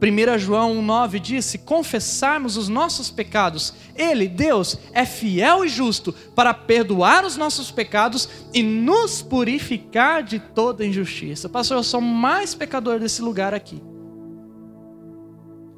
1 0.03 0.39
João 0.39 0.75
1,9 0.83 1.21
diz: 1.21 1.45
Se 1.45 1.59
confessarmos 1.59 2.57
os 2.57 2.69
nossos 2.69 3.09
pecados, 3.09 3.73
Ele, 3.95 4.27
Deus, 4.27 4.77
é 4.93 5.07
fiel 5.07 5.65
e 5.65 5.69
justo 5.69 6.13
para 6.35 6.53
perdoar 6.53 7.25
os 7.25 7.37
nossos 7.37 7.71
pecados 7.71 8.29
e 8.53 8.63
nos 8.65 9.23
purificar 9.23 10.25
de 10.25 10.41
toda 10.41 10.85
injustiça. 10.85 11.49
Pastor, 11.49 11.77
eu 11.77 11.85
sou 11.85 12.01
mais 12.01 12.53
pecador 12.53 12.99
desse 12.99 13.23
lugar 13.23 13.55
aqui. 13.55 13.81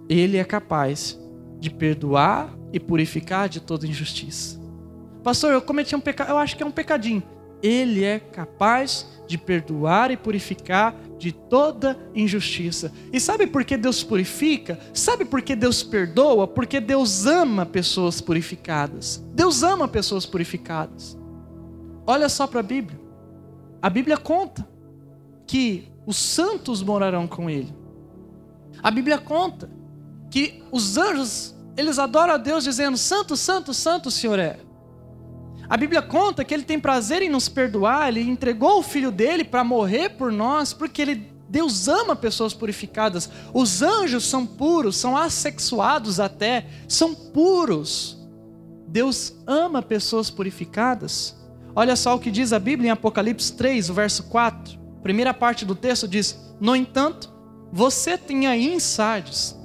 Ele 0.08 0.38
é 0.38 0.44
capaz 0.44 1.18
de 1.60 1.70
perdoar 1.70 2.54
e 2.72 2.80
purificar 2.80 3.48
de 3.48 3.60
toda 3.60 3.86
injustiça. 3.86 4.58
Pastor, 5.22 5.52
eu 5.52 5.60
cometi 5.60 5.94
um 5.94 6.00
pecado, 6.00 6.30
eu 6.30 6.38
acho 6.38 6.56
que 6.56 6.62
é 6.62 6.66
um 6.66 6.70
pecadinho. 6.70 7.22
Ele 7.64 8.04
é 8.04 8.18
capaz 8.18 9.06
de 9.26 9.38
perdoar 9.38 10.10
e 10.10 10.18
purificar 10.18 10.94
de 11.16 11.32
toda 11.32 11.98
injustiça. 12.14 12.92
E 13.10 13.18
sabe 13.18 13.46
por 13.46 13.64
que 13.64 13.78
Deus 13.78 14.04
purifica? 14.04 14.78
Sabe 14.92 15.24
por 15.24 15.40
que 15.40 15.56
Deus 15.56 15.82
perdoa? 15.82 16.46
Porque 16.46 16.78
Deus 16.78 17.24
ama 17.24 17.64
pessoas 17.64 18.20
purificadas. 18.20 19.24
Deus 19.32 19.62
ama 19.62 19.88
pessoas 19.88 20.26
purificadas. 20.26 21.16
Olha 22.06 22.28
só 22.28 22.46
para 22.46 22.60
a 22.60 22.62
Bíblia. 22.62 23.00
A 23.80 23.88
Bíblia 23.88 24.18
conta 24.18 24.68
que 25.46 25.88
os 26.04 26.18
santos 26.18 26.82
morarão 26.82 27.26
com 27.26 27.48
ele. 27.48 27.74
A 28.82 28.90
Bíblia 28.90 29.16
conta 29.16 29.70
que 30.30 30.62
os 30.70 30.98
anjos, 30.98 31.54
eles 31.78 31.98
adoram 31.98 32.34
a 32.34 32.36
Deus 32.36 32.64
dizendo: 32.64 32.98
Santo, 32.98 33.38
Santo, 33.38 33.72
Santo 33.72 34.10
o 34.10 34.12
Senhor 34.12 34.38
é. 34.38 34.58
A 35.68 35.76
Bíblia 35.76 36.02
conta 36.02 36.44
que 36.44 36.52
ele 36.52 36.62
tem 36.62 36.78
prazer 36.78 37.22
em 37.22 37.28
nos 37.28 37.48
perdoar, 37.48 38.08
ele 38.08 38.20
entregou 38.20 38.78
o 38.78 38.82
filho 38.82 39.10
dele 39.10 39.44
para 39.44 39.64
morrer 39.64 40.10
por 40.10 40.30
nós, 40.30 40.72
porque 40.72 41.00
ele, 41.00 41.26
Deus 41.48 41.88
ama 41.88 42.14
pessoas 42.14 42.52
purificadas. 42.52 43.30
Os 43.52 43.80
anjos 43.80 44.24
são 44.24 44.46
puros, 44.46 44.96
são 44.96 45.16
assexuados 45.16 46.20
até, 46.20 46.66
são 46.86 47.14
puros. 47.14 48.18
Deus 48.86 49.32
ama 49.46 49.82
pessoas 49.82 50.30
purificadas. 50.30 51.36
Olha 51.74 51.96
só 51.96 52.14
o 52.14 52.20
que 52.20 52.30
diz 52.30 52.52
a 52.52 52.58
Bíblia 52.58 52.88
em 52.88 52.92
Apocalipse 52.92 53.52
3, 53.52 53.90
o 53.90 53.94
verso 53.94 54.24
4. 54.24 54.78
Primeira 55.02 55.34
parte 55.34 55.64
do 55.64 55.74
texto 55.74 56.06
diz: 56.06 56.38
No 56.60 56.76
entanto, 56.76 57.32
você 57.72 58.16
tem 58.16 58.46
aí 58.46 58.72
em 58.72 58.78
Sardes, 58.78 59.58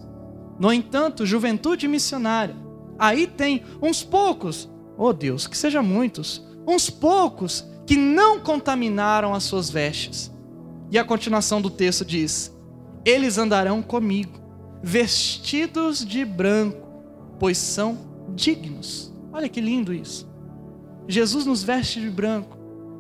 no 0.60 0.74
entanto, 0.74 1.26
juventude 1.26 1.88
missionária, 1.88 2.56
aí 2.98 3.28
tem 3.28 3.64
uns 3.82 4.04
poucos 4.04 4.68
oh 5.00 5.14
Deus, 5.14 5.48
que 5.48 5.58
seja 5.58 5.82
muitos, 5.82 6.46
uns 6.68 6.90
poucos 6.90 7.66
que 7.88 7.96
não 7.96 8.40
contaminaram 8.40 9.34
as 9.34 9.44
suas 9.44 9.70
vestes. 9.70 10.32
E 10.92 11.00
a 11.00 11.04
continuação 11.04 11.62
do 11.62 11.70
texto 11.70 12.04
diz: 12.04 12.54
Eles 13.06 13.38
andarão 13.38 13.82
comigo, 13.82 14.40
vestidos 14.84 16.06
de 16.06 16.26
branco, 16.26 16.88
pois 17.40 17.58
são 17.58 17.98
dignos. 18.36 19.12
Olha 19.32 19.48
que 19.48 19.62
lindo 19.62 19.94
isso. 19.94 20.28
Jesus 21.08 21.46
nos 21.46 21.64
veste 21.64 22.00
de 22.00 22.10
branco, 22.10 22.58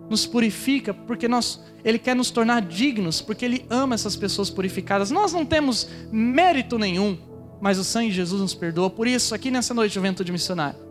nos 0.10 0.26
purifica, 0.26 0.94
porque 0.94 1.28
nós, 1.28 1.64
Ele 1.84 2.00
quer 2.00 2.16
nos 2.16 2.32
tornar 2.32 2.62
dignos, 2.62 3.22
porque 3.22 3.46
Ele 3.46 3.66
ama 3.70 3.94
essas 3.94 4.16
pessoas 4.16 4.50
purificadas. 4.50 5.12
Nós 5.12 5.34
não 5.34 5.46
temos 5.46 5.88
mérito 6.12 6.80
nenhum, 6.80 7.18
mas 7.62 7.78
o 7.78 7.84
sangue 7.84 8.10
de 8.10 8.16
Jesus 8.16 8.42
nos 8.42 8.56
perdoa. 8.56 8.90
Por 8.90 9.08
isso, 9.08 9.36
aqui 9.36 9.52
nessa 9.52 9.74
noite, 9.74 9.94
Juventude 9.94 10.32
Missionária, 10.32 10.88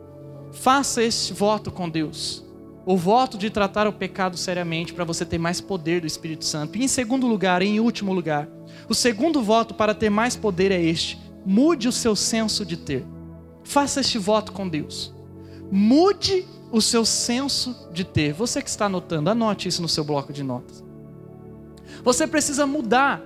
Faça 0.61 1.05
esse 1.05 1.33
voto 1.33 1.71
com 1.71 1.89
Deus. 1.89 2.45
O 2.85 2.97
voto 2.97 3.39
de 3.39 3.49
tratar 3.49 3.87
o 3.87 3.93
pecado 3.93 4.37
seriamente 4.37 4.93
para 4.93 5.05
você 5.05 5.25
ter 5.25 5.39
mais 5.39 5.61
poder 5.61 6.01
do 6.01 6.07
Espírito 6.07 6.45
Santo. 6.45 6.77
E 6.77 6.83
em 6.83 6.89
segundo 6.89 7.29
lugar, 7.29 7.63
em 7.63 7.79
último 7.79 8.13
lugar, 8.13 8.49
o 8.89 8.95
segundo 8.95 9.41
voto 9.41 9.73
para 9.73 9.95
ter 9.95 10.11
mais 10.11 10.35
poder 10.35 10.73
é 10.73 10.83
este: 10.83 11.17
mude 11.47 11.87
o 11.87 11.93
seu 11.93 12.17
senso 12.17 12.67
de 12.67 12.77
ter. 12.77 13.07
Faça 13.63 14.01
este 14.01 14.19
voto 14.19 14.51
com 14.51 14.69
Deus. 14.69 15.15
Mude 15.71 16.45
o 16.73 16.81
seu 16.81 17.05
senso 17.05 17.89
de 17.93 18.03
ter. 18.03 18.33
Você 18.33 18.61
que 18.61 18.69
está 18.69 18.87
anotando, 18.87 19.31
anote 19.31 19.69
isso 19.69 19.81
no 19.81 19.89
seu 19.89 20.03
bloco 20.03 20.33
de 20.33 20.43
notas. 20.43 20.83
Você 22.03 22.27
precisa 22.27 22.67
mudar 22.67 23.23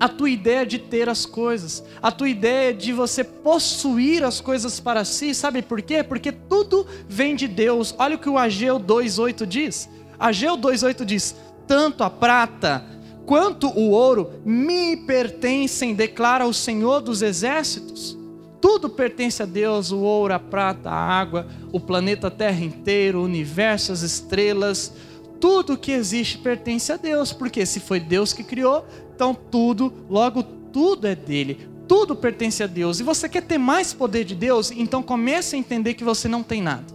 a 0.00 0.08
tua 0.08 0.30
ideia 0.30 0.64
de 0.64 0.78
ter 0.78 1.10
as 1.10 1.26
coisas, 1.26 1.84
a 2.00 2.10
tua 2.10 2.30
ideia 2.30 2.72
de 2.72 2.90
você 2.90 3.22
possuir 3.22 4.24
as 4.24 4.40
coisas 4.40 4.80
para 4.80 5.04
si, 5.04 5.34
sabe 5.34 5.60
por 5.60 5.82
quê? 5.82 6.02
Porque 6.02 6.32
tudo 6.32 6.86
vem 7.06 7.36
de 7.36 7.46
Deus. 7.46 7.94
Olha 7.98 8.16
o 8.16 8.18
que 8.18 8.28
o 8.28 8.38
Ageu 8.38 8.80
2:8 8.80 9.46
diz. 9.46 9.90
Ageu 10.18 10.56
2:8 10.56 11.04
diz: 11.04 11.36
"Tanto 11.66 12.02
a 12.02 12.08
prata 12.08 12.82
quanto 13.26 13.68
o 13.68 13.90
ouro 13.90 14.30
me 14.42 14.96
pertencem", 14.96 15.94
declara 15.94 16.46
o 16.46 16.54
Senhor 16.54 17.02
dos 17.02 17.20
exércitos. 17.20 18.16
Tudo 18.58 18.88
pertence 18.88 19.42
a 19.42 19.46
Deus, 19.46 19.90
o 19.90 19.98
ouro, 20.00 20.32
a 20.32 20.38
prata, 20.38 20.90
a 20.90 20.94
água, 20.94 21.46
o 21.72 21.80
planeta 21.80 22.30
Terra 22.30 22.64
inteiro, 22.64 23.20
o 23.20 23.24
universo, 23.24 23.92
as 23.92 24.02
estrelas, 24.02 24.92
tudo 25.40 25.78
que 25.78 25.92
existe 25.92 26.36
pertence 26.36 26.92
a 26.92 26.96
Deus, 26.98 27.32
porque 27.32 27.64
se 27.64 27.80
foi 27.80 27.98
Deus 27.98 28.34
que 28.34 28.44
criou, 28.44 28.84
então 29.20 29.34
tudo, 29.34 29.92
logo 30.08 30.42
tudo 30.42 31.06
é 31.06 31.14
dele, 31.14 31.68
tudo 31.86 32.16
pertence 32.16 32.62
a 32.62 32.66
Deus. 32.66 33.00
E 33.00 33.02
você 33.02 33.28
quer 33.28 33.42
ter 33.42 33.58
mais 33.58 33.92
poder 33.92 34.24
de 34.24 34.34
Deus? 34.34 34.70
Então 34.70 35.02
comece 35.02 35.54
a 35.54 35.58
entender 35.58 35.92
que 35.92 36.02
você 36.02 36.26
não 36.26 36.42
tem 36.42 36.62
nada. 36.62 36.86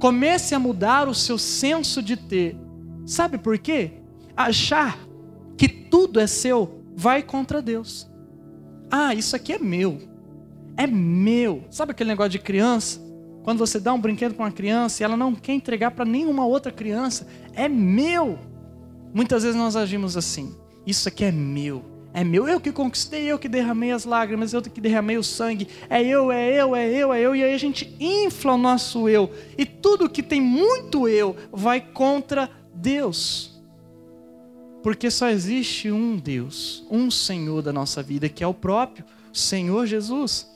Comece 0.00 0.56
a 0.56 0.58
mudar 0.58 1.08
o 1.08 1.14
seu 1.14 1.38
senso 1.38 2.02
de 2.02 2.16
ter. 2.16 2.56
Sabe 3.06 3.38
por 3.38 3.58
quê? 3.58 3.92
Achar 4.36 4.98
que 5.56 5.68
tudo 5.68 6.18
é 6.18 6.26
seu 6.26 6.82
vai 6.96 7.22
contra 7.22 7.62
Deus. 7.62 8.10
Ah, 8.90 9.14
isso 9.14 9.36
aqui 9.36 9.52
é 9.52 9.58
meu. 9.60 10.00
É 10.76 10.88
meu. 10.88 11.62
Sabe 11.70 11.92
aquele 11.92 12.10
negócio 12.10 12.32
de 12.32 12.40
criança? 12.40 13.00
Quando 13.44 13.60
você 13.60 13.78
dá 13.78 13.94
um 13.94 14.00
brinquedo 14.00 14.34
para 14.34 14.46
uma 14.46 14.52
criança 14.52 15.00
e 15.00 15.04
ela 15.04 15.16
não 15.16 15.32
quer 15.32 15.52
entregar 15.52 15.92
para 15.92 16.04
nenhuma 16.04 16.44
outra 16.44 16.72
criança, 16.72 17.28
é 17.54 17.68
meu. 17.68 18.36
Muitas 19.14 19.44
vezes 19.44 19.56
nós 19.56 19.76
agimos 19.76 20.16
assim. 20.16 20.56
Isso 20.88 21.06
aqui 21.06 21.22
é 21.22 21.30
meu. 21.30 21.84
É 22.14 22.24
meu, 22.24 22.48
eu 22.48 22.58
que 22.58 22.72
conquistei, 22.72 23.30
eu 23.30 23.38
que 23.38 23.46
derramei 23.46 23.92
as 23.92 24.06
lágrimas, 24.06 24.54
eu 24.54 24.62
que 24.62 24.80
derramei 24.80 25.18
o 25.18 25.22
sangue. 25.22 25.68
É 25.90 26.02
eu, 26.02 26.32
é 26.32 26.50
eu, 26.50 26.74
é 26.74 26.88
eu, 26.88 27.12
é 27.12 27.20
eu. 27.20 27.36
E 27.36 27.44
aí 27.44 27.52
a 27.52 27.58
gente 27.58 27.94
infla 28.00 28.54
o 28.54 28.56
nosso 28.56 29.06
eu. 29.06 29.30
E 29.58 29.66
tudo 29.66 30.08
que 30.08 30.22
tem 30.22 30.40
muito 30.40 31.06
eu 31.06 31.36
vai 31.52 31.82
contra 31.82 32.50
Deus. 32.74 33.60
Porque 34.82 35.10
só 35.10 35.28
existe 35.28 35.90
um 35.90 36.16
Deus, 36.16 36.86
um 36.90 37.10
Senhor 37.10 37.60
da 37.60 37.72
nossa 37.72 38.02
vida, 38.02 38.26
que 38.26 38.42
é 38.42 38.46
o 38.46 38.54
próprio 38.54 39.04
Senhor 39.30 39.84
Jesus. 39.84 40.50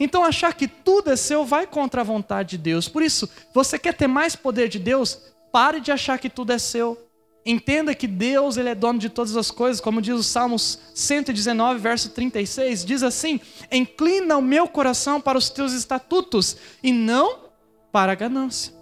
Então 0.00 0.24
achar 0.24 0.52
que 0.52 0.66
tudo 0.66 1.12
é 1.12 1.16
seu 1.16 1.44
vai 1.44 1.64
contra 1.64 2.00
a 2.00 2.04
vontade 2.04 2.50
de 2.50 2.58
Deus. 2.58 2.88
Por 2.88 3.04
isso, 3.04 3.30
você 3.54 3.78
quer 3.78 3.94
ter 3.94 4.08
mais 4.08 4.34
poder 4.34 4.68
de 4.68 4.80
Deus? 4.80 5.32
Pare 5.52 5.80
de 5.80 5.92
achar 5.92 6.18
que 6.18 6.28
tudo 6.28 6.52
é 6.52 6.58
seu. 6.58 7.05
Entenda 7.48 7.94
que 7.94 8.08
Deus 8.08 8.56
ele 8.56 8.70
é 8.70 8.74
dono 8.74 8.98
de 8.98 9.08
todas 9.08 9.36
as 9.36 9.52
coisas, 9.52 9.80
como 9.80 10.02
diz 10.02 10.16
o 10.16 10.22
Salmos 10.24 10.80
119, 10.92 11.78
verso 11.78 12.10
36, 12.10 12.84
diz 12.84 13.04
assim: 13.04 13.40
Inclina 13.70 14.36
o 14.36 14.42
meu 14.42 14.66
coração 14.66 15.20
para 15.20 15.38
os 15.38 15.48
teus 15.48 15.72
estatutos 15.72 16.56
e 16.82 16.90
não 16.92 17.44
para 17.92 18.10
a 18.10 18.14
ganância. 18.16 18.74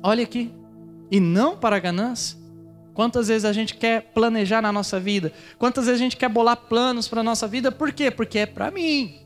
Olha 0.00 0.22
aqui, 0.22 0.52
e 1.10 1.18
não 1.18 1.56
para 1.56 1.74
a 1.74 1.80
ganância. 1.80 2.38
Quantas 2.94 3.26
vezes 3.26 3.44
a 3.44 3.52
gente 3.52 3.74
quer 3.74 4.02
planejar 4.14 4.62
na 4.62 4.70
nossa 4.70 5.00
vida? 5.00 5.32
Quantas 5.58 5.86
vezes 5.86 6.00
a 6.00 6.04
gente 6.04 6.16
quer 6.16 6.28
bolar 6.28 6.56
planos 6.56 7.08
para 7.08 7.20
a 7.20 7.24
nossa 7.24 7.48
vida? 7.48 7.72
Por 7.72 7.92
quê? 7.92 8.08
Porque 8.08 8.38
é 8.38 8.46
para 8.46 8.70
mim. 8.70 9.16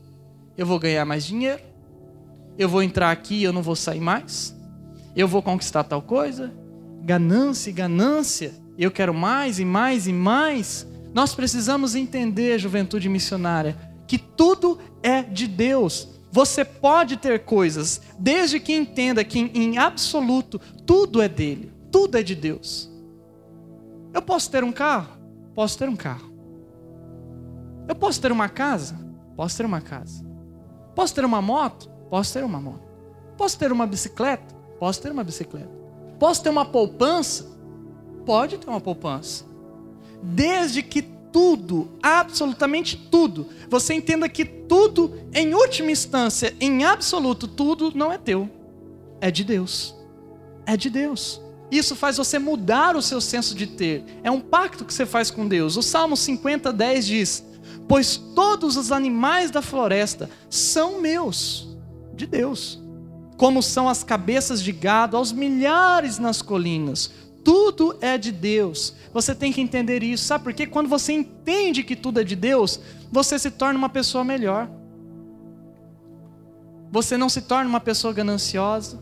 Eu 0.57 0.65
vou 0.65 0.79
ganhar 0.79 1.05
mais 1.05 1.23
dinheiro. 1.23 1.61
Eu 2.57 2.67
vou 2.67 2.81
entrar 2.81 3.11
aqui 3.11 3.35
e 3.35 3.43
eu 3.43 3.53
não 3.53 3.61
vou 3.61 3.75
sair 3.75 3.99
mais. 3.99 4.55
Eu 5.15 5.27
vou 5.27 5.43
conquistar 5.43 5.83
tal 5.83 6.01
coisa 6.01 6.62
ganância 7.03 7.69
e 7.69 7.73
ganância, 7.73 8.53
eu 8.77 8.89
quero 8.89 9.13
mais 9.13 9.59
e 9.59 9.65
mais 9.65 10.07
e 10.07 10.13
mais. 10.13 10.87
Nós 11.13 11.35
precisamos 11.35 11.93
entender, 11.95 12.57
juventude 12.57 13.07
missionária, 13.09 13.77
que 14.07 14.17
tudo 14.17 14.79
é 15.01 15.21
de 15.21 15.47
Deus. 15.47 16.09
Você 16.31 16.65
pode 16.65 17.17
ter 17.17 17.45
coisas, 17.45 18.01
desde 18.17 18.59
que 18.59 18.73
entenda 18.73 19.23
que 19.23 19.39
em 19.39 19.77
absoluto 19.77 20.59
tudo 20.85 21.21
é 21.21 21.29
dele, 21.29 21.71
tudo 21.91 22.17
é 22.17 22.23
de 22.23 22.33
Deus. 22.33 22.89
Eu 24.11 24.21
posso 24.21 24.49
ter 24.49 24.63
um 24.63 24.71
carro? 24.71 25.17
Posso 25.53 25.77
ter 25.77 25.87
um 25.87 25.95
carro. 25.95 26.33
Eu 27.87 27.95
posso 27.95 28.19
ter 28.19 28.31
uma 28.31 28.49
casa? 28.49 28.97
Posso 29.35 29.57
ter 29.57 29.65
uma 29.65 29.81
casa. 29.81 30.25
Posso 30.95 31.13
ter 31.13 31.25
uma 31.25 31.41
moto? 31.41 31.89
Posso 32.09 32.33
ter 32.33 32.43
uma 32.43 32.59
moto. 32.59 32.87
Posso 33.37 33.57
ter 33.57 33.71
uma 33.71 33.85
bicicleta? 33.85 34.55
Posso 34.79 35.01
ter 35.01 35.11
uma 35.11 35.23
bicicleta. 35.23 35.82
Posso 36.23 36.41
ter 36.41 36.49
uma 36.49 36.63
poupança? 36.63 37.51
Pode 38.25 38.57
ter 38.57 38.69
uma 38.69 38.79
poupança. 38.79 39.43
Desde 40.21 40.81
que 40.81 41.01
tudo, 41.01 41.91
absolutamente 42.01 42.95
tudo, 42.95 43.49
você 43.69 43.93
entenda 43.93 44.29
que 44.29 44.45
tudo, 44.45 45.19
em 45.33 45.53
última 45.53 45.91
instância, 45.91 46.55
em 46.61 46.85
absoluto, 46.85 47.45
tudo 47.45 47.91
não 47.93 48.09
é 48.09 48.17
teu. 48.17 48.49
É 49.19 49.29
de 49.29 49.43
Deus. 49.43 49.93
É 50.65 50.77
de 50.77 50.89
Deus. 50.89 51.41
Isso 51.69 51.93
faz 51.93 52.15
você 52.15 52.39
mudar 52.39 52.95
o 52.95 53.01
seu 53.01 53.19
senso 53.19 53.53
de 53.53 53.67
ter. 53.67 54.05
É 54.23 54.31
um 54.31 54.39
pacto 54.39 54.85
que 54.85 54.93
você 54.93 55.05
faz 55.05 55.29
com 55.29 55.45
Deus. 55.45 55.75
O 55.75 55.81
Salmo 55.81 56.15
50, 56.15 56.71
10 56.71 57.05
diz: 57.05 57.45
Pois 57.85 58.15
todos 58.15 58.77
os 58.77 58.93
animais 58.93 59.51
da 59.51 59.61
floresta 59.61 60.29
são 60.49 61.01
meus, 61.01 61.67
de 62.15 62.25
Deus 62.25 62.81
como 63.43 63.61
são 63.61 63.89
as 63.89 64.05
cabeças 64.05 64.63
de 64.63 64.71
gado, 64.71 65.17
aos 65.17 65.33
milhares 65.33 66.17
nas 66.17 66.41
colinas. 66.41 67.11
Tudo 67.43 67.97
é 67.99 68.17
de 68.17 68.31
Deus. 68.31 68.95
Você 69.13 69.35
tem 69.35 69.51
que 69.51 69.59
entender 69.59 70.01
isso. 70.01 70.23
Sabe 70.23 70.45
por 70.45 70.53
quê? 70.53 70.65
Quando 70.65 70.87
você 70.87 71.11
entende 71.11 71.83
que 71.83 71.93
tudo 71.93 72.21
é 72.21 72.23
de 72.23 72.37
Deus, 72.37 72.79
você 73.11 73.37
se 73.37 73.51
torna 73.51 73.77
uma 73.77 73.89
pessoa 73.89 74.23
melhor. 74.23 74.69
Você 76.89 77.17
não 77.17 77.27
se 77.27 77.41
torna 77.41 77.69
uma 77.69 77.81
pessoa 77.81 78.13
gananciosa. 78.13 78.97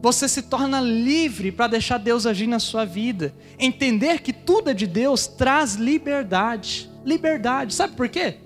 Você 0.00 0.28
se 0.28 0.42
torna 0.42 0.80
livre 0.80 1.50
para 1.50 1.66
deixar 1.66 1.98
Deus 1.98 2.24
agir 2.24 2.46
na 2.46 2.60
sua 2.60 2.84
vida. 2.84 3.34
Entender 3.58 4.20
que 4.22 4.32
tudo 4.32 4.70
é 4.70 4.74
de 4.74 4.86
Deus 4.86 5.26
traz 5.26 5.74
liberdade. 5.74 6.88
Liberdade. 7.04 7.74
Sabe 7.74 7.96
por 7.96 8.08
quê? 8.08 8.36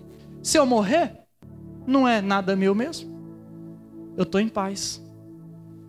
Se 0.43 0.59
eu 0.59 0.65
morrer, 0.65 1.13
não 1.87 2.09
é 2.09 2.23
nada 2.23 2.57
meu 2.57 2.75
mesmo 2.75 3.11
eu 4.21 4.25
estou 4.25 4.41
em 4.41 4.49
paz. 4.49 5.03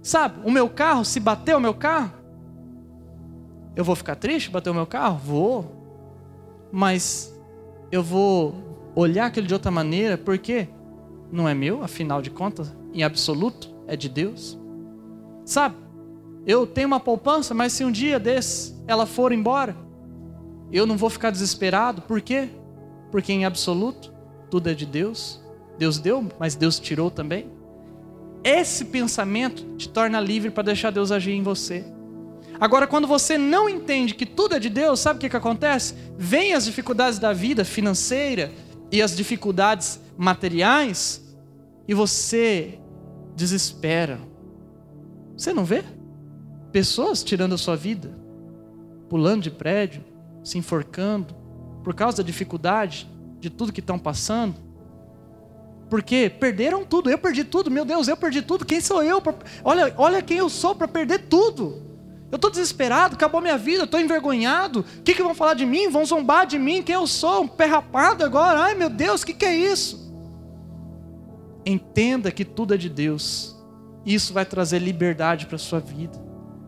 Sabe, 0.01 0.39
o 0.43 0.51
meu 0.51 0.67
carro, 0.69 1.05
se 1.05 1.19
bater 1.19 1.55
o 1.55 1.59
meu 1.59 1.73
carro, 1.73 2.11
eu 3.75 3.83
vou 3.83 3.95
ficar 3.95 4.15
triste 4.15 4.49
bater 4.49 4.69
o 4.69 4.73
meu 4.73 4.87
carro? 4.87 5.17
Vou. 5.17 5.75
Mas 6.71 7.33
eu 7.91 8.01
vou 8.01 8.91
olhar 8.95 9.27
aquilo 9.27 9.47
de 9.47 9.53
outra 9.53 9.71
maneira, 9.71 10.17
porque 10.17 10.67
não 11.31 11.47
é 11.47 11.53
meu, 11.53 11.83
afinal 11.83 12.21
de 12.21 12.29
contas, 12.29 12.75
em 12.93 13.03
absoluto, 13.03 13.73
é 13.87 13.95
de 13.95 14.09
Deus. 14.09 14.59
Sabe? 15.45 15.75
Eu 16.45 16.65
tenho 16.65 16.87
uma 16.87 16.99
poupança, 16.99 17.53
mas 17.53 17.73
se 17.73 17.85
um 17.85 17.91
dia 17.91 18.19
desse 18.19 18.75
ela 18.87 19.05
for 19.05 19.31
embora, 19.31 19.75
eu 20.71 20.85
não 20.87 20.97
vou 20.97 21.09
ficar 21.09 21.29
desesperado. 21.29 22.01
Por 22.01 22.21
quê? 22.21 22.49
Porque 23.11 23.31
em 23.31 23.45
absoluto 23.45 24.11
tudo 24.49 24.69
é 24.69 24.73
de 24.73 24.85
Deus. 24.85 25.41
Deus 25.77 25.99
deu, 25.99 26.27
mas 26.39 26.55
Deus 26.55 26.79
tirou 26.79 27.11
também. 27.11 27.49
Esse 28.43 28.85
pensamento 28.85 29.75
te 29.77 29.87
torna 29.87 30.19
livre 30.19 30.49
para 30.49 30.63
deixar 30.63 30.91
Deus 30.91 31.11
agir 31.11 31.33
em 31.33 31.43
você. 31.43 31.85
Agora, 32.59 32.85
quando 32.85 33.07
você 33.07 33.37
não 33.37 33.67
entende 33.67 34.13
que 34.13 34.25
tudo 34.25 34.55
é 34.55 34.59
de 34.59 34.69
Deus, 34.69 34.99
sabe 34.99 35.17
o 35.17 35.19
que, 35.19 35.29
que 35.29 35.35
acontece? 35.35 35.95
Vem 36.17 36.53
as 36.53 36.65
dificuldades 36.65 37.17
da 37.17 37.33
vida 37.33 37.65
financeira 37.65 38.51
e 38.91 39.01
as 39.01 39.15
dificuldades 39.15 39.99
materiais 40.17 41.21
e 41.87 41.93
você 41.93 42.79
desespera. 43.35 44.19
Você 45.35 45.53
não 45.53 45.65
vê? 45.65 45.83
Pessoas 46.71 47.23
tirando 47.23 47.53
a 47.53 47.57
sua 47.57 47.75
vida, 47.75 48.15
pulando 49.09 49.41
de 49.41 49.51
prédio, 49.51 50.03
se 50.43 50.57
enforcando, 50.57 51.35
por 51.83 51.95
causa 51.95 52.17
da 52.17 52.23
dificuldade 52.23 53.09
de 53.39 53.49
tudo 53.49 53.73
que 53.73 53.79
estão 53.79 53.97
passando. 53.97 54.55
Porque 55.91 56.29
perderam 56.29 56.85
tudo, 56.85 57.09
eu 57.09 57.17
perdi 57.17 57.43
tudo, 57.43 57.69
meu 57.69 57.83
Deus, 57.83 58.07
eu 58.07 58.15
perdi 58.15 58.41
tudo. 58.41 58.65
Quem 58.65 58.79
sou 58.79 59.03
eu? 59.03 59.19
Pra... 59.19 59.35
Olha, 59.61 59.93
olha 59.97 60.21
quem 60.21 60.37
eu 60.37 60.47
sou 60.47 60.73
para 60.73 60.87
perder 60.87 61.27
tudo. 61.27 61.83
Eu 62.31 62.37
estou 62.37 62.49
desesperado, 62.49 63.15
acabou 63.15 63.41
minha 63.41 63.57
vida, 63.57 63.83
estou 63.83 63.99
envergonhado. 63.99 64.85
O 64.99 65.01
que, 65.01 65.13
que 65.13 65.21
vão 65.21 65.35
falar 65.35 65.53
de 65.53 65.65
mim? 65.65 65.89
Vão 65.89 66.05
zombar 66.05 66.47
de 66.47 66.57
mim? 66.57 66.81
Quem 66.81 66.95
eu 66.95 67.05
sou? 67.05 67.41
Um 67.41 67.47
pé 67.49 67.65
rapado 67.65 68.23
agora? 68.23 68.61
Ai 68.61 68.73
meu 68.73 68.89
Deus, 68.89 69.21
o 69.21 69.25
que, 69.25 69.33
que 69.33 69.43
é 69.43 69.53
isso? 69.53 70.09
Entenda 71.65 72.31
que 72.31 72.45
tudo 72.45 72.73
é 72.73 72.77
de 72.77 72.87
Deus. 72.87 73.61
Isso 74.05 74.31
vai 74.31 74.45
trazer 74.45 74.79
liberdade 74.79 75.45
para 75.45 75.57
a 75.57 75.59
sua 75.59 75.81
vida. 75.81 76.17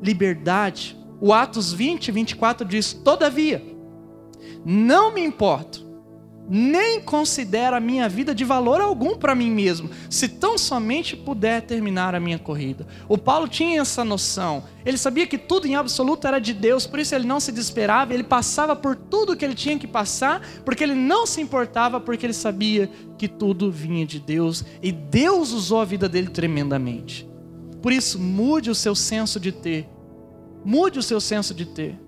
Liberdade. 0.02 0.98
O 1.22 1.32
Atos 1.32 1.72
20, 1.72 2.12
24 2.12 2.68
diz: 2.68 2.92
Todavia, 2.92 3.64
não 4.66 5.14
me 5.14 5.24
importo 5.24 5.83
nem 6.50 7.02
considero 7.02 7.76
a 7.76 7.80
minha 7.80 8.10
vida 8.10 8.36
de 8.36 8.44
valor 8.44 8.82
algum 8.82 9.16
para 9.16 9.34
mim 9.34 9.50
mesmo, 9.50 9.90
se 10.10 10.28
tão 10.28 10.58
somente 10.58 11.16
puder 11.16 11.62
terminar 11.62 12.14
a 12.14 12.20
minha 12.20 12.38
corrida. 12.38 12.86
O 13.08 13.18
Paulo 13.18 13.48
tinha 13.48 13.82
essa 13.82 14.04
noção. 14.04 14.64
Ele 14.86 14.98
sabia 14.98 15.26
que 15.26 15.38
tudo 15.38 15.68
em 15.68 15.76
absoluto 15.76 16.28
era 16.28 16.40
de 16.40 16.54
Deus, 16.54 16.86
por 16.86 17.00
isso 17.00 17.16
ele 17.16 17.26
não 17.26 17.40
se 17.40 17.52
desesperava, 17.52 18.14
ele 18.14 18.24
passava 18.24 18.76
por 18.76 18.96
tudo 18.96 19.36
que 19.36 19.46
ele 19.46 19.56
tinha 19.56 19.80
que 19.80 19.88
passar, 19.88 20.42
porque 20.66 20.84
ele 20.84 20.96
não 20.96 21.26
se 21.26 21.42
importava, 21.42 22.00
porque 22.00 22.26
ele 22.26 22.34
sabia 22.34 22.90
que 23.18 23.28
tudo 23.28 23.72
vinha 23.72 24.06
de 24.06 24.20
Deus 24.20 24.66
e 24.82 24.92
Deus 24.92 25.54
usou 25.54 25.80
a 25.80 25.86
vida 25.86 26.10
dele 26.10 26.28
tremendamente. 26.28 27.28
Por 27.82 27.92
isso, 27.92 28.20
mude 28.20 28.70
o 28.70 28.76
seu 28.76 28.96
senso 28.96 29.40
de 29.40 29.52
ter. 29.52 29.90
Mude 30.64 31.00
o 31.00 31.04
seu 31.04 31.20
senso 31.20 31.54
de 31.54 31.66
ter. 31.66 32.00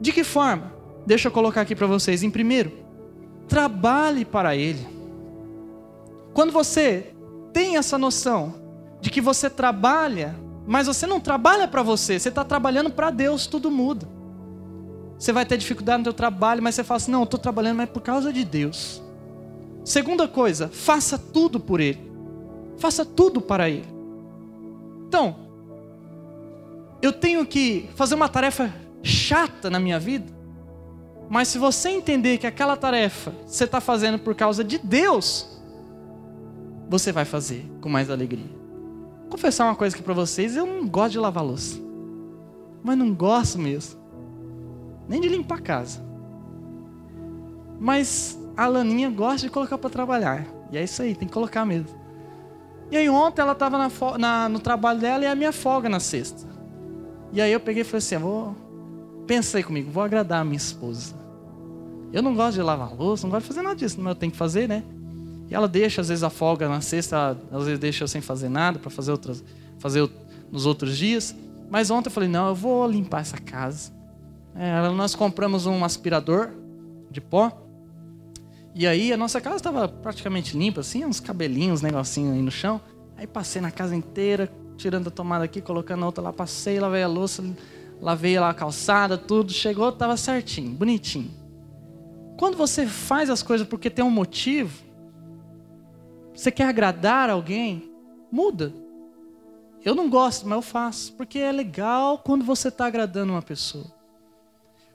De 0.00 0.12
que 0.12 0.24
forma? 0.24 0.72
Deixa 1.06 1.28
eu 1.28 1.32
colocar 1.32 1.60
aqui 1.60 1.76
para 1.76 1.86
vocês. 1.86 2.22
Em 2.22 2.30
primeiro, 2.30 2.83
trabalhe 3.48 4.24
para 4.24 4.56
Ele. 4.56 4.86
Quando 6.32 6.52
você 6.52 7.14
tem 7.52 7.76
essa 7.76 7.96
noção 7.96 8.54
de 9.00 9.10
que 9.10 9.20
você 9.20 9.48
trabalha, 9.48 10.34
mas 10.66 10.86
você 10.86 11.06
não 11.06 11.20
trabalha 11.20 11.68
para 11.68 11.82
você, 11.82 12.18
você 12.18 12.28
está 12.28 12.44
trabalhando 12.44 12.90
para 12.90 13.10
Deus, 13.10 13.46
tudo 13.46 13.70
muda. 13.70 14.08
Você 15.18 15.32
vai 15.32 15.46
ter 15.46 15.56
dificuldade 15.56 15.98
no 15.98 16.04
seu 16.04 16.12
trabalho, 16.12 16.62
mas 16.62 16.74
você 16.74 16.82
fala 16.82 16.96
assim: 16.96 17.12
não, 17.12 17.20
eu 17.20 17.24
estou 17.24 17.38
trabalhando, 17.38 17.76
mas 17.76 17.88
é 17.88 17.92
por 17.92 18.02
causa 18.02 18.32
de 18.32 18.44
Deus. 18.44 19.02
Segunda 19.84 20.26
coisa, 20.26 20.68
faça 20.68 21.18
tudo 21.18 21.60
por 21.60 21.80
Ele. 21.80 22.10
Faça 22.78 23.04
tudo 23.04 23.40
para 23.40 23.68
Ele. 23.68 23.86
Então, 25.06 25.36
eu 27.00 27.12
tenho 27.12 27.46
que 27.46 27.88
fazer 27.94 28.14
uma 28.14 28.28
tarefa 28.28 28.74
chata 29.02 29.68
na 29.68 29.78
minha 29.78 30.00
vida, 30.00 30.32
mas 31.28 31.48
se 31.48 31.58
você 31.58 31.88
entender 31.88 32.38
que 32.38 32.46
aquela 32.46 32.76
tarefa 32.76 33.32
você 33.46 33.64
está 33.64 33.80
fazendo 33.80 34.18
por 34.18 34.34
causa 34.34 34.62
de 34.62 34.78
Deus, 34.78 35.60
você 36.88 37.10
vai 37.12 37.24
fazer 37.24 37.66
com 37.80 37.88
mais 37.88 38.10
alegria. 38.10 38.50
Vou 39.22 39.30
confessar 39.30 39.64
uma 39.64 39.74
coisa 39.74 39.96
aqui 39.96 40.04
para 40.04 40.14
vocês: 40.14 40.56
eu 40.56 40.66
não 40.66 40.86
gosto 40.86 41.12
de 41.12 41.18
lavar 41.18 41.44
louça, 41.44 41.80
mas 42.82 42.96
não 42.96 43.12
gosto 43.12 43.58
mesmo, 43.58 43.98
nem 45.08 45.20
de 45.20 45.28
limpar 45.28 45.58
a 45.58 45.62
casa. 45.62 46.04
Mas 47.80 48.38
a 48.56 48.66
Laninha 48.66 49.10
gosta 49.10 49.46
de 49.46 49.50
colocar 49.50 49.78
para 49.78 49.90
trabalhar, 49.90 50.46
e 50.70 50.78
é 50.78 50.84
isso 50.84 51.02
aí, 51.02 51.14
tem 51.14 51.26
que 51.26 51.34
colocar 51.34 51.64
mesmo. 51.64 51.88
E 52.90 52.96
aí 52.96 53.08
ontem 53.08 53.40
ela 53.40 53.52
estava 53.52 53.88
no 54.48 54.60
trabalho 54.60 55.00
dela 55.00 55.24
e 55.24 55.26
a 55.26 55.34
minha 55.34 55.52
folga 55.52 55.88
na 55.88 55.98
sexta. 55.98 56.46
E 57.32 57.40
aí 57.40 57.50
eu 57.50 57.58
peguei 57.58 57.80
e 57.80 57.84
falei 57.84 57.98
assim: 57.98 58.18
vou 58.18 58.54
Pensa 59.26 59.58
aí 59.58 59.64
comigo, 59.64 59.90
vou 59.90 60.02
agradar 60.02 60.40
a 60.40 60.44
minha 60.44 60.56
esposa. 60.56 61.14
Eu 62.12 62.22
não 62.22 62.34
gosto 62.34 62.54
de 62.54 62.62
lavar 62.62 62.94
louça, 62.94 63.26
não 63.26 63.30
gosto 63.30 63.42
de 63.42 63.48
fazer 63.48 63.62
nada 63.62 63.74
disso, 63.74 63.96
mas 63.98 64.08
eu 64.08 64.14
tenho 64.14 64.30
que 64.30 64.38
fazer, 64.38 64.68
né? 64.68 64.84
E 65.48 65.54
ela 65.54 65.66
deixa, 65.66 66.00
às 66.00 66.08
vezes, 66.08 66.22
a 66.22 66.30
folga 66.30 66.68
na 66.68 66.80
sexta, 66.80 67.36
às 67.50 67.64
vezes 67.64 67.78
deixa 67.78 68.04
eu 68.04 68.08
sem 68.08 68.20
fazer 68.20 68.48
nada 68.48 68.78
para 68.78 68.90
fazer 68.90 69.10
outras, 69.10 69.42
fazer 69.78 70.08
nos 70.50 70.66
outros 70.66 70.96
dias. 70.96 71.34
Mas 71.70 71.90
ontem 71.90 72.08
eu 72.08 72.12
falei, 72.12 72.28
não, 72.28 72.48
eu 72.48 72.54
vou 72.54 72.86
limpar 72.86 73.20
essa 73.20 73.38
casa. 73.38 73.92
É, 74.54 74.88
nós 74.90 75.14
compramos 75.14 75.66
um 75.66 75.84
aspirador 75.84 76.50
de 77.10 77.20
pó. 77.20 77.50
E 78.74 78.86
aí 78.86 79.12
a 79.12 79.16
nossa 79.16 79.40
casa 79.40 79.56
estava 79.56 79.88
praticamente 79.88 80.56
limpa, 80.56 80.80
assim, 80.80 81.04
uns 81.04 81.20
cabelinhos, 81.20 81.80
uns 81.80 81.82
negocinhos 81.82 82.34
aí 82.34 82.42
no 82.42 82.50
chão. 82.50 82.80
Aí 83.16 83.26
passei 83.26 83.60
na 83.60 83.70
casa 83.70 83.94
inteira, 83.94 84.50
tirando 84.76 85.08
a 85.08 85.10
tomada 85.10 85.44
aqui, 85.44 85.60
colocando 85.60 86.02
a 86.02 86.06
outra 86.06 86.22
lá, 86.22 86.32
passei, 86.32 86.80
lavei 86.80 87.02
a 87.02 87.08
louça, 87.08 87.44
lavei 88.00 88.38
lá 88.38 88.50
a 88.50 88.54
calçada, 88.54 89.16
tudo, 89.16 89.52
chegou, 89.52 89.88
estava 89.88 90.16
certinho, 90.16 90.70
bonitinho. 90.70 91.30
Quando 92.36 92.56
você 92.56 92.86
faz 92.86 93.30
as 93.30 93.42
coisas 93.42 93.66
porque 93.66 93.88
tem 93.88 94.04
um 94.04 94.10
motivo, 94.10 94.82
você 96.34 96.50
quer 96.50 96.64
agradar 96.64 97.30
alguém, 97.30 97.90
muda. 98.30 98.74
Eu 99.84 99.94
não 99.94 100.08
gosto, 100.08 100.46
mas 100.46 100.56
eu 100.56 100.62
faço, 100.62 101.12
porque 101.12 101.38
é 101.38 101.52
legal 101.52 102.18
quando 102.18 102.44
você 102.44 102.68
está 102.68 102.86
agradando 102.86 103.32
uma 103.32 103.42
pessoa. 103.42 103.92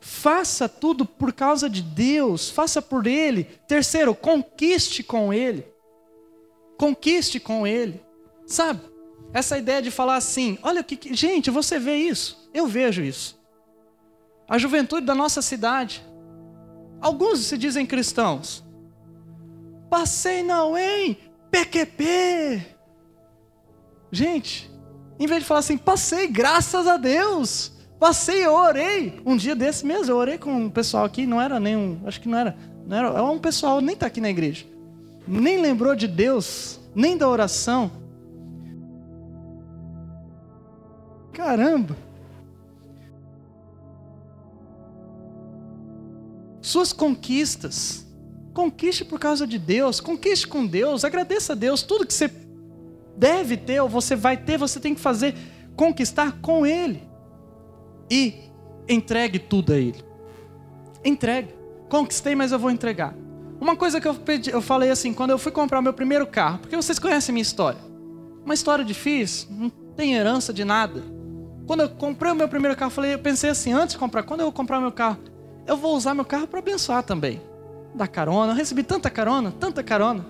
Faça 0.02 0.68
tudo 0.68 1.06
por 1.06 1.34
causa 1.34 1.70
de 1.70 1.82
Deus, 1.82 2.50
faça 2.50 2.82
por 2.82 3.06
Ele. 3.06 3.44
Terceiro, 3.68 4.16
conquiste 4.16 5.04
com 5.04 5.34
Ele. 5.34 5.66
Conquiste 6.78 7.40
com 7.40 7.68
Ele. 7.68 8.02
Sabe? 8.46 8.82
Essa 9.34 9.58
ideia 9.58 9.82
de 9.82 9.92
falar 9.92 10.16
assim, 10.16 10.58
olha 10.64 10.82
o 10.82 10.84
que. 10.84 11.14
Gente, 11.14 11.52
você 11.52 11.78
vê 11.78 11.96
isso? 11.96 12.50
Eu 12.54 12.68
vejo 12.68 13.02
isso. 13.02 13.40
A 14.48 14.58
juventude 14.58 15.06
da 15.06 15.14
nossa 15.14 15.42
cidade. 15.42 16.04
Alguns 17.00 17.40
se 17.40 17.58
dizem 17.58 17.86
cristãos. 17.86 18.64
Passei 19.90 20.44
na 20.44 20.66
UEM, 20.66 21.18
PQP. 21.52 22.66
Gente, 24.12 24.70
em 25.20 25.28
vez 25.28 25.42
de 25.42 25.48
falar 25.48 25.60
assim, 25.60 25.78
passei, 25.78 26.28
graças 26.28 26.88
a 26.88 26.98
Deus. 26.98 27.72
Passei, 28.00 28.46
eu 28.46 28.54
orei. 28.54 29.22
Um 29.26 29.36
dia 29.36 29.56
desse 29.56 29.86
mesmo, 29.86 30.12
eu 30.12 30.18
orei 30.18 30.38
com 30.38 30.52
um 30.52 30.70
pessoal 30.70 31.04
aqui, 31.06 31.26
não 31.26 31.42
era 31.42 31.60
nenhum, 31.60 32.00
acho 32.06 32.22
que 32.22 32.30
não 32.30 32.38
era, 32.38 32.56
não 32.88 32.98
era, 32.98 33.08
é 33.10 33.22
um 33.22 33.38
pessoal 33.38 33.82
nem 33.82 33.94
está 33.94 34.06
aqui 34.08 34.22
na 34.22 34.30
igreja. 34.30 34.66
Nem 35.28 35.62
lembrou 35.62 35.96
de 35.96 36.08
Deus, 36.08 36.80
nem 36.96 37.18
da 37.18 37.28
oração. 37.28 37.92
Caramba! 41.40 41.96
Suas 46.62 46.92
conquistas. 46.92 48.06
Conquiste 48.54 49.06
por 49.06 49.18
causa 49.18 49.48
de 49.48 49.58
Deus, 49.58 50.02
conquiste 50.02 50.46
com 50.46 50.68
Deus, 50.68 51.06
agradeça 51.06 51.54
a 51.54 51.56
Deus. 51.56 51.82
Tudo 51.82 52.06
que 52.06 52.14
você 52.14 52.30
deve 53.16 53.56
ter 53.56 53.80
ou 53.80 53.88
você 53.88 54.18
vai 54.18 54.36
ter, 54.36 54.58
você 54.58 54.82
tem 54.82 54.94
que 54.94 55.00
fazer, 55.00 55.34
conquistar 55.78 56.42
com 56.42 56.66
Ele. 56.66 57.02
E 58.12 58.34
entregue 58.90 59.40
tudo 59.40 59.72
a 59.72 59.78
Ele. 59.78 60.04
Entregue. 61.06 61.56
Conquistei, 61.88 62.36
mas 62.36 62.52
eu 62.52 62.60
vou 62.60 62.70
entregar. 62.70 63.16
Uma 63.62 63.78
coisa 63.78 64.02
que 64.02 64.08
eu, 64.10 64.14
pedi, 64.14 64.50
eu 64.50 64.62
falei 64.62 64.92
assim, 64.92 65.14
quando 65.14 65.30
eu 65.30 65.38
fui 65.38 65.54
comprar 65.54 65.82
meu 65.82 65.94
primeiro 65.94 66.28
carro, 66.28 66.60
porque 66.60 66.76
vocês 66.76 67.00
conhecem 67.00 67.32
a 67.32 67.34
minha 67.34 67.44
história. 67.44 67.80
Uma 68.44 68.54
história 68.54 68.84
difícil, 68.84 69.48
não 69.50 69.70
tem 69.70 70.16
herança 70.16 70.52
de 70.52 70.66
nada. 70.66 71.19
Quando 71.70 71.82
eu 71.82 71.90
comprei 71.90 72.32
o 72.32 72.36
meu 72.36 72.50
primeiro 72.50 72.76
carro, 72.76 72.90
eu, 72.90 72.96
falei, 72.96 73.14
eu 73.14 73.20
pensei 73.20 73.48
assim, 73.48 73.72
antes 73.72 73.94
de 73.94 74.00
comprar, 74.00 74.24
quando 74.24 74.40
eu 74.40 74.52
comprar 74.52 74.80
meu 74.80 74.92
carro, 74.92 75.20
eu 75.68 75.78
vou 75.78 75.96
usar 75.96 76.16
meu 76.16 76.26
carro 76.26 76.48
para 76.48 76.58
abençoar 76.58 77.04
também. 77.04 77.40
Dar 77.94 78.08
carona, 78.08 78.54
eu 78.54 78.56
recebi 78.56 78.82
tanta 78.82 79.08
carona, 79.08 79.52
tanta 79.52 79.84
carona. 79.84 80.26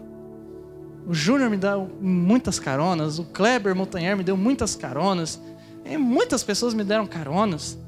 O 1.08 1.14
Júnior 1.14 1.50
me 1.50 1.56
deu 1.56 1.90
muitas 2.02 2.60
caronas, 2.60 3.20
o 3.20 3.24
Kleber 3.24 3.74
Montanher 3.74 4.18
me 4.18 4.24
deu 4.26 4.36
muitas 4.36 4.76
caronas, 4.76 5.42
e 5.86 5.98
muitas 5.98 6.44
pessoas 6.44 6.74
me 6.74 6.84
deram 6.84 7.08
caronas. 7.08 7.80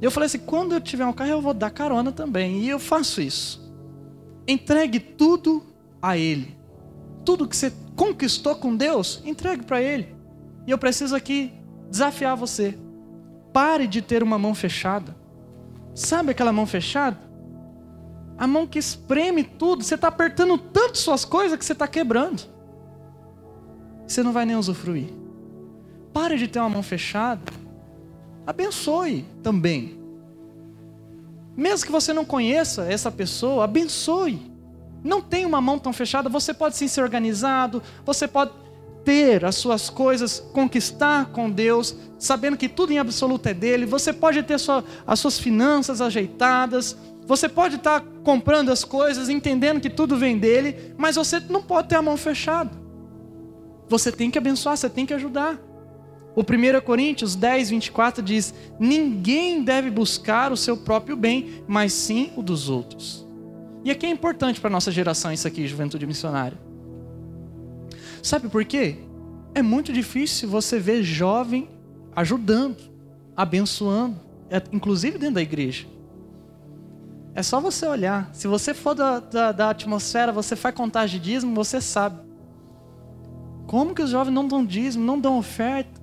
Eu 0.00 0.10
falei 0.10 0.24
assim: 0.24 0.38
quando 0.38 0.72
eu 0.72 0.80
tiver 0.80 1.04
um 1.04 1.12
carro, 1.12 1.30
eu 1.30 1.42
vou 1.42 1.52
dar 1.52 1.68
carona 1.68 2.10
também. 2.10 2.60
E 2.60 2.70
eu 2.70 2.78
faço 2.78 3.20
isso. 3.20 3.70
Entregue 4.48 4.98
tudo 4.98 5.62
a 6.00 6.16
Ele. 6.16 6.56
Tudo 7.22 7.46
que 7.46 7.54
você 7.54 7.70
conquistou 7.94 8.54
com 8.56 8.74
Deus, 8.74 9.20
entregue 9.26 9.62
para 9.62 9.82
Ele. 9.82 10.16
E 10.66 10.70
eu 10.70 10.78
preciso 10.78 11.14
aqui 11.14 11.52
desafiar 11.90 12.34
você. 12.34 12.78
Pare 13.54 13.86
de 13.86 14.02
ter 14.02 14.20
uma 14.20 14.36
mão 14.36 14.52
fechada. 14.52 15.14
Sabe 15.94 16.32
aquela 16.32 16.52
mão 16.52 16.66
fechada? 16.66 17.16
A 18.36 18.48
mão 18.48 18.66
que 18.66 18.80
espreme 18.80 19.44
tudo. 19.44 19.84
Você 19.84 19.94
está 19.94 20.08
apertando 20.08 20.58
tanto 20.58 20.98
suas 20.98 21.24
coisas 21.24 21.56
que 21.56 21.64
você 21.64 21.72
está 21.72 21.86
quebrando. 21.86 22.42
Você 24.08 24.24
não 24.24 24.32
vai 24.32 24.44
nem 24.44 24.56
usufruir. 24.56 25.08
Pare 26.12 26.36
de 26.36 26.48
ter 26.48 26.58
uma 26.58 26.68
mão 26.68 26.82
fechada. 26.82 27.52
Abençoe 28.44 29.24
também. 29.40 30.00
Mesmo 31.56 31.86
que 31.86 31.92
você 31.92 32.12
não 32.12 32.24
conheça 32.24 32.84
essa 32.90 33.08
pessoa, 33.08 33.62
abençoe. 33.62 34.52
Não 35.04 35.22
tem 35.22 35.46
uma 35.46 35.60
mão 35.60 35.78
tão 35.78 35.92
fechada, 35.92 36.28
você 36.28 36.52
pode 36.52 36.76
sim 36.76 36.88
ser 36.88 37.02
organizado, 37.02 37.80
você 38.04 38.26
pode 38.26 38.50
ter 39.04 39.44
as 39.44 39.54
suas 39.56 39.90
coisas, 39.90 40.40
conquistar 40.52 41.26
com 41.26 41.50
Deus, 41.50 41.94
sabendo 42.18 42.56
que 42.56 42.68
tudo 42.68 42.92
em 42.92 42.98
absoluto 42.98 43.46
é 43.48 43.54
dele, 43.54 43.84
você 43.84 44.12
pode 44.12 44.42
ter 44.42 44.58
sua, 44.58 44.82
as 45.06 45.20
suas 45.20 45.38
finanças 45.38 46.00
ajeitadas, 46.00 46.96
você 47.26 47.48
pode 47.48 47.76
estar 47.76 48.00
comprando 48.22 48.70
as 48.70 48.84
coisas, 48.84 49.28
entendendo 49.28 49.80
que 49.80 49.90
tudo 49.90 50.16
vem 50.16 50.38
dele, 50.38 50.94
mas 50.96 51.16
você 51.16 51.40
não 51.40 51.62
pode 51.62 51.88
ter 51.88 51.96
a 51.96 52.02
mão 52.02 52.16
fechada. 52.16 52.70
Você 53.88 54.10
tem 54.10 54.30
que 54.30 54.38
abençoar, 54.38 54.76
você 54.76 54.88
tem 54.88 55.06
que 55.06 55.14
ajudar. 55.14 55.58
O 56.36 56.40
1 56.40 56.80
Coríntios 56.84 57.36
10, 57.36 57.70
24 57.70 58.22
diz: 58.22 58.52
Ninguém 58.78 59.62
deve 59.62 59.90
buscar 59.90 60.52
o 60.52 60.56
seu 60.56 60.76
próprio 60.76 61.16
bem, 61.16 61.62
mas 61.66 61.92
sim 61.92 62.32
o 62.36 62.42
dos 62.42 62.68
outros. 62.68 63.26
E 63.84 63.90
aqui 63.90 64.06
é 64.06 64.10
importante 64.10 64.60
para 64.60 64.68
a 64.68 64.72
nossa 64.72 64.90
geração 64.90 65.32
isso 65.32 65.46
aqui, 65.46 65.66
juventude 65.66 66.06
missionária. 66.06 66.58
Sabe 68.24 68.48
por 68.48 68.64
quê? 68.64 68.96
É 69.54 69.60
muito 69.60 69.92
difícil 69.92 70.48
você 70.48 70.78
ver 70.78 71.02
jovem 71.02 71.68
ajudando, 72.16 72.78
abençoando, 73.36 74.18
é, 74.48 74.62
inclusive 74.72 75.18
dentro 75.18 75.34
da 75.34 75.42
igreja. 75.42 75.86
É 77.34 77.42
só 77.42 77.60
você 77.60 77.86
olhar. 77.86 78.30
Se 78.32 78.48
você 78.48 78.72
for 78.72 78.94
da, 78.94 79.20
da, 79.20 79.52
da 79.52 79.68
atmosfera, 79.68 80.32
você 80.32 80.56
faz 80.56 80.74
contagem 80.74 81.20
de 81.20 81.32
dízimo, 81.32 81.54
você 81.54 81.82
sabe. 81.82 82.18
Como 83.66 83.94
que 83.94 84.00
os 84.00 84.08
jovens 84.08 84.32
não 84.32 84.48
dão 84.48 84.64
dízimo, 84.64 85.04
não 85.04 85.20
dão 85.20 85.36
oferta? 85.36 86.00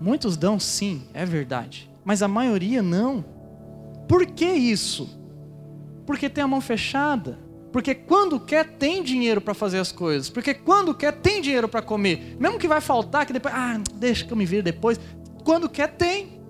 Muitos 0.00 0.36
dão 0.36 0.58
sim, 0.58 1.04
é 1.14 1.24
verdade. 1.24 1.88
Mas 2.04 2.20
a 2.20 2.26
maioria 2.26 2.82
não. 2.82 3.24
Por 4.08 4.26
que 4.26 4.50
isso? 4.50 5.08
Porque 6.04 6.28
tem 6.28 6.42
a 6.42 6.48
mão 6.48 6.60
fechada. 6.60 7.38
Porque 7.72 7.94
quando 7.94 8.40
quer, 8.40 8.64
tem 8.64 9.02
dinheiro 9.02 9.40
para 9.40 9.54
fazer 9.54 9.78
as 9.78 9.92
coisas. 9.92 10.30
Porque 10.30 10.54
quando 10.54 10.94
quer, 10.94 11.12
tem 11.12 11.40
dinheiro 11.40 11.68
para 11.68 11.82
comer. 11.82 12.36
Mesmo 12.40 12.58
que 12.58 12.66
vai 12.66 12.80
faltar, 12.80 13.26
que 13.26 13.32
depois, 13.32 13.54
ah, 13.54 13.80
deixa 13.94 14.24
que 14.24 14.32
eu 14.32 14.36
me 14.36 14.46
vire 14.46 14.62
depois. 14.62 14.98
Quando 15.44 15.68
quer, 15.68 15.88
tem. 15.88 16.40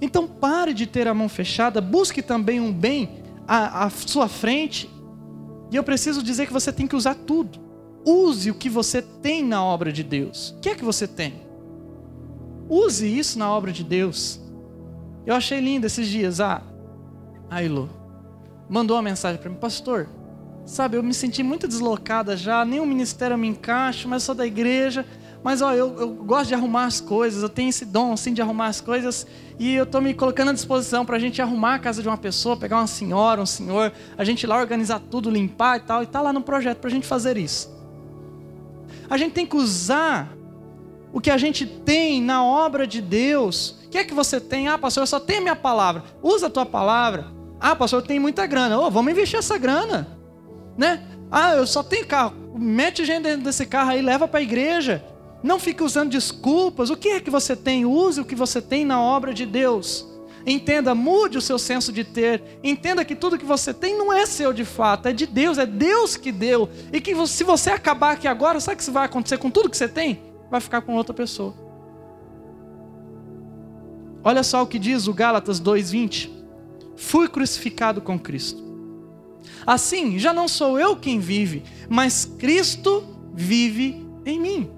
Então 0.00 0.26
pare 0.26 0.72
de 0.72 0.86
ter 0.86 1.08
a 1.08 1.14
mão 1.14 1.28
fechada, 1.28 1.80
busque 1.80 2.22
também 2.22 2.60
um 2.60 2.72
bem 2.72 3.22
à, 3.46 3.84
à 3.84 3.90
sua 3.90 4.28
frente. 4.28 4.88
E 5.70 5.76
eu 5.76 5.82
preciso 5.82 6.22
dizer 6.22 6.46
que 6.46 6.52
você 6.52 6.72
tem 6.72 6.86
que 6.86 6.96
usar 6.96 7.14
tudo. 7.14 7.58
Use 8.04 8.50
o 8.50 8.54
que 8.54 8.68
você 8.68 9.00
tem 9.00 9.42
na 9.42 9.64
obra 9.64 9.92
de 9.92 10.02
Deus. 10.02 10.50
O 10.50 10.60
que 10.60 10.68
é 10.68 10.74
que 10.74 10.84
você 10.84 11.08
tem? 11.08 11.42
Use 12.68 13.06
isso 13.06 13.38
na 13.38 13.50
obra 13.50 13.72
de 13.72 13.82
Deus. 13.82 14.40
Eu 15.26 15.34
achei 15.34 15.58
lindo 15.58 15.86
esses 15.86 16.06
dias. 16.06 16.38
Ah, 16.38 16.62
a 17.50 17.62
Ilo 17.62 17.88
mandou 18.68 18.96
uma 18.96 19.02
mensagem 19.02 19.40
para 19.40 19.50
mim, 19.50 19.56
pastor. 19.56 20.08
Sabe, 20.66 20.96
eu 20.96 21.02
me 21.02 21.12
senti 21.12 21.42
muito 21.42 21.68
deslocada 21.68 22.36
já, 22.36 22.64
nem 22.64 22.80
o 22.80 22.86
ministério 22.86 23.36
me 23.36 23.46
encaixa, 23.46 24.08
mas 24.08 24.22
sou 24.22 24.34
da 24.34 24.46
igreja. 24.46 25.04
Mas 25.42 25.60
ó, 25.60 25.74
eu, 25.74 25.94
eu 26.00 26.08
gosto 26.08 26.48
de 26.48 26.54
arrumar 26.54 26.86
as 26.86 27.02
coisas, 27.02 27.42
eu 27.42 27.50
tenho 27.50 27.68
esse 27.68 27.84
dom 27.84 28.14
assim 28.14 28.32
de 28.32 28.40
arrumar 28.40 28.68
as 28.68 28.80
coisas, 28.80 29.26
e 29.58 29.74
eu 29.74 29.84
estou 29.84 30.00
me 30.00 30.14
colocando 30.14 30.48
à 30.48 30.52
disposição 30.54 31.04
para 31.04 31.16
a 31.16 31.18
gente 31.18 31.42
arrumar 31.42 31.74
a 31.74 31.78
casa 31.78 32.00
de 32.00 32.08
uma 32.08 32.16
pessoa, 32.16 32.56
pegar 32.56 32.78
uma 32.78 32.86
senhora, 32.86 33.42
um 33.42 33.46
senhor, 33.46 33.92
a 34.16 34.24
gente 34.24 34.44
ir 34.44 34.46
lá 34.46 34.56
organizar 34.56 35.00
tudo, 35.00 35.28
limpar 35.28 35.76
e 35.76 35.80
tal, 35.80 36.02
e 36.02 36.06
tá 36.06 36.22
lá 36.22 36.32
no 36.32 36.40
projeto 36.40 36.78
para 36.78 36.88
a 36.88 36.92
gente 36.92 37.06
fazer 37.06 37.36
isso. 37.36 37.70
A 39.10 39.18
gente 39.18 39.32
tem 39.32 39.44
que 39.44 39.54
usar 39.54 40.32
o 41.12 41.20
que 41.20 41.30
a 41.30 41.36
gente 41.36 41.66
tem 41.66 42.22
na 42.22 42.42
obra 42.42 42.86
de 42.86 43.02
Deus. 43.02 43.76
O 43.84 43.90
que 43.90 43.98
é 43.98 44.04
que 44.04 44.14
você 44.14 44.40
tem? 44.40 44.66
Ah, 44.66 44.78
pastor, 44.78 45.02
eu 45.02 45.06
só 45.06 45.20
tenho 45.20 45.42
minha 45.42 45.54
palavra. 45.54 46.04
Usa 46.22 46.46
a 46.46 46.50
tua 46.50 46.64
palavra. 46.64 47.26
Ah, 47.60 47.76
pastor, 47.76 48.00
eu 48.00 48.06
tenho 48.06 48.22
muita 48.22 48.46
grana. 48.46 48.80
Oh, 48.80 48.90
vamos 48.90 49.12
investir 49.12 49.38
essa 49.38 49.58
grana 49.58 50.13
né? 50.76 51.02
Ah, 51.30 51.54
eu 51.54 51.66
só 51.66 51.82
tenho 51.82 52.06
carro. 52.06 52.34
Mete 52.56 53.04
gente 53.04 53.24
dentro 53.24 53.44
desse 53.44 53.66
carro 53.66 53.90
aí, 53.90 54.02
leva 54.02 54.28
para 54.28 54.40
a 54.40 54.42
igreja. 54.42 55.04
Não 55.42 55.58
fique 55.58 55.82
usando 55.82 56.10
desculpas. 56.10 56.90
O 56.90 56.96
que 56.96 57.08
é 57.08 57.20
que 57.20 57.30
você 57.30 57.54
tem? 57.54 57.84
Use 57.84 58.20
o 58.20 58.24
que 58.24 58.34
você 58.34 58.62
tem 58.62 58.84
na 58.84 59.00
obra 59.00 59.34
de 59.34 59.44
Deus. 59.44 60.06
Entenda, 60.46 60.94
mude 60.94 61.38
o 61.38 61.40
seu 61.40 61.58
senso 61.58 61.92
de 61.92 62.04
ter. 62.04 62.42
Entenda 62.62 63.04
que 63.04 63.14
tudo 63.14 63.38
que 63.38 63.44
você 63.44 63.72
tem 63.72 63.96
não 63.96 64.12
é 64.12 64.26
seu 64.26 64.52
de 64.52 64.64
fato, 64.64 65.06
é 65.06 65.12
de 65.12 65.26
Deus, 65.26 65.58
é 65.58 65.66
Deus 65.66 66.16
que 66.16 66.30
deu. 66.30 66.68
E 66.92 67.00
que 67.00 67.14
se 67.26 67.44
você 67.44 67.70
acabar 67.70 68.12
aqui 68.12 68.28
agora, 68.28 68.60
sabe 68.60 68.80
o 68.80 68.84
que 68.84 68.90
vai 68.90 69.06
acontecer 69.06 69.38
com 69.38 69.50
tudo 69.50 69.70
que 69.70 69.76
você 69.76 69.88
tem? 69.88 70.22
Vai 70.50 70.60
ficar 70.60 70.82
com 70.82 70.94
outra 70.94 71.14
pessoa. 71.14 71.54
Olha 74.22 74.42
só 74.42 74.62
o 74.62 74.66
que 74.66 74.78
diz 74.78 75.06
o 75.06 75.12
Gálatas 75.12 75.60
2:20. 75.60 76.30
Fui 76.96 77.28
crucificado 77.28 78.00
com 78.00 78.18
Cristo. 78.18 78.63
Assim, 79.66 80.18
já 80.18 80.32
não 80.32 80.46
sou 80.46 80.78
eu 80.78 80.96
quem 80.96 81.18
vive, 81.18 81.62
mas 81.88 82.24
Cristo 82.38 83.04
vive 83.34 84.04
em 84.24 84.40
mim. 84.40 84.70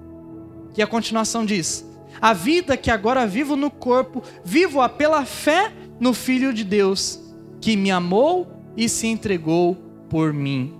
E 0.77 0.81
a 0.81 0.87
continuação 0.87 1.45
diz: 1.45 1.85
A 2.21 2.33
vida 2.33 2.77
que 2.77 2.91
agora 2.91 3.25
vivo 3.25 3.55
no 3.55 3.69
corpo, 3.69 4.23
vivo-a 4.43 4.87
pela 4.87 5.25
fé 5.25 5.71
no 5.99 6.13
Filho 6.13 6.53
de 6.53 6.63
Deus, 6.63 7.19
que 7.59 7.75
me 7.75 7.91
amou 7.91 8.47
e 8.75 8.87
se 8.87 9.07
entregou 9.07 9.75
por 10.09 10.31
mim. 10.31 10.73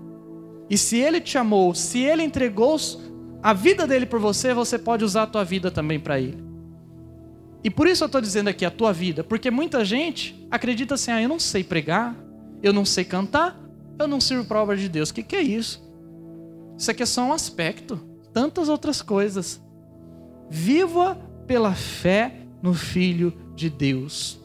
E 0.70 0.78
se 0.78 0.98
ele 0.98 1.20
te 1.20 1.38
amou, 1.38 1.74
se 1.74 2.00
ele 2.00 2.24
entregou 2.24 2.78
a 3.42 3.54
vida 3.54 3.88
dele 3.88 4.06
por 4.06 4.20
você, 4.20 4.54
você 4.54 4.78
pode 4.78 5.04
usar 5.04 5.24
a 5.24 5.28
tua 5.28 5.44
vida 5.44 5.72
também 5.72 6.00
para 6.00 6.20
ele. 6.20 6.44
E 7.64 7.70
por 7.70 7.88
isso 7.88 8.04
eu 8.04 8.06
estou 8.06 8.22
dizendo 8.22 8.50
aqui 8.50 8.66
a 8.66 8.72
tua 8.72 8.94
vida, 8.94 9.24
porque 9.24 9.50
muita 9.50 9.84
gente 9.84 10.48
acredita 10.52 10.94
assim: 10.96 11.12
ah, 11.12 11.22
eu 11.22 11.30
não 11.30 11.40
sei 11.40 11.64
pregar, 11.64 12.16
eu 12.62 12.72
não 12.72 12.86
sei 12.86 13.04
cantar, 13.04 13.58
eu 14.00 14.08
não 14.08 14.22
sirvo 14.22 14.46
para 14.46 14.60
a 14.60 14.64
obra 14.64 14.78
de 14.78 14.88
Deus. 14.88 15.10
O 15.10 15.14
que, 15.14 15.24
que 15.24 15.36
é 15.36 15.42
isso? 15.42 15.82
Isso 16.78 16.92
aqui 16.92 17.04
é 17.04 17.06
só 17.06 17.24
um 17.24 17.34
aspecto. 17.34 18.00
Tantas 18.34 18.70
outras 18.70 19.02
coisas. 19.02 19.62
Viva 20.50 21.16
pela 21.48 21.74
fé 21.74 22.42
no 22.62 22.74
Filho 22.74 23.34
de 23.56 23.70
Deus. 23.70 24.40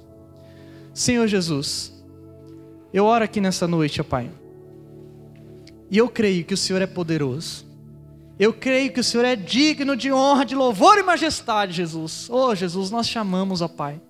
Senhor 0.95 1.27
Jesus, 1.27 1.93
eu 2.93 3.05
oro 3.05 3.25
aqui 3.25 3.41
nessa 3.41 3.67
noite, 3.67 4.01
ó 4.01 4.05
Pai. 4.05 4.31
E 5.91 5.99
eu 5.99 6.09
creio 6.09 6.45
que 6.45 6.55
o 6.55 6.57
Senhor 6.57 6.81
é 6.81 6.87
poderoso. 6.87 7.67
Eu 8.39 8.53
creio 8.53 8.93
que 8.93 9.01
o 9.01 9.05
Senhor 9.05 9.25
é 9.25 9.37
digno 9.37 9.95
de 9.95 10.13
honra, 10.13 10.45
de 10.45 10.55
louvor 10.55 10.99
e 10.99 11.03
majestade, 11.03 11.73
Jesus. 11.73 12.29
Oh, 12.31 12.55
Jesus, 12.55 12.91
nós 12.91 13.07
chamamos, 13.07 13.61
ó 13.61 13.69
Pai. 13.69 14.01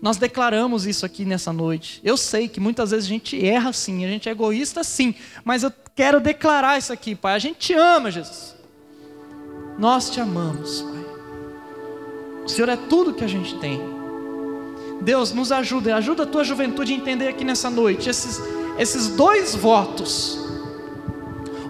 Nós 0.00 0.16
declaramos 0.16 0.86
isso 0.86 1.04
aqui 1.04 1.24
nessa 1.24 1.52
noite. 1.52 2.00
Eu 2.02 2.16
sei 2.16 2.48
que 2.48 2.58
muitas 2.58 2.90
vezes 2.90 3.06
a 3.06 3.08
gente 3.08 3.46
erra 3.46 3.72
sim, 3.72 4.04
a 4.04 4.08
gente 4.08 4.28
é 4.28 4.32
egoísta 4.32 4.82
sim, 4.82 5.14
mas 5.44 5.62
eu 5.62 5.72
quero 5.94 6.20
declarar 6.20 6.78
isso 6.78 6.92
aqui, 6.92 7.14
Pai. 7.14 7.34
A 7.34 7.38
gente 7.38 7.58
te 7.58 7.74
ama, 7.74 8.10
Jesus. 8.10 8.56
Nós 9.78 10.08
te 10.08 10.20
amamos, 10.20 10.82
Pai. 10.82 11.04
O 12.44 12.48
Senhor 12.48 12.68
é 12.70 12.76
tudo 12.76 13.12
que 13.12 13.24
a 13.24 13.28
gente 13.28 13.58
tem. 13.58 13.78
Deus, 15.02 15.32
nos 15.32 15.52
ajuda, 15.52 15.96
ajuda 15.96 16.22
a 16.22 16.26
tua 16.26 16.44
juventude 16.44 16.92
a 16.92 16.96
entender 16.96 17.28
aqui 17.28 17.44
nessa 17.44 17.68
noite 17.68 18.08
esses, 18.08 18.40
esses 18.78 19.08
dois 19.08 19.54
votos. 19.54 20.38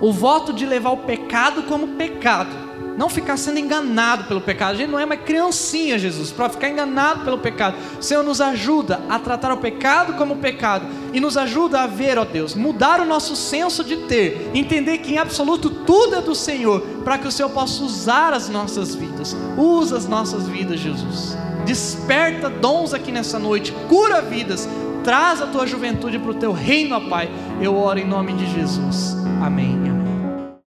O 0.01 0.12
voto 0.12 0.53
de 0.53 0.64
levar 0.64 0.91
o 0.91 0.99
pecado 0.99 1.64
como 1.64 1.97
pecado 1.97 2.70
não 2.97 3.09
ficar 3.09 3.36
sendo 3.36 3.59
enganado 3.59 4.24
pelo 4.24 4.41
pecado. 4.41 4.72
A 4.72 4.76
gente 4.76 4.91
não 4.91 4.99
é 4.99 5.07
mais 5.07 5.20
criancinha, 5.22 5.99
Jesus, 5.99 6.30
para 6.30 6.49
ficar 6.49 6.68
enganado 6.68 7.24
pelo 7.24 7.38
pecado. 7.38 7.76
Senhor 8.01 8.22
nos 8.22 8.41
ajuda 8.41 9.01
a 9.09 9.18
tratar 9.18 9.53
o 9.53 9.57
pecado 9.59 10.14
como 10.14 10.36
pecado 10.36 10.86
e 11.12 11.20
nos 11.20 11.36
ajuda 11.36 11.82
a 11.82 11.86
ver, 11.86 12.18
ó 12.18 12.24
Deus, 12.24 12.55
mudar 12.55 13.01
o 13.01 13.05
nosso 13.05 13.34
senso 13.34 13.82
de 13.82 13.97
ter, 13.97 14.51
entender 14.55 14.99
que 14.99 15.14
em 15.14 15.18
absoluto 15.18 15.70
tudo 15.70 16.16
é 16.16 16.20
do 16.20 16.34
Senhor, 16.34 16.80
para 17.05 17.18
que 17.18 17.28
o 17.28 17.32
Senhor 17.32 17.51
possa 17.51 17.82
usar 17.82 18.32
as 18.32 18.49
nossas 18.49 18.95
vidas. 18.95 19.36
Usa 19.57 19.97
as 19.97 20.07
nossas 20.07 20.47
vidas, 20.49 20.80
Jesus. 20.80 21.36
Desperta 21.64 22.49
dons 22.49 22.95
aqui 22.95 23.12
nessa 23.12 23.38
noite, 23.38 23.72
cura 23.88 24.20
vidas, 24.20 24.68
traz 25.05 25.41
a 25.41 25.47
tua 25.47 25.66
juventude 25.66 26.18
para 26.18 26.30
o 26.30 26.34
teu 26.34 26.53
reino, 26.53 26.97
ó 26.97 27.01
Pai. 27.09 27.30
Eu 27.61 27.76
oro 27.76 27.99
em 27.99 28.07
nome 28.07 28.32
de 28.32 28.51
Jesus. 28.53 29.16
Amém. 29.43 29.99